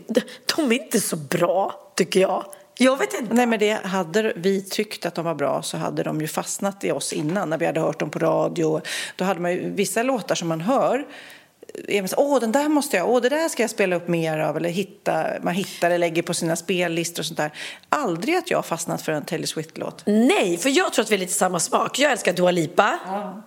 de 0.55 0.71
är 0.71 0.73
inte 0.83 0.99
så 1.01 1.15
bra, 1.15 1.91
tycker 1.95 2.19
jag. 2.19 2.45
Jag 2.77 2.97
vet 2.97 3.13
inte. 3.13 3.33
Nej, 3.33 3.45
men 3.45 3.59
det 3.59 3.85
hade 3.85 4.33
vi 4.35 4.61
tyckt 4.61 5.05
att 5.05 5.15
de 5.15 5.25
var 5.25 5.35
bra 5.35 5.61
så 5.61 5.77
hade 5.77 6.03
de 6.03 6.21
ju 6.21 6.27
fastnat 6.27 6.83
i 6.83 6.91
oss 6.91 7.13
innan 7.13 7.49
när 7.49 7.57
vi 7.57 7.65
hade 7.65 7.79
hört 7.79 7.99
dem 7.99 8.09
på 8.09 8.19
radio. 8.19 8.81
Då 9.15 9.25
hade 9.25 9.39
man 9.39 9.51
ju 9.51 9.71
vissa 9.73 10.03
låtar 10.03 10.35
som 10.35 10.47
man 10.47 10.61
hör 10.61 11.05
är 11.87 12.07
så, 12.07 12.15
Åh, 12.17 12.39
den 12.39 12.51
där 12.51 12.69
måste 12.69 12.97
jag, 12.97 13.09
åh, 13.09 13.21
det 13.21 13.29
där 13.29 13.49
ska 13.49 13.63
jag 13.63 13.69
spela 13.69 13.95
upp 13.95 14.07
mer 14.07 14.39
av 14.39 14.57
eller 14.57 14.69
hitta, 14.69 15.25
man 15.41 15.53
hittar 15.53 15.87
eller 15.87 15.97
lägger 15.97 16.21
på 16.21 16.33
sina 16.33 16.55
spellistor 16.55 17.21
och 17.21 17.25
sånt 17.25 17.37
där. 17.37 17.51
Aldrig 17.89 18.35
att 18.35 18.51
jag 18.51 18.57
har 18.57 18.63
fastnat 18.63 19.01
för 19.01 19.11
en 19.11 19.25
Taylor 19.25 19.45
Swift-låt. 19.45 20.03
Nej, 20.05 20.57
för 20.57 20.69
jag 20.69 20.93
tror 20.93 21.03
att 21.05 21.11
vi 21.11 21.15
är 21.15 21.19
lite 21.19 21.33
samma 21.33 21.59
smak. 21.59 21.99
Jag 21.99 22.11
älskar 22.11 22.33
Dua 22.33 22.51
Lipa, 22.51 22.99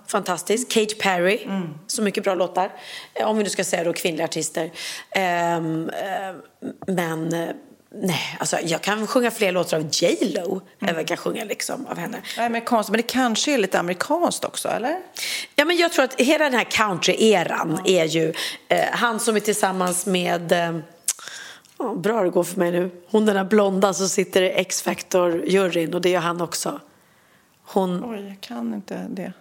fantastisk. 0.07 0.69
Katy 0.73 0.95
Perry, 0.95 1.47
så 1.87 2.03
mycket 2.03 2.25
bra 2.25 2.35
låtar. 2.35 2.73
Eh, 3.15 3.29
Om 3.29 3.37
vi 3.37 3.43
nu 3.45 3.51
ska 3.51 3.65
säga 3.65 3.85
då 3.85 3.93
kvinnliga 3.93 4.25
artister. 4.25 4.71
Ehm, 5.11 5.91
ehm, 5.91 6.37
men 6.87 7.33
eh, 7.35 7.49
nej, 7.91 8.37
alltså 8.41 8.57
jag 8.65 8.83
kan 8.83 9.07
sjunga 9.07 9.31
fler 9.31 9.53
låtar 9.53 9.77
av 9.77 9.89
J 9.93 10.17
Lo 10.35 10.61
än 10.81 10.87
vad 10.95 10.99
jag 10.99 11.07
kan 11.07 11.17
sjunga 11.17 11.45
liksom 11.45 11.87
av 11.87 11.99
henne. 11.99 12.23
Nej, 12.37 12.51
men 12.51 12.61
konstigt, 12.61 12.91
men 12.91 12.97
det 12.97 13.07
kanske 13.07 13.55
är 13.55 13.59
lite 13.59 13.79
amerikanskt 13.81 14.45
också, 14.45 14.69
eller? 14.69 14.99
Ja, 15.57 15.65
men 15.65 15.77
jag 15.77 15.93
tror 15.93 16.05
att 16.05 16.21
hela 16.21 16.45
den 16.45 16.55
här 16.55 16.65
country-eran 16.65 17.81
är 17.85 18.05
ju 18.05 18.33
eh, 18.69 18.85
han 18.93 19.21
som 19.21 19.37
är 19.37 19.41
tillsammans 19.41 20.07
med 20.07 20.53
eh, 20.53 20.79
ja, 21.79 21.95
bra 21.95 22.23
det 22.23 22.31
går 22.31 22.45
för 22.45 22.59
mig 22.59 22.71
nu. 22.71 22.91
Hon 23.11 23.27
den 23.27 23.37
där 23.37 23.45
blonda 23.45 23.95
som 23.95 24.09
sitter 24.09 24.43
i 24.43 24.51
X-Factor-juryn 24.51 25.95
och 25.95 26.01
det 26.01 26.15
är 26.15 26.21
han 26.21 26.41
också. 26.41 26.81
Hon, 27.63 28.05
Oj, 28.05 28.29
jag 28.29 28.41
kan 28.41 28.75
inte 28.75 29.07
det. 29.11 29.33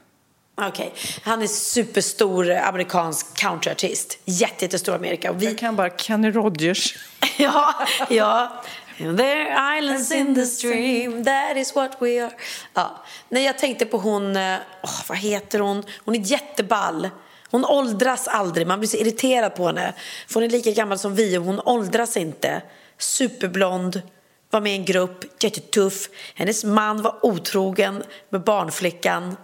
Okej, 0.62 0.94
han 1.24 1.42
är 1.42 1.48
superstor 1.48 2.52
amerikansk 2.52 3.38
countryartist. 3.38 4.18
Jätte, 4.26 4.66
jättestor 4.66 4.96
Amerika. 4.96 5.32
Och 5.32 5.42
vi... 5.42 5.46
Jag 5.46 5.58
kan 5.58 5.76
bara 5.76 5.90
Kenny 5.90 6.32
Rogers. 6.32 6.98
ja, 7.38 7.88
ja. 8.10 8.64
There 8.98 9.58
are 9.58 9.78
islands 9.80 10.12
in 10.12 10.36
the 10.36 10.46
stream, 10.46 11.24
that 11.24 11.58
is 11.58 11.76
what 11.76 11.92
we 12.00 12.24
are. 12.24 12.32
Ja. 12.74 13.04
Nej, 13.30 13.44
jag 13.44 13.58
tänkte 13.58 13.86
på 13.86 13.98
hon, 13.98 14.38
åh, 14.84 15.02
vad 15.08 15.18
heter 15.18 15.60
hon? 15.60 15.84
Hon 16.06 16.16
är 16.16 16.20
jätteball. 16.20 17.10
Hon 17.52 17.66
åldras 17.66 18.28
aldrig, 18.28 18.68
man 18.68 18.80
blir 18.80 18.90
så 18.90 18.98
irriterad 18.98 19.56
på 19.56 19.68
henne. 19.68 19.94
För 20.28 20.34
hon 20.34 20.44
är 20.44 20.50
lika 20.50 20.72
gammal 20.72 21.00
som 21.00 21.16
vi 21.16 21.38
och 21.38 21.44
hon 21.44 21.60
åldras 21.60 22.18
inte. 22.18 22.62
Superblond, 22.98 24.02
var 24.50 24.62
med 24.62 24.72
i 24.72 24.76
en 24.76 24.86
grupp, 24.86 25.44
jättetuff. 25.44 26.10
Hennes 26.36 26.64
man 26.64 27.02
var 27.02 27.26
otrogen 27.26 28.04
med 28.30 28.44
barnflickan. 28.44 29.36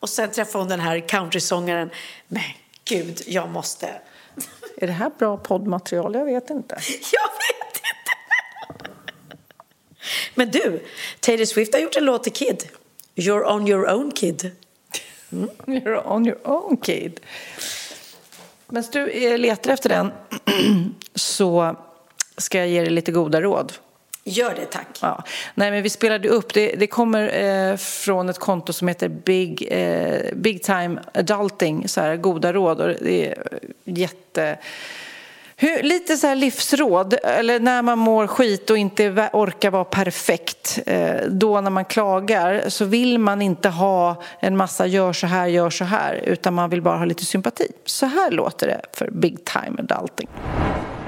Och 0.00 0.08
sen 0.08 0.30
träffade 0.30 0.62
hon 0.62 0.68
den 0.68 0.80
här 0.80 1.00
countrysångaren. 1.00 1.90
Men 2.28 2.42
gud, 2.84 3.22
jag 3.26 3.48
måste... 3.48 3.88
Är 4.76 4.86
det 4.86 4.92
här 4.92 5.10
bra 5.18 5.36
poddmaterial? 5.36 6.14
Jag 6.14 6.24
vet 6.24 6.50
inte. 6.50 6.74
Jag 6.88 7.30
vet 7.30 7.76
inte. 7.76 8.18
Men 10.34 10.50
du, 10.50 10.84
Taylor 11.20 11.44
Swift 11.44 11.74
har 11.74 11.80
gjort 11.80 11.96
en 11.96 12.04
låt 12.04 12.22
till 12.24 12.32
Kid. 12.32 12.68
You're 13.14 13.44
on 13.44 13.68
your 13.68 13.90
own 13.90 14.10
kid. 14.10 14.50
You're 15.66 16.06
on 16.06 16.26
your 16.26 16.48
own 16.48 16.76
kid. 16.76 17.20
Men 18.66 18.84
du 18.92 19.08
eh, 19.10 19.38
letar 19.38 19.70
efter 19.70 19.88
den 19.88 20.12
så 21.14 21.76
ska 22.36 22.58
jag 22.58 22.68
ge 22.68 22.80
dig 22.80 22.90
lite 22.90 23.12
goda 23.12 23.40
råd. 23.40 23.72
Gör 24.26 24.54
det, 24.54 24.66
tack. 24.66 24.98
Ja. 25.00 25.24
Nej, 25.54 25.70
men 25.70 25.82
vi 25.82 25.90
spelade 25.90 26.28
upp. 26.28 26.54
Det, 26.54 26.74
det 26.78 26.86
kommer 26.86 27.44
eh, 27.44 27.76
från 27.76 28.28
ett 28.28 28.38
konto 28.38 28.72
som 28.72 28.88
heter 28.88 29.08
Big, 29.08 29.68
eh, 29.70 30.34
Big 30.34 30.62
Time 30.62 31.00
Adulting, 31.14 31.88
så 31.88 32.00
här, 32.00 32.16
goda 32.16 32.52
råd. 32.52 32.80
Och 32.80 32.88
det 33.00 33.28
är 33.28 33.38
eh, 33.52 33.58
jätte... 33.84 34.58
Hur, 35.56 35.82
lite 35.82 36.16
så 36.16 36.26
här 36.26 36.34
livsråd, 36.34 37.14
eller 37.22 37.60
när 37.60 37.82
man 37.82 37.98
mår 37.98 38.26
skit 38.26 38.70
och 38.70 38.78
inte 38.78 39.28
orkar 39.32 39.70
vara 39.70 39.84
perfekt. 39.84 40.78
Eh, 40.86 41.26
då 41.28 41.60
när 41.60 41.70
man 41.70 41.84
klagar 41.84 42.64
så 42.68 42.84
vill 42.84 43.18
man 43.18 43.42
inte 43.42 43.68
ha 43.68 44.22
en 44.40 44.56
massa 44.56 44.86
gör 44.86 45.12
så 45.12 45.26
här, 45.26 45.46
gör 45.46 45.70
så 45.70 45.84
här. 45.84 46.14
Utan 46.14 46.54
man 46.54 46.70
vill 46.70 46.82
bara 46.82 46.98
ha 46.98 47.04
lite 47.04 47.24
sympati. 47.24 47.72
Så 47.84 48.06
här 48.06 48.30
låter 48.30 48.66
det 48.66 48.80
för 48.92 49.10
Big 49.10 49.44
Time 49.44 49.76
Adulting. 49.88 50.28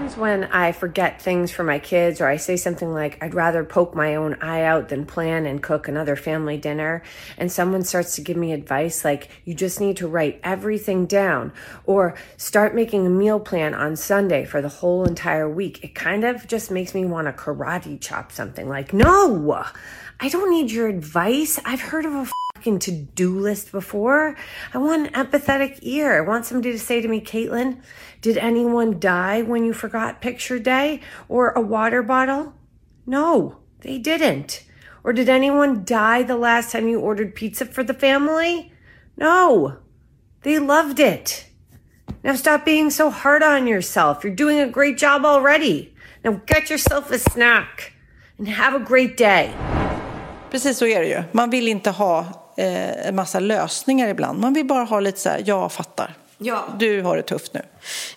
Sometimes 0.07 0.23
when 0.23 0.45
I 0.53 0.71
forget 0.71 1.21
things 1.21 1.51
for 1.51 1.65
my 1.65 1.81
kids 1.81 2.21
or 2.21 2.29
I 2.29 2.37
say 2.37 2.57
something 2.57 2.93
like, 2.93 3.21
I'd 3.21 3.35
rather 3.35 3.65
poke 3.65 3.97
my 3.97 4.15
own 4.15 4.35
eye 4.41 4.63
out 4.63 4.89
than 4.89 5.05
plan 5.05 5.47
and 5.47 5.61
cook 5.61 5.89
another 5.89 6.15
family 6.15 6.57
dinner, 6.57 7.03
and 7.37 7.51
someone 7.51 7.83
starts 7.83 8.15
to 8.15 8.21
give 8.21 8.37
me 8.37 8.53
advice 8.53 9.05
like, 9.05 9.29
you 9.45 9.53
just 9.53 9.81
need 9.81 9.97
to 9.97 10.07
write 10.07 10.39
everything 10.45 11.07
down 11.07 11.53
or 11.87 12.15
start 12.37 12.73
making 12.73 13.05
a 13.05 13.11
meal 13.11 13.41
plan 13.41 13.75
on 13.75 13.97
Sunday 13.97 14.45
for 14.45 14.63
the 14.63 14.69
whole 14.69 15.05
entire 15.05 15.51
week, 15.51 15.83
it 15.83 15.97
kind 15.97 16.23
of 16.23 16.47
just 16.47 16.71
makes 16.71 16.95
me 16.95 17.05
want 17.05 17.27
to 17.27 17.33
karate 17.33 18.01
chop 18.01 18.31
something 18.31 18.69
like, 18.69 18.93
no, 18.93 19.65
I 20.21 20.29
don't 20.29 20.53
need 20.53 20.71
your 20.71 20.87
advice. 20.87 21.59
I've 21.65 21.81
heard 21.81 22.07
of 22.07 22.15
a 22.15 22.31
fucking 22.67 22.79
to 22.81 22.91
do 22.91 23.39
list 23.39 23.71
before. 23.71 24.35
I 24.75 24.79
want 24.79 25.07
an 25.07 25.13
empathetic 25.13 25.79
ear. 25.83 26.19
I 26.19 26.27
want 26.27 26.47
somebody 26.47 26.73
to 26.73 26.79
say 26.79 27.01
to 27.01 27.07
me, 27.07 27.21
Caitlin, 27.21 27.81
did 28.21 28.37
anyone 28.37 28.99
die 28.99 29.43
when 29.43 29.65
you 29.65 29.73
forgot 29.73 30.21
picture 30.21 30.59
day 30.59 31.01
or 31.29 31.51
a 31.51 31.61
water 31.61 32.03
bottle? 32.03 32.55
No, 33.07 33.59
they 33.83 33.99
didn't. 33.99 34.65
Or 35.05 35.13
did 35.13 35.29
anyone 35.29 35.85
die 35.85 36.25
the 36.25 36.37
last 36.37 36.73
time 36.73 36.89
you 36.89 36.99
ordered 36.99 37.37
pizza 37.37 37.67
for 37.67 37.85
the 37.85 37.95
family? 37.95 38.73
No, 39.17 39.77
they 40.43 40.59
loved 40.59 40.99
it. 40.99 41.47
Now 42.25 42.35
stop 42.35 42.65
being 42.65 42.91
so 42.91 43.11
hard 43.11 43.45
on 43.45 43.69
yourself. 43.69 44.25
You're 44.25 44.35
doing 44.35 44.59
a 44.59 44.69
great 44.69 44.99
job 44.99 45.25
already. 45.25 45.95
Now 46.25 46.41
get 46.47 46.69
yourself 46.69 47.13
a 47.13 47.19
snack 47.19 47.93
and 48.39 48.49
have 48.49 48.75
a 48.75 48.85
great 48.85 49.17
day. 49.17 49.55
Precis 50.51 50.79
så 50.79 50.87
är 50.87 51.01
det 51.01 51.09
ju. 51.09 51.23
Man 51.33 51.51
vill 51.51 51.69
inte 51.69 51.91
ha 51.91 52.46
eh, 52.57 53.07
en 53.09 53.15
massa 53.15 53.41
lösningar 53.41 54.09
ibland. 54.09 54.41
Man 54.41 54.55
vill 54.55 54.67
bara 54.67 54.85
ha 54.85 55.01
lite 55.01 55.21
så 55.21 55.29
här, 55.29 55.43
jag 55.47 55.73
fattar. 55.73 56.15
Ja. 56.39 56.65
Du 56.79 57.03
har 57.03 57.17
det 57.17 57.23
tufft 57.23 57.55
nu. 57.55 57.63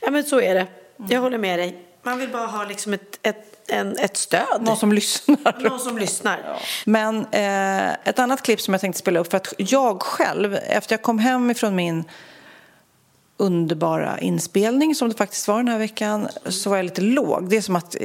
Ja, 0.02 0.12
men 0.12 0.24
så 0.24 0.42
är 0.42 0.56
det. 0.56 0.68
Jag 1.10 1.22
håller 1.22 1.38
med 1.38 1.60
dig. 1.60 1.86
Man 2.04 2.20
vill 2.20 2.30
bara 2.30 2.48
ha 2.48 2.66
liksom 2.66 2.94
ett, 2.94 3.20
ett, 3.24 3.70
en, 3.70 3.98
ett 3.98 4.18
stöd. 4.18 4.62
Någon 4.62 4.78
som 4.78 4.94
lyssnar. 4.94 5.70
Någon 5.70 5.80
som 5.80 5.98
lyssnar. 5.98 6.40
Men 6.86 7.26
eh, 7.32 7.94
ett 8.04 8.20
annat 8.20 8.42
klipp 8.42 8.62
som 8.62 8.74
jag 8.74 8.82
tänkte 8.82 9.00
spela 9.00 9.20
upp 9.20 9.32
för 9.32 9.38
att 9.38 9.54
jag 9.58 10.02
själv, 10.02 10.56
efter 10.56 10.94
jag 10.94 11.02
kom 11.02 11.20
hem 11.20 11.52
ifrån 11.52 11.76
min 11.76 12.04
underbara 13.40 14.20
inspelning 14.20 14.96
som 14.96 15.10
det 15.10 15.16
faktiskt 15.16 15.48
var 15.48 15.58
den 15.58 15.68
här 15.68 15.78
veckan 15.78 16.28
så 16.46 16.70
var 16.70 16.78
jag 16.78 16.84
lite 16.84 17.02
låg. 17.02 17.50
Det 17.50 17.58
är 17.58 17.62
som 17.62 17.76
att 17.76 17.96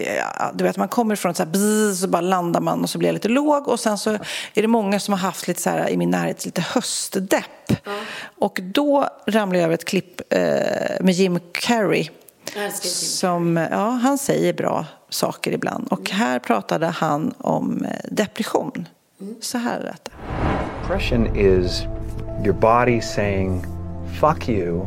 du 0.55 0.65
vet, 0.65 0.77
man 0.77 0.89
kommer 0.89 1.17
från 1.17 1.31
ett 1.31 1.37
så 1.37 1.43
här 1.43 1.51
bzz, 1.51 2.01
så 2.01 2.09
bara 2.09 2.21
landar 2.21 2.61
man 2.61 2.83
och 2.83 2.91
så 2.91 2.99
blir 2.99 3.09
jag 3.09 3.15
lite 3.15 3.29
låg 3.29 3.69
och 3.69 3.81
sen 3.81 3.99
så 3.99 4.11
är 4.55 4.63
det 4.63 4.69
många 4.69 5.01
som 5.01 5.13
har 5.13 5.19
haft 5.19 5.49
lite 5.49 5.61
så 5.61 5.71
här 5.71 5.89
i 5.89 5.97
min 5.97 6.11
närhet 6.11 6.45
lite 6.45 6.61
höstdepp. 6.61 7.73
Och 8.39 8.61
då 8.63 9.09
ramlade 9.27 9.59
jag 9.59 9.65
över 9.65 9.75
ett 9.75 9.85
klipp 9.85 10.21
eh, 10.31 10.41
med 11.01 11.15
Jim 11.15 11.39
Carrey 11.53 12.09
som, 12.83 13.57
ja, 13.57 13.89
han 13.89 14.19
säger 14.19 14.53
bra 14.53 14.87
saker 15.09 15.53
ibland. 15.53 15.87
Och 15.91 16.11
här 16.11 16.39
pratade 16.39 16.87
han 16.87 17.35
om 17.39 17.85
eh, 17.85 17.91
depression. 18.11 18.89
Så 19.41 19.59
här 19.59 19.81
lät 19.81 20.05
det. 20.05 20.11
Depression 20.83 21.37
is 21.37 21.83
your 22.45 22.53
body 22.53 23.01
saying, 23.01 23.65
fuck 24.21 24.49
you, 24.49 24.87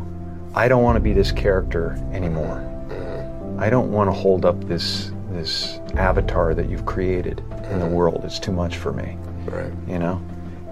I 0.58 0.68
don't 0.68 0.82
want 0.82 0.96
to 0.96 1.00
be 1.00 1.14
this 1.14 1.32
character 1.32 1.92
anymore. 2.12 2.64
Mm-hmm. 2.90 3.60
I 3.60 3.70
don't 3.70 3.92
want 3.92 4.08
to 4.08 4.12
hold 4.12 4.44
up 4.44 4.60
this 4.64 5.12
this 5.30 5.80
avatar 5.96 6.56
that 6.56 6.68
you've 6.68 6.88
created 6.88 7.42
in 7.42 7.46
the 7.48 7.86
mm-hmm. 7.86 7.92
world. 7.92 8.22
It's 8.26 8.40
too 8.40 8.52
much 8.52 8.78
for 8.78 8.92
me. 8.92 9.20
Right. 9.46 9.72
You 9.88 10.00
know? 10.00 10.20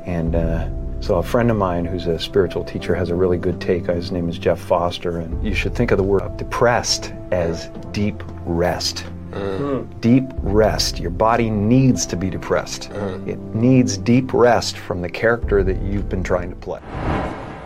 And 0.08 0.36
uh, 0.36 0.70
so 1.02 1.18
a 1.18 1.24
friend 1.24 1.52
of 1.52 1.58
mine 1.58 1.86
who's 1.86 2.08
a 2.08 2.18
spiritual 2.18 2.64
teacher 2.64 2.96
has 2.96 3.12
a 3.12 3.16
really 3.16 3.38
good 3.38 3.62
take. 3.62 3.86
His 3.86 4.12
name 4.12 4.28
is 4.28 4.40
Jeff 4.40 4.60
Foster. 4.60 5.20
And 5.20 5.46
you 5.46 5.54
should 5.54 5.76
think 5.76 5.92
of 5.92 6.00
the 6.00 6.04
word 6.04 6.36
depressed 6.36 7.14
as 7.32 7.70
deep 7.92 8.24
rest. 8.44 9.06
Mm-hmm. 9.30 10.00
Deep 10.00 10.24
rest. 10.38 11.00
Your 11.00 11.12
body 11.12 11.52
needs 11.52 12.08
to 12.08 12.16
be 12.16 12.32
depressed. 12.32 12.90
It 13.28 13.38
needs 13.54 13.98
deep 14.00 14.34
rest 14.34 14.78
from 14.78 15.04
the 15.04 15.10
character 15.10 15.64
that 15.64 15.80
you've 15.84 16.10
been 16.10 16.24
trying 16.24 16.50
to 16.50 16.56
play. 16.56 16.82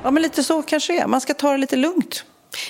Ja, 0.04 0.12
men 0.12 0.24
lite 0.24 0.44
så 0.44 0.62
kanske 0.62 0.94
det 0.94 1.00
är. 1.00 1.08
Man 1.08 1.22
ska 1.22 1.34
ta 1.34 1.52
det 1.52 1.58
lite 1.58 1.76
lugnt. 1.76 2.26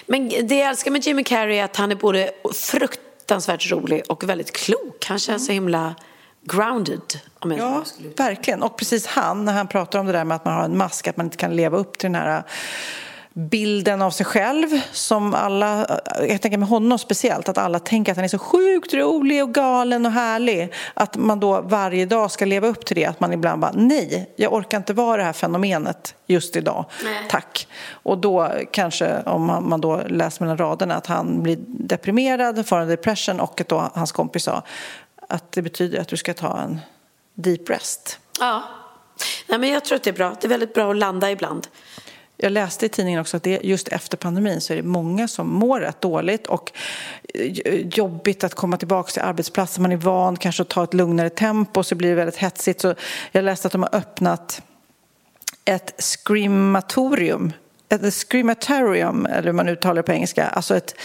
Men 0.06 0.30
det 0.30 0.56
jag 0.56 0.70
älskar 0.70 0.92
med 0.92 1.06
Jimmy 1.06 1.24
Carrey 1.24 1.58
är 1.58 1.64
att 1.64 1.76
han 1.76 1.92
är 1.92 1.96
både 1.96 2.32
fruktansvärt 2.54 3.72
rolig 3.72 4.04
och 4.10 4.30
väldigt 4.30 4.52
klok. 4.52 5.06
Han 5.06 5.20
känns 5.20 5.46
så 5.46 5.52
himla 5.52 5.96
grounded. 6.46 7.20
Om 7.40 7.52
jag 7.52 7.60
Ja, 7.60 7.84
verkligen. 8.18 8.64
Och 8.64 8.78
precis 8.78 9.06
han, 9.08 9.46
när 9.46 9.54
han 9.54 9.68
pratar 9.68 10.00
om 10.00 10.06
det 10.06 10.12
där 10.12 10.24
med 10.24 10.36
att 10.36 10.46
man 10.46 10.54
har 10.54 10.64
en 10.64 10.78
mask, 10.78 11.08
att 11.08 11.18
man 11.18 11.26
inte 11.26 11.38
kan 11.38 11.56
leva 11.56 11.78
upp 11.78 11.98
till 11.98 12.12
den 12.12 12.22
här 12.22 12.44
bilden 13.34 14.02
av 14.02 14.12
sig 14.12 14.26
själv 14.26 14.68
som 14.92 15.34
alla, 15.34 16.00
jag 16.30 16.42
tänker 16.42 16.58
med 16.58 16.68
honom 16.68 17.00
speciellt, 17.00 17.50
att 17.50 17.58
alla 17.58 17.80
tänker 17.80 18.12
att 18.12 18.18
han 18.18 18.26
är 18.26 18.30
så 18.30 18.40
sjukt 18.40 18.94
rolig 18.94 19.44
och 19.44 19.54
galen 19.54 20.06
och 20.06 20.12
härlig. 20.12 20.74
Att 20.94 21.16
man 21.16 21.40
då 21.40 21.62
varje 21.62 22.06
dag 22.06 22.32
ska 22.32 22.46
leva 22.46 22.68
upp 22.68 22.86
till 22.86 22.96
det, 22.96 23.06
att 23.06 23.20
man 23.20 23.34
ibland 23.34 23.62
bara 23.62 23.72
nej, 23.76 24.34
jag 24.36 24.54
orkar 24.54 24.78
inte 24.78 24.94
vara 24.94 25.18
det 25.18 25.24
här 25.24 25.34
fenomenet 25.34 26.16
just 26.28 26.56
idag, 26.56 26.86
tack. 27.30 27.68
Och 27.92 28.18
då 28.18 28.52
kanske, 28.72 29.22
om 29.22 29.46
man, 29.46 29.70
man 29.70 29.82
då 29.82 30.02
läser 30.08 30.44
mellan 30.44 30.58
raderna, 30.58 30.96
att 30.96 31.08
han 31.08 31.44
blir 31.44 31.58
deprimerad, 31.68 32.68
får 32.68 32.80
en 32.80 32.88
depression 32.88 33.40
och 33.40 33.62
att 33.62 33.68
då 33.68 33.90
hans 33.94 34.12
kompis 34.12 34.44
sa 34.44 34.64
att 35.28 35.52
det 35.52 35.62
betyder 35.62 36.02
att 36.02 36.08
du 36.08 36.18
ska 36.18 36.34
ta 36.34 36.60
en 36.60 36.80
deep 37.34 37.70
rest. 37.70 38.20
Ja. 38.40 38.64
Nej, 39.48 39.60
men 39.60 39.70
jag 39.70 39.86
tror 39.86 39.96
att 39.96 40.04
det 40.04 40.10
är 40.10 40.14
bra. 40.14 40.36
Det 40.42 40.48
är 40.48 40.50
väldigt 40.50 40.74
bra 40.74 40.92
att 40.92 40.98
landa 40.98 41.32
ibland. 41.32 41.68
Jag 42.42 42.52
läste 42.52 42.86
i 42.86 42.90
tidningen 42.90 43.22
också 43.22 43.38
att 43.38 43.44
det, 43.44 43.60
just 43.64 43.88
efter 43.88 44.18
pandemin 44.18 44.62
så 44.62 44.74
är 44.74 44.78
det 44.78 44.84
många 44.84 45.28
som 45.28 45.48
mår 45.48 45.80
rätt 45.80 46.02
dåligt 46.02 46.48
och 46.48 46.72
eh, 47.34 47.88
jobbigt 47.98 48.44
att 48.44 48.54
komma 48.54 48.78
tillbaka 48.78 49.12
till 49.12 49.22
arbetsplatsen. 49.22 49.82
Man 49.82 49.92
är 49.92 49.98
van 49.98 50.38
kanske 50.38 50.62
att 50.62 50.70
ta 50.70 50.84
ett 50.84 50.94
lugnare 50.94 51.30
tempo 51.30 51.84
så 51.84 51.96
blir 51.96 52.10
det 52.10 52.16
väldigt 52.16 52.38
hetsigt. 52.38 52.82
Så 52.82 52.96
jag 53.32 53.44
läste 53.44 53.68
att 53.68 53.72
de 53.72 53.84
har 53.84 53.96
öppnat 53.96 54.62
ett 55.66 55.94
screamatorium, 55.98 57.54
ett 57.90 58.14
screamatorium, 58.14 59.26
eller 59.26 59.44
hur 59.44 59.54
man 59.54 59.70
uttalar 59.70 59.96
det 59.96 60.04
på 60.04 60.12
engelska, 60.12 60.48
alltså 60.48 60.76
ett 60.76 60.96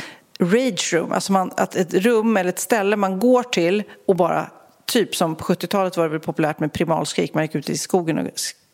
rage 0.41 0.95
room, 0.95 1.12
alltså 1.12 1.32
man, 1.32 1.51
att 1.57 1.76
ett 1.76 1.95
rum 1.95 2.37
eller 2.37 2.51
ett 2.51 2.59
ställe 2.59 2.97
man 2.97 3.18
går 3.18 3.43
till 3.43 3.82
och 4.07 4.16
bara, 4.16 4.51
typ 4.87 5.16
som 5.16 5.37
på 5.37 5.45
70-talet 5.45 5.97
var 5.97 6.05
det 6.05 6.11
väl 6.11 6.20
populärt 6.20 6.61
med 6.61 6.72
primalskrik, 6.72 7.35
man 7.35 7.45
gick 7.45 7.55
ut 7.55 7.70
i 7.70 7.78
skogen 7.78 8.18
och 8.18 8.24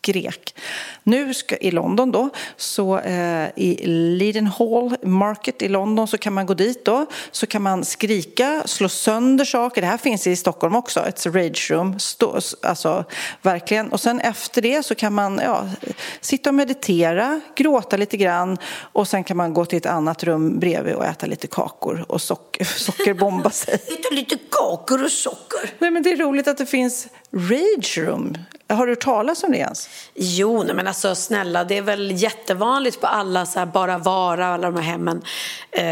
skrek. 0.02 0.54
Nu 1.02 1.34
ska, 1.34 1.56
i 1.56 1.70
London 1.70 2.12
då, 2.12 2.30
så 2.56 2.98
eh, 2.98 3.48
i 3.56 3.86
Leadenhall 3.86 4.96
Market 5.02 5.62
i 5.62 5.68
London 5.68 6.08
så 6.08 6.18
kan 6.18 6.32
man 6.32 6.46
gå 6.46 6.54
dit 6.54 6.84
då, 6.84 7.06
så 7.30 7.46
kan 7.46 7.62
man 7.62 7.84
skrika, 7.84 8.62
slå 8.66 8.88
sönder 8.88 9.44
saker. 9.44 9.80
Det 9.80 9.86
här 9.86 9.98
finns 9.98 10.26
i 10.26 10.36
Stockholm 10.36 10.74
också, 10.74 11.00
ett 11.00 11.26
rage 11.26 11.70
room, 11.70 11.98
stå, 11.98 12.40
alltså 12.62 13.04
verkligen. 13.42 13.92
Och 13.92 14.00
sen 14.00 14.20
efter 14.20 14.62
det 14.62 14.82
så 14.82 14.94
kan 14.94 15.14
man 15.14 15.40
ja, 15.44 15.68
sitta 16.20 16.50
och 16.50 16.54
meditera, 16.54 17.40
gråta 17.56 17.96
lite 17.96 18.16
grann 18.16 18.58
och 18.92 19.08
sen 19.08 19.24
kan 19.24 19.36
man 19.36 19.54
gå 19.54 19.64
till 19.64 19.78
ett 19.78 19.86
annat 19.86 20.24
rum 20.24 20.58
bredvid 20.58 20.94
och 20.94 21.04
äta 21.04 21.26
lite 21.26 21.46
kakor 21.46 22.04
och 22.08 22.22
socker, 22.22 22.64
sockerbomba 22.78 23.50
sig. 23.50 23.78
Lite, 23.88 24.14
lite 24.14 24.38
kakor 24.50 25.04
och 25.04 25.10
socker. 25.10 25.70
Nej 25.78 25.90
men 25.90 26.02
det 26.02 26.12
är 26.12 26.16
roligt 26.16 26.48
att 26.48 26.58
det 26.58 26.66
finns 26.66 27.08
rage 27.32 27.98
room. 27.98 28.34
Har 28.68 28.86
du 28.86 28.96
talas 28.96 29.44
om 29.44 29.52
det 29.52 29.58
ens? 29.58 29.88
Jo, 30.14 30.64
men 30.74 30.86
alltså 30.86 31.14
snälla, 31.14 31.64
det 31.64 31.76
är 31.76 31.82
väl 31.82 32.12
jättevanligt 32.22 33.00
på 33.00 33.06
alla 33.06 33.46
så 33.46 33.58
här, 33.58 33.66
bara 33.66 33.98
vara, 33.98 34.46
alla 34.46 34.70
de 34.70 34.76
här 34.76 34.92
hemmen 34.92 35.22
eh, 35.70 35.82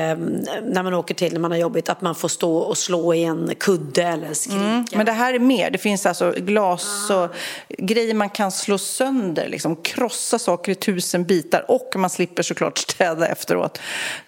när 0.63 0.83
man 0.83 0.95
åker 0.95 1.15
till 1.15 1.33
när 1.33 1.41
man 1.41 1.51
har 1.51 1.59
jobbigt, 1.59 1.89
att 1.89 2.01
man 2.01 2.15
får 2.15 2.29
stå 2.29 2.57
och 2.57 2.79
slå 2.79 3.15
i 3.15 3.25
en 3.25 3.55
kudde 3.59 4.03
eller 4.03 4.35
skrika. 4.35 4.57
Mm, 4.57 4.85
men 4.93 5.07
det 5.07 5.13
här 5.13 5.35
är 5.35 5.39
mer. 5.39 5.71
Det 5.71 5.79
finns 5.79 6.07
alltså 6.07 6.35
glas 6.37 7.11
och 7.11 7.35
grejer 7.69 8.15
man 8.15 8.31
kan 8.31 8.53
slå 8.53 8.79
sönder, 8.79 9.49
liksom 9.49 9.77
krossa 9.77 10.39
saker 10.39 10.73
i 10.73 10.75
tusen 10.75 11.25
bitar 11.25 11.71
och 11.71 11.93
man 11.97 12.11
slipper 12.11 12.43
såklart 12.43 12.79
städa 12.79 13.29
efteråt. 13.29 13.81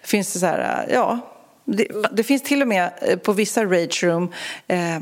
Finns 0.03 0.33
det 0.33 0.39
så 0.39 0.47
här, 0.47 0.87
ja, 0.93 1.19
det, 1.65 1.87
det 2.13 2.23
finns 2.23 2.43
till 2.43 2.63
och 2.63 2.69
med 2.69 2.91
eh, 3.03 3.19
på 3.19 3.33
vissa 3.33 3.65
rage 3.65 4.05
room 4.05 4.33
eh, 4.69 5.01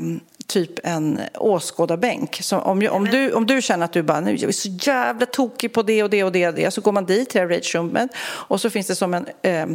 typ 0.49 0.79
en 0.83 1.19
åskådarbänk. 1.35 2.39
Så 2.41 2.57
om, 2.57 2.87
om, 2.91 3.05
du, 3.05 3.33
om 3.33 3.45
du 3.45 3.61
känner 3.61 3.85
att 3.85 3.93
du 3.93 4.03
bara, 4.03 4.19
nu 4.19 4.33
är 4.33 4.51
så 4.51 4.69
jävla 4.69 5.25
tokig 5.25 5.73
på 5.73 5.83
det 5.83 6.03
och 6.03 6.09
det 6.09 6.23
och 6.23 6.31
det 6.31 6.47
och 6.47 6.53
det, 6.53 6.71
så 6.71 6.81
går 6.81 6.91
man 6.91 7.05
dit 7.05 7.29
till 7.29 7.41
det 7.41 7.47
här 7.47 7.55
rage 7.55 7.75
roomet 7.75 8.09
och 8.21 8.61
så 8.61 8.69
finns 8.69 8.87
det 8.87 8.95
som 8.95 9.13
en 9.13 9.27
eh, 9.41 9.67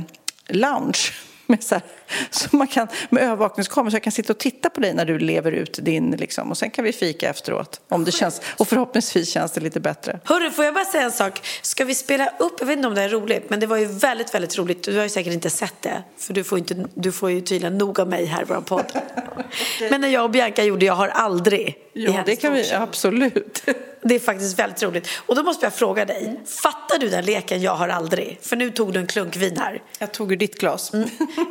lounge 0.48 1.12
med, 1.46 1.62
så, 1.62 1.74
här, 1.74 1.84
så 2.30 2.56
man 2.56 2.66
kan, 2.66 2.88
med 3.10 3.22
övervakningskamera 3.22 3.90
så 3.90 3.94
jag 3.94 4.02
kan 4.02 4.12
sitta 4.12 4.32
och 4.32 4.38
titta 4.38 4.70
på 4.70 4.80
dig 4.80 4.94
när 4.94 5.04
du 5.04 5.18
lever 5.18 5.52
ut 5.52 5.78
din 5.82 6.10
liksom, 6.10 6.50
och 6.50 6.58
sen 6.58 6.70
kan 6.70 6.84
vi 6.84 6.92
fika 6.92 7.30
efteråt 7.30 7.80
om 7.88 8.04
det 8.04 8.12
känns 8.12 8.40
och 8.58 8.68
förhoppningsvis 8.68 9.28
känns 9.28 9.52
det 9.52 9.60
lite 9.60 9.80
bättre. 9.80 10.20
Hörru, 10.24 10.50
får 10.50 10.64
jag 10.64 10.74
bara 10.74 10.84
säga 10.84 11.04
en 11.04 11.12
sak? 11.12 11.40
Ska 11.62 11.84
vi 11.84 11.94
spela 11.94 12.26
upp, 12.38 12.54
jag 12.58 12.66
vet 12.66 12.76
inte 12.76 12.88
om 12.88 12.94
det 12.94 13.02
är 13.02 13.08
roligt, 13.08 13.50
men 13.50 13.60
det 13.60 13.66
var 13.66 13.76
ju 13.76 13.86
väldigt, 13.86 14.34
väldigt 14.34 14.58
roligt. 14.58 14.82
Du 14.82 14.96
har 14.96 15.02
ju 15.02 15.08
säkert 15.08 15.32
inte 15.32 15.50
sett 15.50 15.82
det, 15.82 16.02
för 16.18 16.34
du 16.34 16.44
får, 16.44 16.58
inte, 16.58 16.86
du 16.94 17.12
får 17.12 17.30
ju 17.30 17.40
tydligen 17.40 17.78
nog 17.78 18.00
av 18.00 18.08
mig 18.08 18.24
här 18.24 18.42
i 18.42 18.44
vår 18.48 18.60
podd. 18.60 18.92
Men 19.90 20.00
när 20.00 20.08
jag 20.08 20.24
och 20.24 20.30
Bianca 20.30 20.62
gjorde 20.62 20.86
Jag 20.86 20.94
har 20.94 21.08
aldrig 21.08 21.76
hennes 21.94 22.26
det 22.26 22.36
kan 22.36 22.52
vi 22.52 22.72
absolut. 22.72 23.64
Det 24.06 24.14
är 24.14 24.18
faktiskt 24.18 24.58
väldigt 24.58 24.82
roligt. 24.82 25.08
Och 25.26 25.34
då 25.34 25.42
måste 25.42 25.66
jag 25.66 25.74
fråga 25.74 26.04
dig, 26.04 26.40
fattar 26.62 26.98
du 26.98 27.08
den 27.08 27.24
leken 27.24 27.62
Jag 27.62 27.74
har 27.74 27.88
aldrig? 27.88 28.38
För 28.42 28.56
nu 28.56 28.70
tog 28.70 28.92
du 28.92 29.00
en 29.00 29.06
klunk 29.06 29.36
vin 29.36 29.56
här. 29.56 29.82
Jag 29.98 30.12
tog 30.12 30.32
ur 30.32 30.36
ditt 30.36 30.60
glas. 30.60 30.92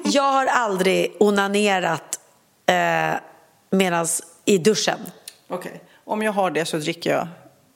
Jag 0.03 0.23
har 0.23 0.45
aldrig 0.45 1.15
onanerat 1.19 2.19
eh, 2.65 3.13
medans 3.69 4.23
i 4.45 4.57
duschen. 4.57 4.99
Okej, 5.47 5.83
om 6.03 6.21
jag 6.21 6.31
har 6.31 6.51
det 6.51 6.65
så 6.65 6.77
dricker 6.77 7.11
jag 7.11 7.27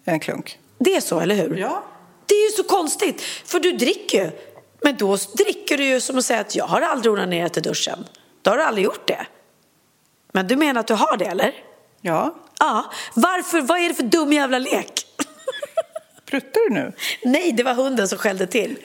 en 0.05 0.19
klunk. 0.19 0.59
Det 0.79 0.95
är 0.95 1.01
så, 1.01 1.19
eller 1.19 1.35
hur? 1.35 1.57
Ja. 1.57 1.83
Det 2.25 2.35
är 2.35 2.51
ju 2.51 2.57
så 2.57 2.63
konstigt, 2.63 3.21
för 3.21 3.59
du 3.59 3.71
dricker 3.71 4.25
ju. 4.25 4.31
Men 4.81 4.95
då 4.97 5.17
dricker 5.37 5.77
du 5.77 5.83
ju 5.83 6.01
som 6.01 6.17
att 6.17 6.25
säga 6.25 6.39
att 6.39 6.55
jag 6.55 6.65
har 6.65 6.81
aldrig 6.81 7.13
onanerat 7.13 7.57
i 7.57 7.61
duschen. 7.61 8.05
Då 8.41 8.51
har 8.51 8.57
du 8.57 8.63
aldrig 8.63 8.85
gjort 8.85 9.07
det. 9.07 9.27
Men 10.31 10.47
du 10.47 10.55
menar 10.55 10.79
att 10.79 10.87
du 10.87 10.93
har 10.93 11.17
det, 11.17 11.25
eller? 11.25 11.53
Ja. 12.01 12.35
Ja. 12.59 12.91
Varför? 13.13 13.61
Vad 13.61 13.79
är 13.79 13.89
det 13.89 13.95
för 13.95 14.03
dum 14.03 14.33
jävla 14.33 14.59
lek? 14.59 15.03
Pruttar 16.25 16.69
du 16.69 16.75
nu? 16.75 16.93
Nej, 17.23 17.51
det 17.51 17.63
var 17.63 17.73
hunden 17.73 18.07
som 18.07 18.17
skällde 18.17 18.47
till. 18.47 18.75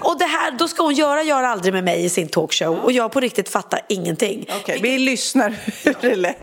Och 0.00 0.18
det 0.18 0.24
här, 0.24 0.50
då 0.50 0.68
ska 0.68 0.82
hon 0.82 0.94
göra 0.94 1.22
Gör 1.22 1.42
aldrig 1.42 1.74
med 1.74 1.84
mig 1.84 2.04
i 2.04 2.10
sin 2.10 2.28
talkshow 2.28 2.78
och 2.78 2.92
jag 2.92 3.12
på 3.12 3.20
riktigt 3.20 3.48
fattar 3.48 3.80
ingenting. 3.88 4.46
Okej, 4.60 4.78
vi 4.82 4.98
lyssnar 4.98 5.54
hur 5.84 5.96
det 6.00 6.14
lät. 6.16 6.36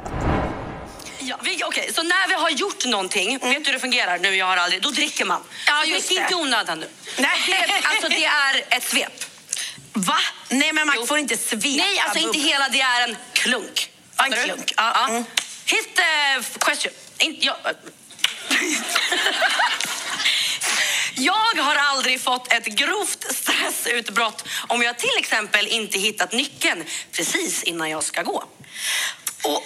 Ja, 1.19 1.37
vi, 1.43 1.63
okej, 1.65 1.93
så 1.93 2.03
när 2.03 2.27
vi 2.27 2.33
har 2.33 2.49
gjort 2.49 2.85
någonting, 2.85 3.31
vet 3.31 3.41
du 3.41 3.65
hur 3.65 3.73
det 3.73 3.79
fungerar 3.79 4.17
nu, 4.17 4.35
jag 4.35 4.45
har 4.45 4.57
aldrig, 4.57 4.81
då 4.81 4.89
dricker 4.89 5.25
man. 5.25 5.41
Ja, 5.67 5.85
just 5.85 6.07
drick 6.07 6.19
det. 6.19 6.23
inte 6.23 6.33
i 6.33 6.37
onödan 6.37 6.79
nu. 6.79 6.87
Nej. 7.17 7.29
Det, 7.47 7.87
alltså 7.87 8.09
det 8.09 8.25
är 8.25 8.77
ett 8.77 8.83
svep. 8.83 9.23
Va? 9.93 10.17
Nej, 10.49 10.73
men 10.73 10.87
man 10.87 10.95
Jo. 10.99 11.05
får 11.05 11.17
inte 11.17 11.37
svepa 11.37 11.67
Nej, 11.67 11.99
alltså 11.99 12.27
inte 12.27 12.39
hela, 12.39 12.69
det 12.69 12.81
är 12.81 13.07
en 13.07 13.15
klunk. 13.33 13.91
Ja, 14.17 14.25
en 14.25 14.31
klunk. 14.31 14.73
Ja, 14.77 15.07
mm. 15.09 15.23
Hit 15.69 15.95
the 15.95 16.59
question. 16.59 16.93
In, 17.19 17.37
jag, 17.39 17.55
jag 21.15 21.63
har 21.63 21.75
aldrig 21.75 22.21
fått 22.21 22.53
ett 22.53 22.65
grovt 22.65 23.35
stressutbrott 23.35 24.43
om 24.67 24.81
jag 24.81 24.99
till 24.99 25.17
exempel 25.19 25.67
inte 25.67 25.99
hittat 25.99 26.31
nyckeln 26.31 26.83
precis 27.11 27.63
innan 27.63 27.89
jag 27.89 28.03
ska 28.03 28.21
gå. 28.21 28.43
Och, 29.43 29.63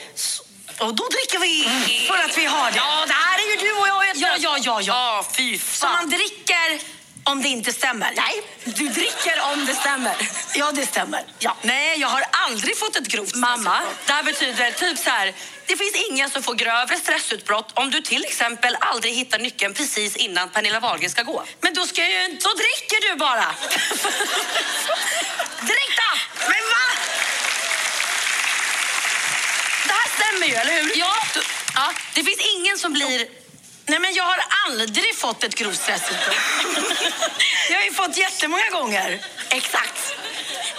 och 0.79 0.95
då 0.95 1.07
dricker 1.09 1.39
vi 1.39 1.63
för 2.07 2.23
att 2.23 2.37
vi 2.37 2.45
har 2.45 2.71
det. 2.71 2.77
Ja, 2.77 3.05
det 3.07 3.13
här 3.13 3.37
är 3.37 3.51
ju 3.51 3.67
du 3.67 3.73
och 3.73 3.87
jag. 3.87 4.05
Ja, 4.15 4.37
ja, 4.39 4.57
ja, 4.57 4.57
ja. 4.63 4.81
ja 4.81 5.25
fy 5.37 5.59
Så 5.59 5.85
man 5.85 5.95
fan. 5.95 6.09
dricker 6.09 6.79
om 7.23 7.41
det 7.41 7.47
inte 7.47 7.73
stämmer? 7.73 8.11
Nej, 8.15 8.41
du 8.63 8.87
dricker 8.87 9.41
om 9.53 9.65
det 9.65 9.73
stämmer. 9.73 10.15
Ja, 10.55 10.71
det 10.71 10.85
stämmer. 10.85 11.23
Ja. 11.39 11.57
Nej, 11.61 11.99
jag 11.99 12.07
har 12.07 12.23
aldrig 12.31 12.77
fått 12.77 12.95
ett 12.95 13.07
grovt 13.07 13.35
Mamma, 13.35 13.81
det 14.05 14.13
här 14.13 14.23
betyder 14.23 14.71
typ 14.71 14.97
så 14.97 15.09
här. 15.09 15.33
Det 15.65 15.77
finns 15.77 15.95
ingen 16.09 16.29
som 16.29 16.43
får 16.43 16.55
grövre 16.55 16.97
stressutbrott 16.97 17.71
om 17.73 17.89
du 17.89 18.01
till 18.01 18.25
exempel 18.25 18.77
aldrig 18.79 19.13
hittar 19.13 19.39
nyckeln 19.39 19.73
precis 19.73 20.15
innan 20.15 20.49
Pernilla 20.49 20.79
Wahlgren 20.79 21.09
ska 21.09 21.23
gå. 21.23 21.43
Men 21.61 21.73
då 21.73 21.85
ska 21.87 22.01
jag 22.01 22.11
ju 22.11 22.25
inte... 22.25 22.47
Då 22.47 22.53
dricker 22.53 23.09
du 23.11 23.15
bara! 23.17 23.45
Drick 25.61 25.97
då! 25.97 26.17
Men 26.39 26.63
va? 26.73 26.85
Det 29.87 29.93
här 29.93 30.09
stämmer 30.17 30.47
ju, 30.47 30.53
eller 30.53 30.73
hur? 30.81 30.91
Ja. 30.95 31.13
Du, 31.33 31.41
ja. 31.75 31.93
Det 32.13 32.23
finns 32.23 32.39
ingen 32.55 32.77
som 32.77 32.93
blir... 32.93 33.42
Nej, 33.85 33.99
men 33.99 34.13
jag 34.13 34.23
har 34.23 34.43
aldrig 34.67 35.17
fått 35.17 35.43
ett 35.43 35.55
grovt 35.55 35.79
stressutbrott. 35.79 36.35
jag 37.69 37.77
har 37.77 37.83
ju 37.83 37.93
fått 37.93 38.17
jättemånga 38.17 38.69
gånger. 38.69 39.19
Exakt. 39.49 40.15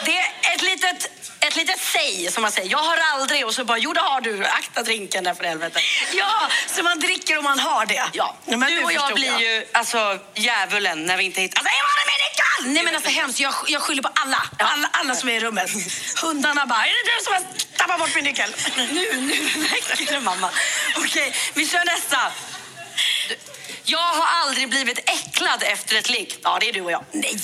Det 0.04 0.18
är 0.18 0.54
ett 0.54 0.62
litet, 0.62 1.10
ett 1.40 1.56
litet 1.56 1.80
säg 1.80 2.30
som 2.30 2.42
man 2.42 2.52
säger. 2.52 2.70
Jag 2.70 2.78
har 2.78 2.98
aldrig 3.12 3.46
och 3.46 3.54
så 3.54 3.64
bara, 3.64 3.78
jo 3.78 3.92
det 3.92 4.00
har 4.00 4.20
du. 4.20 4.44
Akta 4.44 4.82
drinken 4.82 5.24
där 5.24 5.34
för 5.34 5.44
helvete. 5.44 5.80
Ja, 6.12 6.48
så 6.66 6.82
man 6.82 7.00
dricker 7.00 7.38
om 7.38 7.44
man 7.44 7.58
har 7.58 7.86
det. 7.86 8.04
Ja, 8.12 8.36
men 8.44 8.60
du 8.60 8.84
och 8.84 8.92
jag 8.92 9.14
blir 9.14 9.38
ju 9.40 9.66
alltså 9.72 10.18
djävulen 10.34 11.04
när 11.04 11.16
vi 11.16 11.24
inte 11.24 11.40
hittar... 11.40 11.58
Alltså, 11.58 11.72
jag 11.78 11.84
har 11.84 12.06
min 12.06 12.26
nyckel! 12.26 12.74
Nej 12.74 12.84
men 12.84 12.94
alltså 12.94 13.10
hemskt, 13.10 13.40
jag, 13.40 13.54
jag 13.68 13.82
skyller 13.82 14.02
på 14.02 14.10
alla. 14.14 14.42
alla. 14.58 14.88
Alla 14.92 15.14
som 15.14 15.28
är 15.28 15.34
i 15.34 15.40
rummet. 15.40 15.70
Hundarna 16.22 16.66
bara, 16.66 16.86
är 16.86 16.88
det 16.88 17.18
du 17.18 17.24
som 17.24 17.32
har 17.32 17.42
tappat 17.76 17.98
bort 17.98 18.14
min 18.14 18.24
nyckel? 18.24 18.54
Nu, 18.76 19.12
nu 19.16 19.34
det 20.08 20.20
mamma. 20.20 20.50
Okej, 20.96 21.34
vi 21.54 21.68
kör 21.68 21.84
nästa. 21.84 22.32
Jag 23.86 23.98
har 23.98 24.26
aldrig 24.42 24.68
blivit 24.68 24.98
äcklad 24.98 25.62
efter 25.62 25.96
ett 25.96 26.08
ligg. 26.10 26.38
Ja, 26.42 26.58
det 26.60 26.68
är 26.68 26.72
du 26.72 26.80
och 26.80 26.92
jag. 26.92 27.04
Nej! 27.12 27.36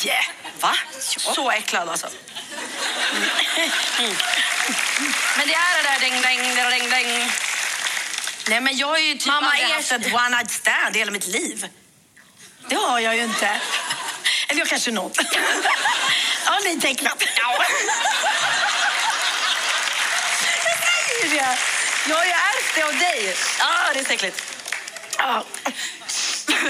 Va? 0.61 0.75
Så 1.19 1.51
äcklad 1.51 1.89
alltså. 1.89 2.07
Mm. 3.99 4.17
Men 5.37 5.49
det 5.49 5.55
är 5.55 5.83
det 5.83 5.89
där 5.89 6.01
däng, 6.01 6.23
däng, 6.23 6.55
däng, 6.71 6.91
däng. 6.91 7.31
Nej, 8.49 8.61
men 8.61 8.77
jag 8.77 8.87
har 8.87 8.99
ju 8.99 9.15
typ 9.15 9.27
Mamma, 9.27 9.51
aldrig 9.51 9.71
haft 9.71 9.93
ett 9.93 10.15
one 10.15 10.29
night 10.29 10.51
stand 10.51 10.97
hela 10.97 11.11
mitt 11.11 11.27
liv. 11.27 11.69
Det 12.69 12.75
har 12.77 13.01
jag 13.01 13.17
ju 13.17 13.23
inte. 13.23 13.61
Eller 14.49 14.61
jag 14.61 14.69
kanske 14.69 14.91
något. 14.91 15.19
Ja, 16.47 16.59
lite 16.65 16.89
äcklat. 16.89 17.23
Ja. 17.37 17.65
Jag 20.65 20.79
säger 20.79 21.41
det. 21.41 21.59
Jag 22.09 22.17
har 22.17 22.25
ju 22.25 22.31
ärvt 22.31 22.75
det 22.75 22.83
av 22.83 22.99
dig. 22.99 23.37
Ja, 23.59 23.91
det 23.95 24.01
är 24.01 24.05
så 24.05 24.13
äckligt. 24.13 24.60
Ja. 25.21 25.45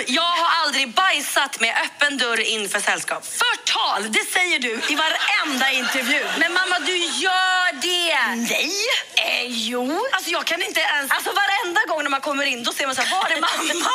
Jag 0.07 0.23
har 0.23 0.65
aldrig 0.65 0.95
bajsat 0.95 1.61
med 1.61 1.75
öppen 1.85 2.19
dörr 2.19 2.41
inför 2.41 2.81
sällskap. 2.81 3.27
Förtal, 3.27 4.13
det 4.13 4.25
säger 4.33 4.59
du 4.59 4.81
i 4.89 4.95
varenda 4.95 5.71
intervju. 5.71 6.25
Men 6.39 6.53
mamma, 6.53 6.79
du 6.79 6.97
gör 6.97 7.73
det! 7.73 8.37
Nej! 8.37 8.73
Eh, 9.17 9.47
jo. 9.47 10.07
Alltså 10.13 10.31
jag 10.31 10.45
kan 10.45 10.63
inte 10.63 10.81
ens... 10.81 11.11
Alltså 11.11 11.33
varenda 11.33 11.81
gång 11.89 12.03
när 12.03 12.11
man 12.11 12.21
kommer 12.21 12.45
in 12.45 12.63
då 12.63 12.73
ser 12.73 12.87
man 12.87 12.95
så 12.95 13.03
här, 13.03 13.21
var 13.21 13.31
är 13.31 13.41
mamma? 13.41 13.91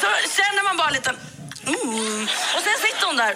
Så 0.00 0.06
känner 0.36 0.62
man 0.62 0.76
bara 0.76 0.90
lite, 0.90 1.10
mm. 1.66 2.28
Och 2.54 2.62
sen 2.62 2.78
sitter 2.82 3.06
hon 3.06 3.16
där 3.16 3.34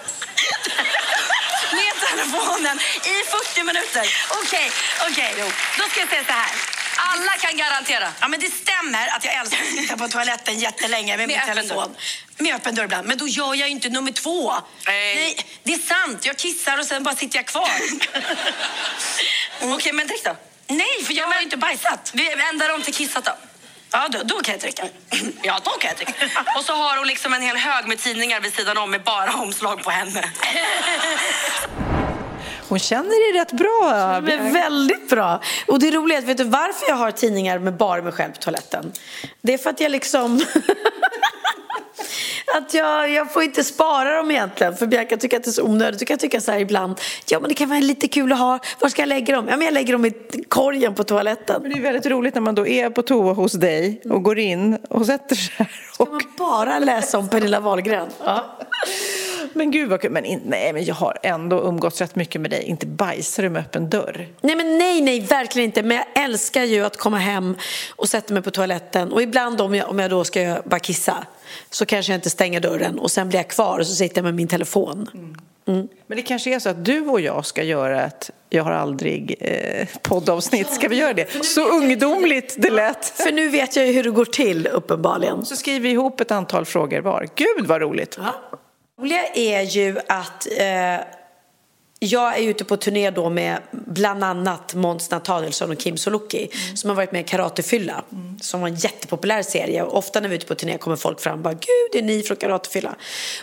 med 1.71 1.93
telefonen 2.09 2.79
i 3.03 3.23
40 3.53 3.63
minuter. 3.63 4.05
Okej, 4.29 4.71
okej. 5.09 5.35
Då 5.77 5.83
ska 5.83 5.99
jag 5.99 6.09
säga 6.09 6.23
så 6.23 6.31
här. 6.31 6.80
Alla 6.95 7.31
kan 7.31 7.57
garantera. 7.57 8.07
Ja, 8.19 8.27
men 8.27 8.39
det 8.39 8.51
stämmer 8.51 9.07
att 9.07 9.25
jag 9.25 9.33
älskar 9.33 9.57
att 9.61 9.81
sitta 9.81 9.97
på 9.97 10.07
toaletten 10.07 10.59
jättelänge 10.59 11.17
med, 11.17 11.27
Med 11.27 11.37
min 11.47 11.55
telefon. 11.55 11.95
Med 12.37 12.55
öppen 12.55 12.75
dörr 12.75 12.83
ibland. 12.83 13.07
Men 13.07 13.17
då 13.17 13.27
gör 13.27 13.55
jag 13.55 13.69
inte 13.69 13.89
nummer 13.89 14.11
två. 14.11 14.53
Nej. 14.87 15.37
det 15.63 15.73
är 15.73 15.79
sant. 15.79 16.25
Jag 16.25 16.37
kissar 16.37 16.77
och 16.77 16.85
sen 16.85 17.03
bara 17.03 17.15
sitter 17.15 17.37
jag 17.37 17.45
kvar. 17.45 17.71
Okej, 19.75 19.93
men 19.93 20.07
drick 20.07 20.23
då. 20.23 20.35
Nej, 20.67 21.03
för 21.05 21.13
jag 21.13 21.27
har 21.27 21.35
ju 21.35 21.41
inte 21.41 21.57
bajsat. 21.57 22.11
Vi 22.13 22.31
ändrar 22.49 22.69
om 22.73 22.81
till 22.81 22.93
kissat 22.93 23.25
då. 23.25 23.31
Ja, 23.91 24.07
då, 24.11 24.19
då 24.23 24.41
kan 24.41 24.51
jag 24.53 24.61
dricka. 24.61 24.83
Ja, 25.43 25.59
då 25.63 25.71
kan 25.71 25.87
jag 25.89 25.97
dricka. 25.97 26.13
Och 26.57 26.65
så 26.65 26.73
har 26.73 26.97
hon 26.97 27.07
liksom 27.07 27.33
en 27.33 27.41
hel 27.41 27.57
hög 27.57 27.87
med 27.87 27.99
tidningar 27.99 28.39
vid 28.41 28.53
sidan 28.55 28.77
om 28.77 28.91
med 28.91 29.03
bara 29.03 29.33
omslag 29.33 29.83
på 29.83 29.89
henne. 29.89 30.31
Hon 32.71 32.79
känner 32.79 33.33
dig 33.33 33.41
rätt 33.41 33.51
bra. 33.51 34.21
Men 34.21 34.53
väldigt 34.53 35.09
bra. 35.09 35.41
Och 35.67 35.79
det 35.79 35.91
roliga 35.91 36.17
är 36.17 36.21
vet 36.21 36.37
du 36.37 36.43
varför 36.43 36.89
jag 36.89 36.95
har 36.95 37.11
tidningar 37.11 37.59
med 37.59 37.77
bara 37.77 38.01
mig 38.01 38.11
själv 38.11 38.31
på 38.31 38.37
toaletten? 38.37 38.91
Det 39.41 39.53
är 39.53 39.57
för 39.57 39.69
att 39.69 39.79
jag 39.79 39.91
liksom... 39.91 40.37
att 42.57 42.73
jag, 42.73 43.09
jag 43.09 43.33
får 43.33 43.43
inte 43.43 43.63
spara 43.63 44.17
dem 44.17 44.31
egentligen 44.31 44.75
för 44.75 44.87
Bianca 44.87 45.17
tycker 45.17 45.37
att 45.37 45.43
det 45.43 45.49
är 45.49 45.51
så 45.51 45.63
onödigt. 45.63 45.99
Du 45.99 46.05
kan 46.05 46.17
tycka 46.17 46.41
så 46.41 46.51
här 46.51 46.59
ibland, 46.59 46.99
ja 47.29 47.39
men 47.39 47.49
det 47.49 47.55
kan 47.55 47.69
vara 47.69 47.79
lite 47.79 48.07
kul 48.07 48.31
att 48.31 48.39
ha, 48.39 48.59
var 48.79 48.89
ska 48.89 49.01
jag 49.01 49.09
lägga 49.09 49.35
dem? 49.35 49.47
Ja 49.49 49.57
men 49.57 49.65
jag 49.65 49.73
lägger 49.73 49.93
dem 49.93 50.05
i 50.05 50.13
korgen 50.47 50.95
på 50.95 51.03
toaletten. 51.03 51.61
Men 51.61 51.71
det 51.71 51.77
är 51.77 51.81
väldigt 51.81 52.05
roligt 52.05 52.35
när 52.35 52.41
man 52.41 52.55
då 52.55 52.67
är 52.67 52.89
på 52.89 53.01
toa 53.01 53.33
hos 53.33 53.51
dig 53.51 54.01
och 54.09 54.23
går 54.23 54.39
in 54.39 54.77
och 54.89 55.05
sätter 55.05 55.35
sig 55.35 55.53
här. 55.57 55.71
Ska 55.93 56.05
man 56.05 56.21
bara 56.37 56.79
läsa 56.79 57.17
om 57.17 57.29
Pernilla 57.29 57.59
Wahlgren? 57.59 58.09
Ja. 58.23 58.57
Men 59.53 59.71
gud 59.71 59.89
vad 59.89 60.01
kul. 60.01 60.11
Men 60.11 60.25
in, 60.25 60.41
nej, 60.45 60.73
men 60.73 60.85
jag 60.85 60.95
har 60.95 61.17
ändå 61.23 61.61
umgåtts 61.61 62.01
rätt 62.01 62.15
mycket 62.15 62.41
med 62.41 62.51
dig. 62.51 62.63
Inte 62.63 62.85
bajsar 62.85 63.43
du 63.43 63.49
med 63.49 63.59
öppen 63.59 63.89
dörr? 63.89 64.27
Nej 64.41 64.55
men 64.55 64.77
nej, 64.77 65.01
nej, 65.01 65.19
verkligen 65.19 65.65
inte. 65.65 65.83
Men 65.83 65.97
jag 65.97 66.23
älskar 66.23 66.63
ju 66.63 66.85
att 66.85 66.97
komma 66.97 67.17
hem 67.17 67.57
och 67.95 68.09
sätta 68.09 68.33
mig 68.33 68.43
på 68.43 68.51
toaletten. 68.51 69.11
Och 69.11 69.21
ibland 69.21 69.61
om 69.61 69.75
jag, 69.75 69.89
om 69.89 69.99
jag 69.99 70.09
då 70.09 70.23
ska 70.23 70.61
bara 70.65 70.79
kissa 70.79 71.25
så 71.69 71.85
kanske 71.85 72.11
jag 72.11 72.17
inte 72.17 72.29
stänger 72.29 72.59
dörren 72.59 72.99
och 72.99 73.11
sen 73.11 73.29
blir 73.29 73.39
jag 73.39 73.47
kvar 73.47 73.79
och 73.79 73.87
så 73.87 73.95
sitter 73.95 74.17
jag 74.17 74.23
med 74.23 74.35
min 74.35 74.47
telefon. 74.47 75.09
Mm. 75.67 75.87
Men 76.07 76.15
det 76.15 76.21
kanske 76.21 76.55
är 76.55 76.59
så 76.59 76.69
att 76.69 76.85
du 76.85 77.01
och 77.01 77.21
jag 77.21 77.45
ska 77.45 77.63
göra 77.63 78.03
ett 78.03 78.29
Jag 78.49 78.63
har 78.63 78.71
aldrig 78.71 79.35
eh, 79.39 79.87
poddavsnitt. 80.01 80.73
Ska 80.73 80.87
vi 80.87 80.95
göra 80.95 81.13
det? 81.13 81.45
Så 81.45 81.67
ungdomligt 81.67 82.55
det 82.57 82.69
lät. 82.69 83.05
För 83.05 83.31
nu 83.31 83.49
vet 83.49 83.75
jag 83.75 83.87
ju 83.87 83.93
hur 83.93 84.03
det 84.03 84.11
går 84.11 84.25
till 84.25 84.67
uppenbarligen. 84.67 85.45
Så 85.45 85.55
skriver 85.55 85.79
vi 85.79 85.89
ihop 85.89 86.21
ett 86.21 86.31
antal 86.31 86.65
frågor 86.65 87.01
var. 87.01 87.27
Gud 87.35 87.67
vad 87.67 87.81
roligt! 87.81 88.11
Det 88.11 88.21
roliga 89.01 89.27
är 89.33 89.61
ju 89.61 89.97
att 90.07 90.47
eh, 90.57 91.05
jag 91.99 92.37
är 92.37 92.41
ute 92.49 92.65
på 92.65 92.77
turné 92.77 93.11
då 93.11 93.29
med 93.29 93.59
bland 93.71 94.23
annat 94.23 94.73
Måns 94.73 95.11
Nathanielsson 95.11 95.71
och 95.71 95.79
Kim 95.79 95.97
Sulocki 95.97 96.49
som 96.75 96.89
har 96.89 96.95
varit 96.95 97.11
med 97.11 97.21
i 97.21 97.23
Karatefylla 97.23 98.03
som 98.41 98.61
var 98.61 98.67
en 98.67 98.75
jättepopulär 98.75 99.41
serie. 99.41 99.83
Och 99.83 99.97
ofta 99.97 100.19
när 100.19 100.29
vi 100.29 100.35
är 100.35 100.37
ute 100.37 100.47
på 100.47 100.55
turné 100.55 100.77
kommer 100.77 100.95
folk 100.95 101.19
fram 101.19 101.33
och 101.33 101.39
bara 101.39 101.53
gud 101.53 102.03
är 102.03 102.07
ni 102.07 102.23
från 102.23 102.37
Karatefylla? 102.37 102.95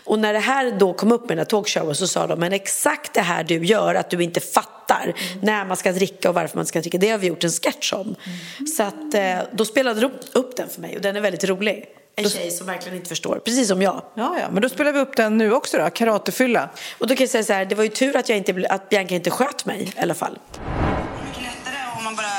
Och 0.04 0.18
när 0.18 0.32
det 0.32 0.38
här 0.38 0.70
då 0.78 0.92
kom 0.92 1.12
upp 1.12 1.20
med 1.20 1.28
den 1.28 1.38
här 1.38 1.44
talkshowen 1.44 1.94
så 1.94 2.06
sa 2.06 2.26
de 2.26 2.40
men 2.40 2.52
exakt 2.52 3.14
det 3.14 3.20
här 3.20 3.44
du 3.44 3.64
gör 3.64 3.94
att 3.94 4.11
du 4.11 4.22
inte 4.22 4.40
fattar 4.40 5.14
när 5.42 5.64
man 5.64 5.76
ska 5.76 5.92
dricka 5.92 6.28
och 6.28 6.34
varför 6.34 6.56
man 6.56 6.66
ska 6.66 6.80
dricka 6.80 6.98
det 6.98 7.11
har 7.11 7.18
vi 7.18 7.26
gjort 7.26 7.44
en 7.44 7.50
sketch 7.50 7.92
om. 7.92 8.14
Så 8.76 8.82
att 8.82 9.14
eh, 9.14 9.38
då 9.52 9.64
spelade 9.64 10.00
de 10.00 10.11
upp 10.32 10.56
den 10.56 10.68
för 10.68 10.80
mig 10.80 10.96
och 10.96 11.02
den 11.02 11.16
är 11.16 11.20
väldigt 11.20 11.44
rolig 11.44 11.97
en 12.24 12.30
tjej 12.30 12.50
som 12.50 12.66
verkligen 12.66 12.96
inte 12.96 13.08
förstår, 13.08 13.40
precis 13.44 13.68
som 13.68 13.82
jag. 13.82 14.02
Ja, 14.14 14.36
ja, 14.40 14.50
men 14.50 14.62
då 14.62 14.68
spelar 14.68 14.92
vi 14.92 14.98
upp 15.00 15.16
den 15.16 15.38
nu 15.38 15.52
också 15.52 15.78
då, 15.78 15.90
Karatefylla. 15.90 16.68
Och 16.98 17.06
då 17.06 17.14
kan 17.16 17.22
jag 17.24 17.30
säga 17.30 17.44
så 17.44 17.52
här, 17.52 17.64
det 17.64 17.74
var 17.74 17.84
ju 17.84 17.90
tur 17.90 18.16
att, 18.16 18.28
jag 18.28 18.38
inte, 18.38 18.66
att 18.70 18.88
Bianca 18.88 19.14
inte 19.14 19.30
sköt 19.30 19.64
mig 19.64 19.92
i 19.96 20.00
alla 20.00 20.14
fall. 20.14 20.38
mycket 21.26 21.42
lättare 21.42 21.76
om 21.98 22.04
man 22.04 22.16
bara 22.16 22.32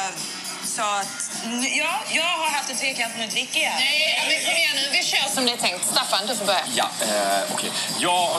sa 0.66 1.00
att 1.00 1.32
"Nu- 1.46 1.68
ja, 1.78 2.00
jag 2.12 2.24
har 2.24 2.50
haft 2.52 2.70
en 2.70 2.76
trekant, 2.78 3.14
nu 3.18 3.28
dricker 3.28 3.60
jag. 3.60 3.72
Nej, 3.74 4.24
men 4.30 4.46
kom 4.46 4.56
igen 4.58 4.76
nu. 4.76 4.82
Vi 4.98 5.04
kör 5.04 5.30
som 5.36 5.46
det 5.46 5.52
är 5.52 5.58
tänkt. 5.58 5.86
Staffan, 5.86 6.28
du 6.28 6.36
får 6.36 6.46
börja. 6.46 6.64
Ja, 6.76 6.90
eh, 7.02 7.54
okej. 7.54 7.70
Jag, 8.00 8.30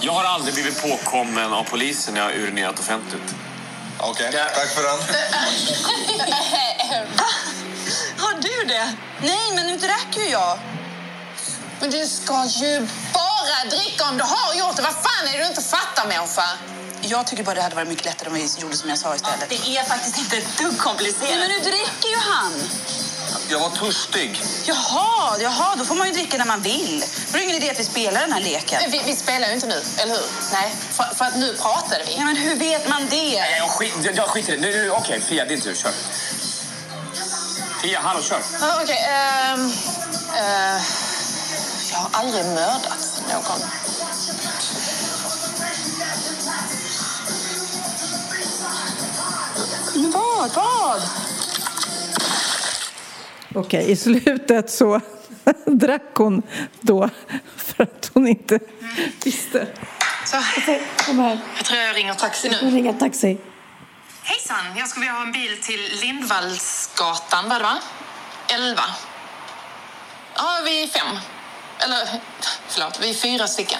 jag 0.00 0.12
har 0.12 0.24
aldrig 0.24 0.54
blivit 0.54 0.82
påkommen 0.82 1.52
av 1.52 1.64
polisen 1.64 2.14
när 2.14 2.20
jag 2.20 2.28
har 2.28 2.34
urinerat 2.34 2.78
offentligt. 2.78 3.34
Okej, 4.02 4.32
tack 4.32 4.68
för 4.68 4.82
den. 4.82 4.98
Har 8.18 8.34
du 8.42 8.64
det? 8.68 8.92
Nej, 9.22 9.52
men 9.54 9.66
nu 9.66 9.76
drack 9.76 10.16
ju 10.16 10.24
jag. 10.28 10.58
Men 11.80 11.90
du 11.90 12.06
ska 12.06 12.46
ju 12.46 12.86
bara 13.12 13.70
dricka 13.70 14.04
om 14.08 14.18
du 14.18 14.24
har 14.24 14.54
gjort 14.54 14.76
det. 14.76 14.82
Vad 14.82 14.92
fan 14.92 15.28
är 15.28 15.38
det 15.38 15.44
du 15.44 15.46
inte 15.48 15.62
fattar, 15.62 16.06
människa? 16.08 16.44
Jag 17.02 17.26
tycker 17.26 17.44
bara 17.44 17.54
det 17.54 17.62
hade 17.62 17.74
varit 17.74 17.88
mycket 17.88 18.04
lättare 18.04 18.28
om 18.28 18.34
vi 18.34 18.48
gjorde 18.58 18.76
som 18.76 18.88
jag 18.88 18.98
sa 18.98 19.14
istället. 19.14 19.48
Det 19.48 19.76
är 19.76 19.84
faktiskt 19.84 20.18
inte 20.18 20.36
ett 20.36 20.58
dugg 20.58 20.78
komplicerat. 20.78 21.30
Nej, 21.30 21.38
men 21.38 21.48
nu 21.48 21.58
dricker 21.58 22.08
ju 22.08 22.16
han. 22.16 22.52
Jag 23.48 23.60
var 23.60 23.70
törstig. 23.70 24.42
Jaha, 24.64 25.38
jaha, 25.40 25.76
då 25.76 25.84
får 25.84 25.94
man 25.94 26.06
ju 26.06 26.12
dricka 26.12 26.38
när 26.38 26.44
man 26.44 26.60
vill. 26.60 27.04
Då 27.32 27.38
är 27.38 27.38
det 27.38 27.44
ingen 27.44 27.56
idé 27.56 27.70
att 27.70 27.80
vi 27.80 27.84
spelar 27.84 28.20
den 28.20 28.32
här 28.32 28.40
leken. 28.40 28.90
Vi, 28.90 29.02
vi 29.06 29.16
spelar 29.16 29.48
ju 29.48 29.54
inte 29.54 29.66
nu, 29.66 29.82
eller 29.98 30.14
hur? 30.14 30.24
Nej, 30.52 30.74
för, 30.90 31.04
för 31.14 31.24
att 31.24 31.36
nu 31.36 31.54
pratade 31.56 32.04
vi. 32.06 32.16
Ja, 32.16 32.24
men 32.24 32.36
hur 32.36 32.56
vet 32.56 32.88
man 32.88 33.06
det? 33.10 33.40
Nej, 33.40 33.56
jag, 33.58 33.70
skit, 33.70 33.94
jag, 34.02 34.16
jag 34.16 34.28
skiter 34.28 34.52
i 34.52 34.56
det. 34.56 34.90
Okej, 34.90 35.20
Fia, 35.20 35.44
din 35.44 35.60
tur. 35.60 35.74
Kör. 35.74 35.92
Fia, 37.82 38.00
hallå, 38.00 38.22
kör. 38.22 38.40
Ja, 38.60 38.80
Okej, 38.82 38.98
ehm, 39.08 39.72
eh, 40.36 40.42
jag 40.42 40.82
har 42.00 42.10
aldrig 42.12 42.44
mördat 42.44 43.22
någon. 43.32 43.60
Vad? 50.12 50.50
Vad? 50.54 51.02
Okej, 53.54 53.90
i 53.90 53.96
slutet 53.96 54.70
så 54.70 55.00
drack 55.66 56.14
hon 56.14 56.42
då 56.80 57.10
för 57.56 57.82
att 57.82 58.10
hon 58.14 58.28
inte 58.28 58.58
visste. 59.24 59.66
Så, 60.26 60.36
Kom 61.06 61.18
här. 61.18 61.38
jag 61.56 61.64
tror 61.64 61.80
jag 61.80 61.96
ringer 61.96 62.14
taxi 62.14 62.48
nu. 62.48 62.56
Nu 62.62 62.76
ringer 62.76 62.92
taxi. 62.92 63.38
Hejsan, 64.22 64.76
jag 64.76 64.88
skulle 64.88 65.00
vilja 65.04 65.12
ha 65.12 65.22
en 65.22 65.32
bil 65.32 65.58
till 65.62 65.98
Lindvallsgatan, 66.00 67.48
var 67.48 67.58
det 67.58 67.64
va? 67.64 67.78
11. 68.48 68.82
Ja, 70.36 70.60
vi 70.64 70.82
är 70.82 70.86
fem. 70.88 71.16
Eller, 71.84 72.08
förlåt, 72.68 72.98
vi 73.00 73.10
är 73.10 73.14
fyra 73.14 73.46
stycken. 73.46 73.78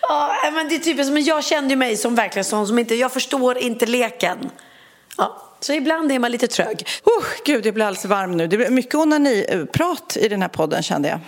Ja, 0.00 0.50
men 0.52 0.68
det 0.68 0.74
är 0.74 0.78
typiskt, 0.78 1.12
men 1.12 1.24
jag 1.24 1.44
kände 1.44 1.70
ju 1.70 1.76
mig 1.76 1.96
som 1.96 2.14
verkligen 2.14 2.44
sån 2.44 2.66
som 2.66 2.78
inte, 2.78 2.94
jag 2.94 3.12
förstår 3.12 3.58
inte 3.58 3.86
leken. 3.86 4.50
Ja, 5.16 5.42
så 5.60 5.72
ibland 5.72 6.12
är 6.12 6.18
man 6.18 6.30
lite 6.30 6.48
trög. 6.48 6.88
Oh, 7.04 7.24
gud, 7.44 7.66
jag 7.66 7.74
blir 7.74 7.84
alldeles 7.84 8.04
varm 8.04 8.36
nu. 8.36 8.46
Det 8.46 8.56
blir 8.56 8.70
mycket 8.70 8.94
onani-prat 8.94 10.16
i 10.16 10.28
den 10.28 10.42
här 10.42 10.48
podden 10.48 10.82
kände 10.82 11.08
jag. 11.08 11.20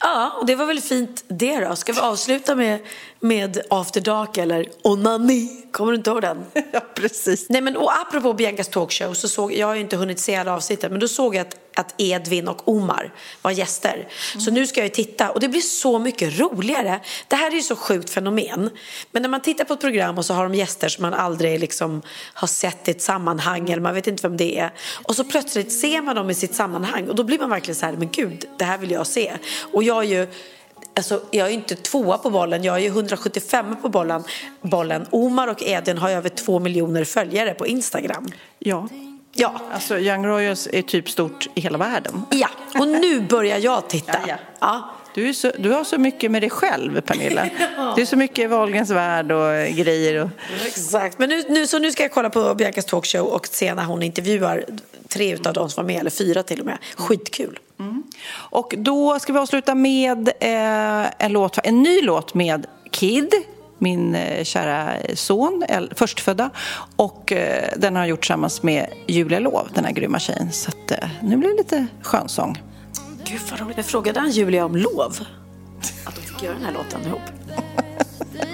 Ja, 0.00 0.30
och 0.38 0.46
det 0.46 0.54
var 0.54 0.66
väl 0.66 0.80
fint 0.80 1.24
det 1.28 1.60
då. 1.60 1.76
Ska 1.76 1.92
vi 1.92 2.00
avsluta 2.00 2.54
med, 2.54 2.80
med 3.22 3.62
After 3.70 4.00
Dark 4.00 4.36
eller 4.36 4.68
Onani? 4.82 5.66
Kommer 5.72 5.92
du 5.92 5.96
inte 5.96 6.10
ihåg 6.10 6.22
den? 6.22 6.44
Ja, 6.72 6.80
precis. 6.94 7.48
Nej, 7.48 7.60
men 7.60 7.76
och 7.76 7.92
apropå 7.92 8.32
Biancas 8.32 8.68
talkshow 8.68 9.14
så 9.14 9.28
såg 9.28 9.52
jag 9.52 9.66
har 9.66 9.74
ju 9.74 9.80
inte 9.80 9.96
hunnit 9.96 10.20
se 10.20 10.36
alla 10.36 10.54
avsnitten, 10.54 10.90
men 10.90 11.00
då 11.00 11.08
såg 11.08 11.34
jag 11.34 11.40
att 11.40 11.56
att 11.74 11.94
Edvin 11.98 12.48
och 12.48 12.68
Omar 12.68 13.14
var 13.42 13.50
gäster. 13.50 14.08
Så 14.38 14.50
nu 14.50 14.66
ska 14.66 14.80
jag 14.80 14.86
ju 14.86 14.94
titta 14.94 15.30
och 15.30 15.40
det 15.40 15.48
blir 15.48 15.60
så 15.60 15.98
mycket 15.98 16.38
roligare. 16.38 17.00
Det 17.28 17.36
här 17.36 17.50
är 17.50 17.54
ju 17.54 17.62
så 17.62 17.76
sjukt 17.76 18.10
fenomen. 18.10 18.70
Men 19.12 19.22
när 19.22 19.28
man 19.28 19.40
tittar 19.40 19.64
på 19.64 19.74
ett 19.74 19.80
program 19.80 20.18
och 20.18 20.24
så 20.24 20.34
har 20.34 20.42
de 20.42 20.54
gäster 20.54 20.88
som 20.88 21.02
man 21.02 21.14
aldrig 21.14 21.60
liksom 21.60 22.02
har 22.34 22.48
sett 22.48 22.88
i 22.88 22.90
ett 22.90 23.02
sammanhang 23.02 23.70
eller 23.70 23.82
man 23.82 23.94
vet 23.94 24.06
inte 24.06 24.28
vem 24.28 24.36
det 24.36 24.58
är. 24.58 24.72
Och 25.04 25.16
så 25.16 25.24
plötsligt 25.24 25.72
ser 25.72 26.02
man 26.02 26.16
dem 26.16 26.30
i 26.30 26.34
sitt 26.34 26.54
sammanhang 26.54 27.08
och 27.08 27.14
då 27.14 27.24
blir 27.24 27.38
man 27.38 27.50
verkligen 27.50 27.76
så 27.76 27.86
här, 27.86 27.92
men 27.92 28.08
gud, 28.12 28.44
det 28.58 28.64
här 28.64 28.78
vill 28.78 28.90
jag 28.90 29.06
se. 29.06 29.32
Och 29.72 29.82
jag 29.82 30.04
är 30.04 30.08
ju 30.08 30.28
Alltså, 30.94 31.20
jag 31.30 31.48
är 31.48 31.52
inte 31.52 31.74
tvåa 31.74 32.18
på 32.18 32.30
bollen, 32.30 32.64
jag 32.64 32.84
är 32.84 32.86
175 32.86 33.76
på 33.82 33.88
bollen. 33.88 34.24
bollen. 34.62 35.06
Omar 35.10 35.48
och 35.48 35.62
Edvin 35.62 35.98
har 35.98 36.10
över 36.10 36.28
två 36.28 36.58
miljoner 36.58 37.04
följare 37.04 37.54
på 37.54 37.66
Instagram. 37.66 38.28
Ja. 38.58 38.88
Ja. 39.34 39.60
Alltså 39.72 39.98
Young 39.98 40.26
Royals 40.26 40.68
är 40.72 40.82
typ 40.82 41.10
stort 41.10 41.48
i 41.54 41.60
hela 41.60 41.78
världen. 41.78 42.22
Ja, 42.30 42.48
och 42.78 42.88
nu 42.88 43.20
börjar 43.20 43.58
jag 43.58 43.88
titta. 43.88 44.12
Ja, 44.12 44.28
ja. 44.28 44.36
ja. 44.60 44.94
Du, 45.14 45.34
så, 45.34 45.52
du 45.58 45.70
har 45.70 45.84
så 45.84 45.98
mycket 45.98 46.30
med 46.30 46.42
dig 46.42 46.50
själv, 46.50 47.00
Pernilla. 47.00 47.48
Ja. 47.76 47.92
Det 47.96 48.02
är 48.02 48.06
så 48.06 48.16
mycket 48.16 48.50
Wahlgrens 48.50 48.90
värld 48.90 49.32
och 49.32 49.76
grejer. 49.76 50.24
Och... 50.24 50.30
Exakt, 50.66 51.18
men 51.18 51.28
nu, 51.28 51.44
nu, 51.48 51.66
så 51.66 51.78
nu 51.78 51.92
ska 51.92 52.02
jag 52.02 52.12
kolla 52.12 52.30
på 52.30 52.54
Biancas 52.54 52.84
talkshow 52.84 53.26
och 53.26 53.46
se 53.46 53.74
när 53.74 53.84
hon 53.84 54.02
intervjuar 54.02 54.64
tre 55.08 55.36
av 55.44 55.52
de 55.52 55.70
som 55.70 55.84
var 55.84 55.92
med, 55.92 56.00
eller 56.00 56.10
fyra 56.10 56.42
till 56.42 56.60
och 56.60 56.66
med. 56.66 56.78
Skitkul. 56.96 57.58
Och 58.30 58.74
då 58.78 59.18
ska 59.18 59.32
vi 59.32 59.38
avsluta 59.38 59.74
med 59.74 60.28
eh, 60.28 61.10
en, 61.18 61.32
låt, 61.32 61.58
en 61.64 61.82
ny 61.82 62.02
låt 62.02 62.34
med 62.34 62.66
Kid, 62.90 63.34
min 63.78 64.14
eh, 64.14 64.44
kära 64.44 64.96
son, 65.14 65.64
förstfödda. 65.94 66.50
Och 66.96 67.32
eh, 67.32 67.72
den 67.76 67.96
har 67.96 68.02
jag 68.02 68.08
gjort 68.08 68.20
tillsammans 68.20 68.62
med 68.62 68.86
Julia 69.06 69.38
Lov, 69.38 69.68
den 69.74 69.84
här 69.84 69.92
grymma 69.92 70.18
tjejen. 70.18 70.52
Så 70.52 70.70
att, 70.70 70.90
eh, 70.90 71.08
nu 71.22 71.36
blir 71.36 71.48
det 71.48 71.56
lite 71.56 71.86
skönsång. 72.02 72.62
Gud 73.24 73.40
vad 73.50 73.60
roligt. 73.60 73.76
Jag 73.76 73.86
frågade 73.86 74.20
han 74.20 74.30
Julia 74.30 74.64
om 74.64 74.76
lov? 74.76 75.16
Att 76.04 76.14
de 76.14 76.20
fick 76.20 76.42
göra 76.42 76.54
den 76.54 76.64
här 76.64 76.72
låten 76.72 77.06
ihop. 77.06 77.20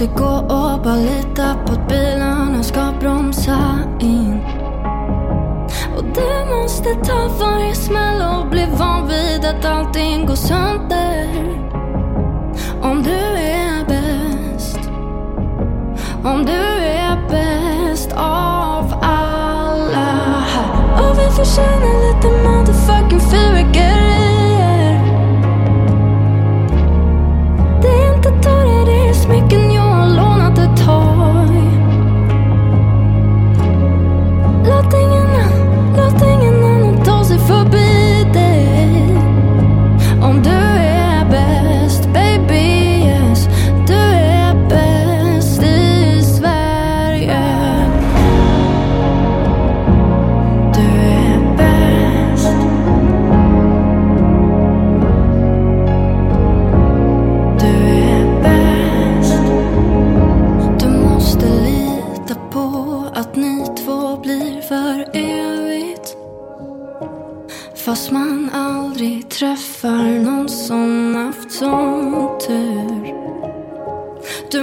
måste 0.00 0.18
gå 0.22 0.54
och 0.54 0.82
bara 0.82 0.96
lita 0.96 1.56
på 1.66 1.72
att 1.72 1.88
bilarna 1.88 2.62
ska 2.62 2.92
bromsa 3.00 3.78
in. 4.00 4.40
Och 5.96 6.04
du 6.04 6.54
måste 6.54 6.94
ta 6.94 7.28
varje 7.40 7.74
smäll 7.74 8.22
och 8.22 8.50
bli 8.50 8.66
van 8.78 9.08
vid 9.08 9.44
att 9.44 9.64
allting 9.64 10.26
går 10.26 10.34
sönder. 10.34 11.28
Om 12.82 13.02
du 13.02 13.20
är 13.36 13.84
bäst. 13.88 14.90
Om 16.24 16.44
du 16.44 16.82
är 16.82 17.28
bäst. 17.30 18.12
Oh. 18.12 18.49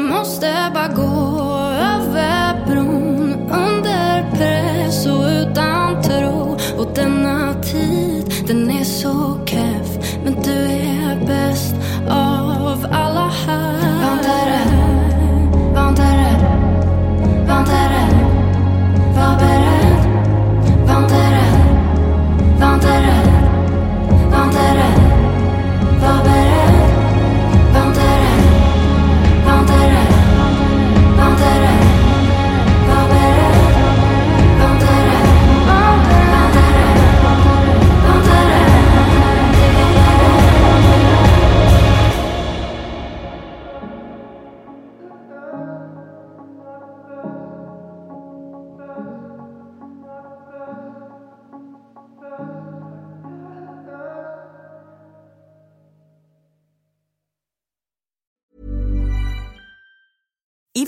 Måste 0.08 0.72
bara 0.74 0.88
gå 0.88 1.58
över 1.96 2.66
bron 2.68 3.34
under 3.52 4.32
press 4.32 5.06
och 5.06 5.26
utan 5.28 6.02
tro. 6.02 6.58
Och 6.78 6.94
denna 6.96 7.54
tid, 7.54 8.34
den 8.48 8.72
är 8.72 8.84
så 8.84 9.37